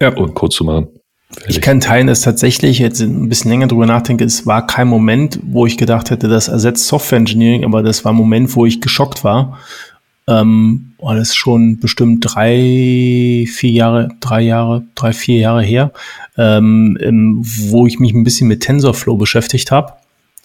[0.00, 0.14] Ja.
[0.14, 0.88] Um Code zu machen.
[1.30, 1.56] Fertig.
[1.56, 5.38] Ich kann teilen, dass tatsächlich jetzt ein bisschen länger drüber nachdenke, es war kein Moment,
[5.42, 8.80] wo ich gedacht hätte, das ersetzt Software Engineering, aber das war ein Moment, wo ich
[8.80, 9.58] geschockt war.
[10.28, 15.92] Ähm, war das schon bestimmt drei, vier Jahre, drei Jahre, drei, vier Jahre her,
[16.36, 16.96] ähm,
[17.42, 19.94] wo ich mich ein bisschen mit TensorFlow beschäftigt habe.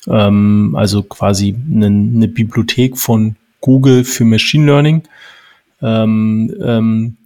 [0.07, 5.03] Ähm, also quasi eine, eine, Bibliothek von Google für Machine Learning.
[5.81, 7.17] Ähm, ähm,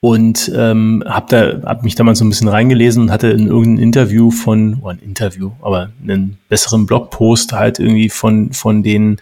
[0.00, 3.82] und ähm, habe da hab mich damals so ein bisschen reingelesen und hatte in irgendeinem
[3.82, 9.16] Interview von oh, ein Interview, aber einen besseren Blogpost halt irgendwie von von den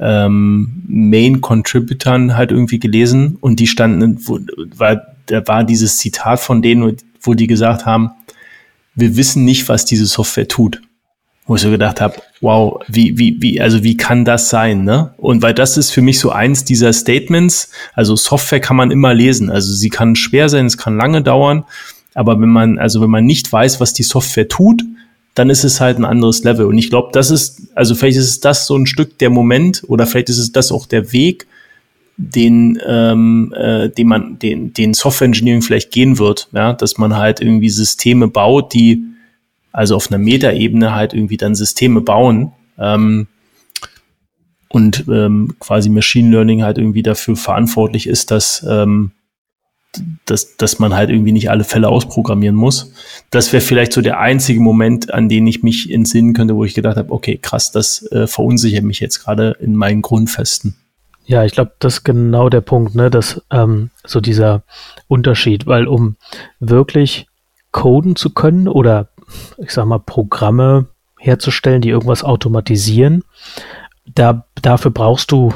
[0.00, 4.40] ähm, Main Contributern halt irgendwie gelesen und die standen, wo,
[4.76, 8.10] war, da war dieses Zitat von denen, wo die gesagt haben,
[8.94, 10.80] wir wissen nicht, was diese Software tut
[11.50, 15.14] wo ich so gedacht habe, wow, wie, wie, wie, also wie kann das sein, ne?
[15.16, 19.14] Und weil das ist für mich so eins dieser Statements, also Software kann man immer
[19.14, 21.64] lesen, also sie kann schwer sein, es kann lange dauern,
[22.14, 24.84] aber wenn man, also wenn man nicht weiß, was die Software tut,
[25.34, 26.66] dann ist es halt ein anderes Level.
[26.66, 29.82] Und ich glaube, das ist, also vielleicht ist es das so ein Stück der Moment
[29.86, 31.46] oder vielleicht ist es das auch der Weg,
[32.16, 37.16] den, ähm, äh, den man, den, den Software Engineering vielleicht gehen wird, ja, dass man
[37.16, 39.02] halt irgendwie Systeme baut, die
[39.72, 43.28] also auf einer Metaebene halt irgendwie dann Systeme bauen ähm,
[44.68, 49.12] und ähm, quasi Machine Learning halt irgendwie dafür verantwortlich ist, dass, ähm,
[50.26, 52.92] dass, dass man halt irgendwie nicht alle Fälle ausprogrammieren muss.
[53.30, 56.74] Das wäre vielleicht so der einzige Moment, an den ich mich entsinnen könnte, wo ich
[56.74, 60.76] gedacht habe, okay, krass, das äh, verunsichert mich jetzt gerade in meinen Grundfesten.
[61.26, 64.62] Ja, ich glaube, das ist genau der Punkt, ne, dass ähm, so dieser
[65.06, 66.16] Unterschied, weil um
[66.58, 67.26] wirklich
[67.72, 69.10] coden zu können oder
[69.58, 70.88] ich sag mal, Programme
[71.18, 73.22] herzustellen, die irgendwas automatisieren.
[74.06, 75.52] Da, dafür brauchst du,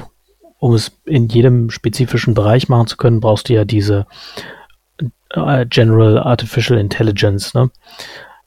[0.65, 4.07] um es in jedem spezifischen Bereich machen zu können, brauchst du ja diese
[5.35, 7.53] äh, General Artificial Intelligence.
[7.53, 7.71] Ne?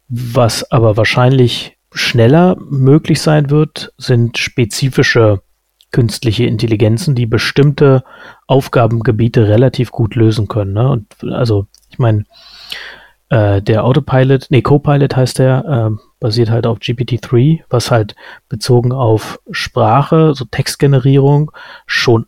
[0.07, 5.43] Was aber wahrscheinlich schneller möglich sein wird, sind spezifische
[5.91, 8.03] künstliche Intelligenzen, die bestimmte
[8.47, 10.74] Aufgabengebiete relativ gut lösen können.
[10.74, 10.89] Ne?
[10.89, 12.26] Und also, ich meine,
[13.30, 18.16] äh, der Autopilot, nee, Copilot heißt der, äh, basiert halt auf GPT-3, was halt
[18.50, 21.52] bezogen auf Sprache, so Textgenerierung,
[21.86, 22.26] schon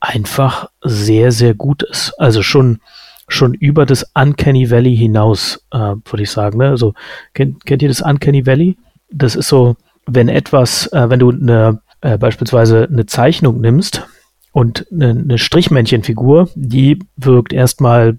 [0.00, 2.12] einfach sehr, sehr gut ist.
[2.18, 2.80] Also schon,
[3.28, 6.58] schon über das Uncanny Valley hinaus, äh, würde ich sagen.
[6.58, 6.70] Ne?
[6.70, 6.94] Also
[7.34, 8.76] kennt, kennt ihr das Uncanny Valley?
[9.10, 9.76] Das ist so,
[10.06, 14.06] wenn etwas, äh, wenn du eine, äh, beispielsweise eine Zeichnung nimmst
[14.50, 18.18] und eine, eine Strichmännchenfigur, die wirkt erstmal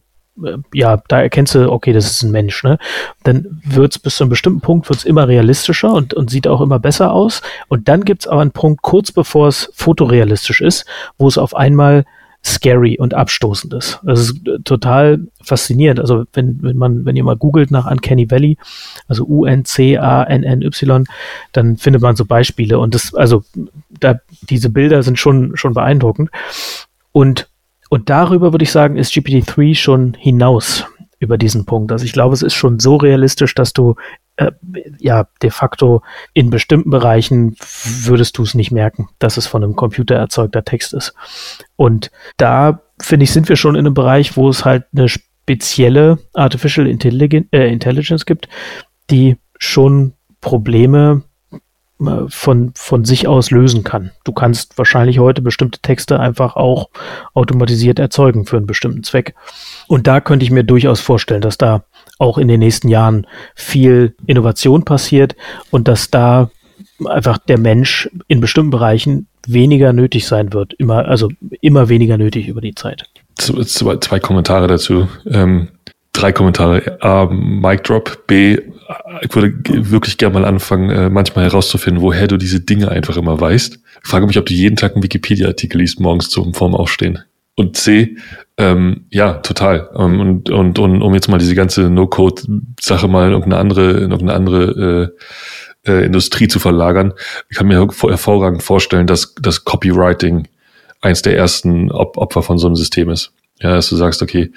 [0.74, 2.78] ja, da erkennst du, okay, das ist ein Mensch, ne?
[3.24, 6.80] Dann wird's bis zu einem bestimmten Punkt wird's immer realistischer und, und sieht auch immer
[6.80, 7.42] besser aus.
[7.68, 10.86] Und dann gibt's aber einen Punkt, kurz bevor es fotorealistisch ist,
[11.18, 12.06] wo es auf einmal
[12.46, 14.00] scary und abstoßend ist.
[14.04, 16.00] Das ist äh, total faszinierend.
[16.00, 18.58] Also wenn, wenn man, wenn ihr mal googelt nach Uncanny Valley,
[19.08, 21.06] also U-N-C-A-N-N-Y,
[21.54, 23.44] dann findet man so Beispiele und das, also
[23.90, 26.32] da, diese Bilder sind schon, schon beeindruckend.
[27.14, 27.48] Und
[27.90, 30.86] und darüber würde ich sagen, ist GPT-3 schon hinaus
[31.20, 31.92] über diesen Punkt.
[31.92, 33.96] Also ich glaube, es ist schon so realistisch, dass du
[34.36, 34.52] äh,
[35.00, 36.02] ja de facto
[36.34, 37.56] in bestimmten Bereichen
[38.04, 41.14] würdest du es nicht merken, dass es von einem Computer erzeugter Text ist.
[41.76, 46.20] Und da finde ich, sind wir schon in einem Bereich, wo es halt eine spezielle
[46.34, 48.50] Artificial Intelligen äh, Intelligence gibt,
[49.10, 51.24] die schon Probleme
[52.28, 54.12] von, von sich aus lösen kann.
[54.24, 56.90] Du kannst wahrscheinlich heute bestimmte Texte einfach auch
[57.34, 59.36] automatisiert erzeugen für einen bestimmten Zweck.
[59.88, 61.84] Und da könnte ich mir durchaus vorstellen, dass da
[62.20, 65.36] auch in den nächsten Jahren viel Innovation passiert
[65.72, 66.50] und dass da
[67.06, 70.74] einfach der Mensch in bestimmten Bereichen weniger nötig sein wird.
[70.74, 71.30] Immer, also
[71.62, 73.04] immer weniger nötig über die Zeit.
[73.36, 75.08] Zwei, zwei Kommentare dazu.
[75.26, 75.70] Ähm,
[76.14, 76.98] drei Kommentare.
[77.02, 78.26] A, Mic Drop.
[78.28, 78.58] B,
[79.22, 79.54] ich würde
[79.90, 83.80] wirklich gerne mal anfangen, äh, manchmal herauszufinden, woher du diese Dinge einfach immer weißt.
[84.04, 87.20] Ich frage mich, ob du jeden Tag einen Wikipedia-Artikel liest, morgens zum vorm Aufstehen.
[87.56, 88.18] Und C,
[88.58, 89.90] ähm, ja, total.
[89.96, 94.12] Ähm, und, und, und um jetzt mal diese ganze No-Code-Sache mal in irgendeine andere, in
[94.12, 95.14] irgendeine andere
[95.86, 97.14] äh, äh, Industrie zu verlagern,
[97.50, 100.48] ich kann mir hervorragend vorstellen, dass das Copywriting
[101.02, 103.34] eins der ersten Op Opfer von so einem System ist.
[103.64, 104.52] Ja, dass du sagst, okay,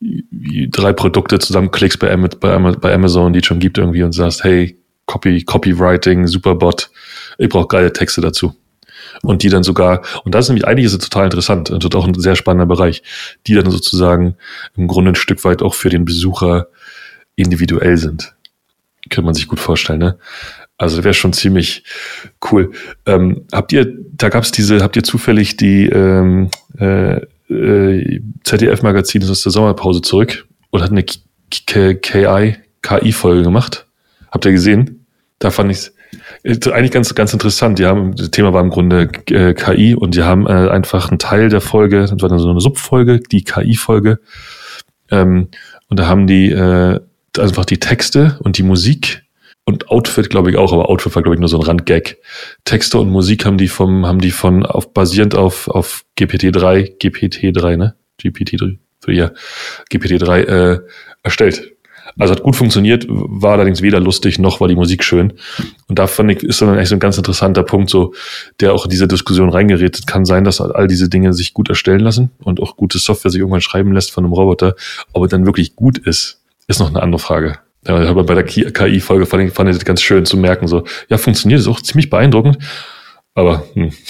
[0.00, 5.42] drei Produkte zusammenklickst bei, bei Amazon, die es schon gibt irgendwie und sagst, hey, Copy,
[5.42, 6.90] Copywriting, Superbot,
[7.38, 8.54] ich brauche geile Texte dazu.
[9.22, 12.14] Und die dann sogar, und das ist nämlich eigentlich ist total interessant und auch ein
[12.14, 13.02] sehr spannender Bereich,
[13.46, 14.36] die dann sozusagen
[14.76, 16.68] im Grunde ein Stück weit auch für den Besucher
[17.34, 18.34] individuell sind.
[19.10, 20.18] Könnte man sich gut vorstellen, ne?
[20.78, 21.84] Also wäre schon ziemlich
[22.50, 22.72] cool.
[23.06, 29.22] Ähm, habt ihr, da gab es diese, habt ihr zufällig die ähm, äh, äh, ZDF-Magazin
[29.22, 33.86] ist aus der Sommerpause zurück und hat eine KI, KI-Folge gemacht?
[34.30, 35.06] Habt ihr gesehen?
[35.38, 35.90] Da fand ich
[36.42, 37.78] es eigentlich ganz, ganz interessant.
[37.78, 41.18] Die haben, das Thema war im Grunde äh, KI und die haben äh, einfach einen
[41.18, 44.20] Teil der Folge, das war dann so eine Subfolge, die KI-Folge.
[45.10, 45.48] Ähm,
[45.88, 47.00] und da haben die äh,
[47.38, 49.25] einfach die Texte und die Musik
[49.66, 52.18] und Outfit, glaube ich, auch, aber Outfit war, glaube ich, nur so ein Randgag.
[52.64, 57.76] Texte und Musik haben die vom, haben die von, auf, basierend auf, auf GPT-3, GPT-3,
[57.76, 57.96] ne?
[58.22, 58.78] GPT-3,
[59.08, 59.32] ja,
[59.90, 60.80] GPT-3, äh,
[61.24, 61.72] erstellt.
[62.16, 65.32] Also hat gut funktioniert, war allerdings weder lustig noch war die Musik schön.
[65.88, 68.14] Und da fand ich, ist dann echt so ein ganz interessanter Punkt, so,
[68.60, 70.06] der auch in diese Diskussion reingeredet.
[70.06, 73.40] Kann sein, dass all diese Dinge sich gut erstellen lassen und auch gute Software sich
[73.40, 74.76] irgendwann schreiben lässt von einem Roboter.
[75.12, 77.58] Ob er dann wirklich gut ist, ist noch eine andere Frage.
[77.86, 80.84] Ja, aber bei der KI-Folge fand ich, fand ich das ganz schön zu merken, so,
[81.08, 82.58] ja, funktioniert, ist auch ziemlich beeindruckend,
[83.34, 83.92] aber, hm.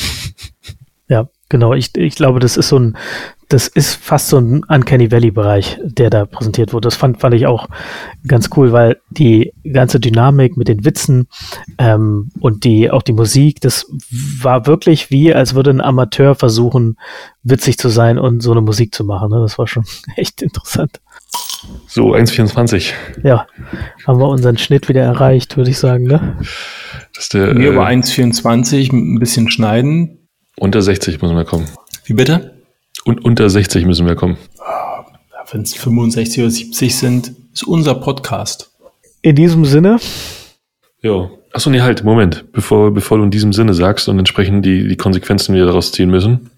[1.08, 1.72] Ja, genau.
[1.72, 2.96] Ich, ich glaube, das ist so ein,
[3.48, 6.86] das ist fast so ein Uncanny Valley-Bereich, der da präsentiert wurde.
[6.86, 7.68] Das fand, fand ich auch
[8.26, 11.28] ganz cool, weil die ganze Dynamik mit den Witzen
[11.78, 13.86] ähm, und die auch die Musik, das
[14.40, 16.96] war wirklich wie, als würde ein Amateur versuchen,
[17.44, 19.30] witzig zu sein und so eine Musik zu machen.
[19.30, 19.40] Ne?
[19.40, 19.84] Das war schon
[20.16, 21.00] echt interessant.
[21.88, 22.92] So, 1,24.
[23.24, 23.46] Ja,
[24.06, 26.38] haben wir unseren Schnitt wieder erreicht, würde ich sagen, ne?
[27.14, 30.28] Das ist der, Mir äh, über 1,24 ein bisschen schneiden.
[30.56, 31.66] Unter 60 müssen wir kommen.
[32.04, 32.62] Wie bitte?
[33.04, 34.36] Und unter 60 müssen wir kommen.
[35.50, 38.72] Wenn es 65 oder 70 sind, ist unser Podcast.
[39.22, 39.98] In diesem Sinne.
[41.02, 41.30] Ja.
[41.52, 42.52] Achso, nee, halt, Moment.
[42.52, 46.10] Bevor, bevor du in diesem Sinne sagst und entsprechend die, die Konsequenzen wieder daraus ziehen
[46.10, 46.50] müssen.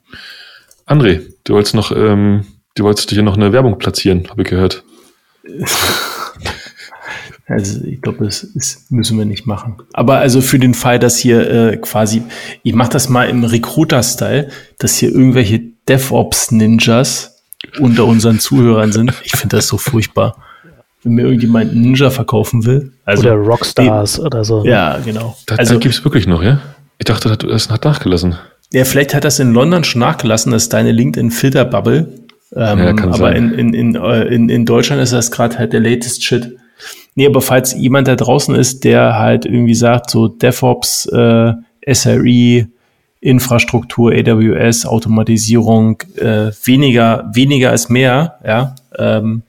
[0.86, 2.46] André, du wolltest noch, ähm,
[2.78, 4.84] du wolltest hier noch eine Werbung platzieren, habe ich gehört.
[7.50, 9.78] Also ich glaube, das, das, müssen wir nicht machen.
[9.94, 12.22] Aber also für den Fall, dass hier äh, quasi,
[12.62, 17.42] ich mache das mal im Recruiter-Style, dass hier irgendwelche DevOps-Ninjas
[17.80, 19.14] unter unseren Zuhörern sind.
[19.24, 20.36] Ich finde das so furchtbar.
[21.02, 22.92] Wenn mir irgendjemand einen Ninja verkaufen will.
[23.06, 24.66] Also, oder Rockstars nee, oder so.
[24.66, 25.34] Ja, genau.
[25.46, 26.60] Das, also, gibt es wirklich noch, ja?
[26.98, 28.36] Ich dachte, das hat nachgelassen.
[28.74, 32.27] Ja, vielleicht hat das in London schon nachgelassen, das ist deine LinkedIn-Filter-Bubble.
[32.54, 33.52] Ähm, ja, aber sein.
[33.52, 36.56] in, in, in, äh, in, in Deutschland ist das gerade halt der latest Shit.
[37.14, 41.52] Nee, aber falls jemand da draußen ist, der halt irgendwie sagt, so DevOps, äh,
[41.92, 42.68] SRE,
[43.20, 49.42] Infrastruktur, AWS, Automatisierung, äh, weniger, weniger ist mehr, ja, ähm,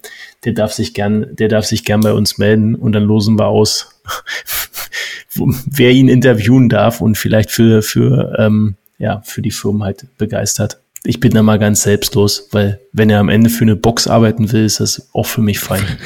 [0.45, 3.47] der darf sich gern, der darf sich gern bei uns melden und dann losen wir
[3.47, 4.01] aus,
[5.35, 10.80] wer ihn interviewen darf und vielleicht für, für, ähm, ja, für die Firmen halt begeistert.
[11.03, 14.51] Ich bin da mal ganz selbstlos, weil wenn er am Ende für eine Box arbeiten
[14.51, 15.84] will, ist das auch für mich fein.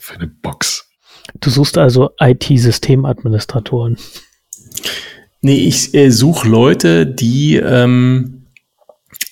[0.00, 0.88] für eine Box.
[1.40, 3.96] Du suchst also IT-Systemadministratoren.
[5.40, 8.46] Nee, ich äh, suche Leute, die ähm,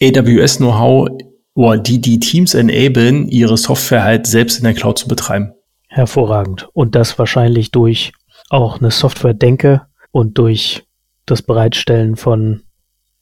[0.03, 1.09] AWS-Know-how
[1.55, 5.53] oder die die Teams enablen, ihre Software halt selbst in der Cloud zu betreiben.
[5.89, 6.69] Hervorragend.
[6.73, 8.13] Und das wahrscheinlich durch
[8.49, 10.85] auch eine Software-Denke und durch
[11.27, 12.63] das Bereitstellen von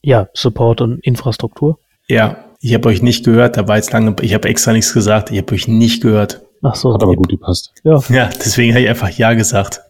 [0.01, 1.79] ja, Support und Infrastruktur.
[2.07, 5.31] Ja, ich habe euch nicht gehört, da war jetzt lange, ich habe extra nichts gesagt,
[5.31, 6.41] ich habe euch nicht gehört.
[6.61, 6.93] Ach so.
[6.93, 7.73] Hat aber gut gepasst.
[7.83, 9.81] Ja, ja deswegen habe ich einfach Ja gesagt.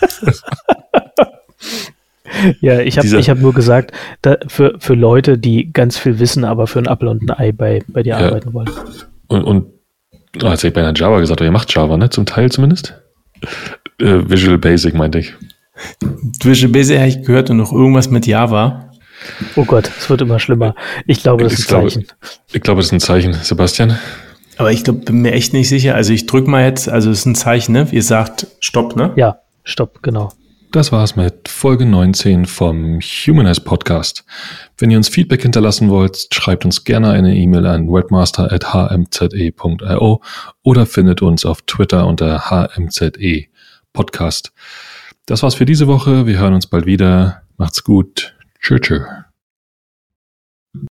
[2.60, 6.66] Ja, ich habe hab nur gesagt, da, für, für Leute, die ganz viel wissen, aber
[6.66, 8.18] für ein Apple und ein Ei bei, bei dir ja.
[8.18, 8.70] arbeiten wollen.
[9.26, 9.66] Und, und
[10.42, 12.10] oh, jetzt hätte ich bei einer Java gesagt, aber ihr macht Java, ne?
[12.10, 12.94] Zum Teil zumindest.
[13.98, 15.34] Äh, Visual Basic meinte ich.
[16.42, 18.89] Visual Basic habe ich gehört und noch irgendwas mit Java.
[19.56, 20.74] Oh Gott, es wird immer schlimmer.
[21.06, 22.06] Ich glaube, das ich ist ein Zeichen.
[22.52, 23.98] ich glaube, das ist ein Zeichen, Sebastian.
[24.56, 25.94] Aber ich glaube, bin mir echt nicht sicher.
[25.94, 27.88] Also ich drücke mal jetzt, also es ist ein Zeichen, ne?
[27.90, 29.12] Ihr sagt Stopp, ne?
[29.16, 30.32] Ja, Stopp, genau.
[30.72, 34.24] Das war's mit Folge 19 vom Humanize Podcast.
[34.78, 40.22] Wenn ihr uns Feedback hinterlassen wollt, schreibt uns gerne eine E-Mail an webmaster.hmze.io
[40.62, 43.10] oder findet uns auf Twitter unter hmze
[43.92, 44.52] Podcast.
[45.26, 46.26] Das war's für diese Woche.
[46.26, 47.42] Wir hören uns bald wieder.
[47.56, 48.36] Macht's gut.
[48.60, 48.80] Tschüss.
[48.80, 49.29] tschüss.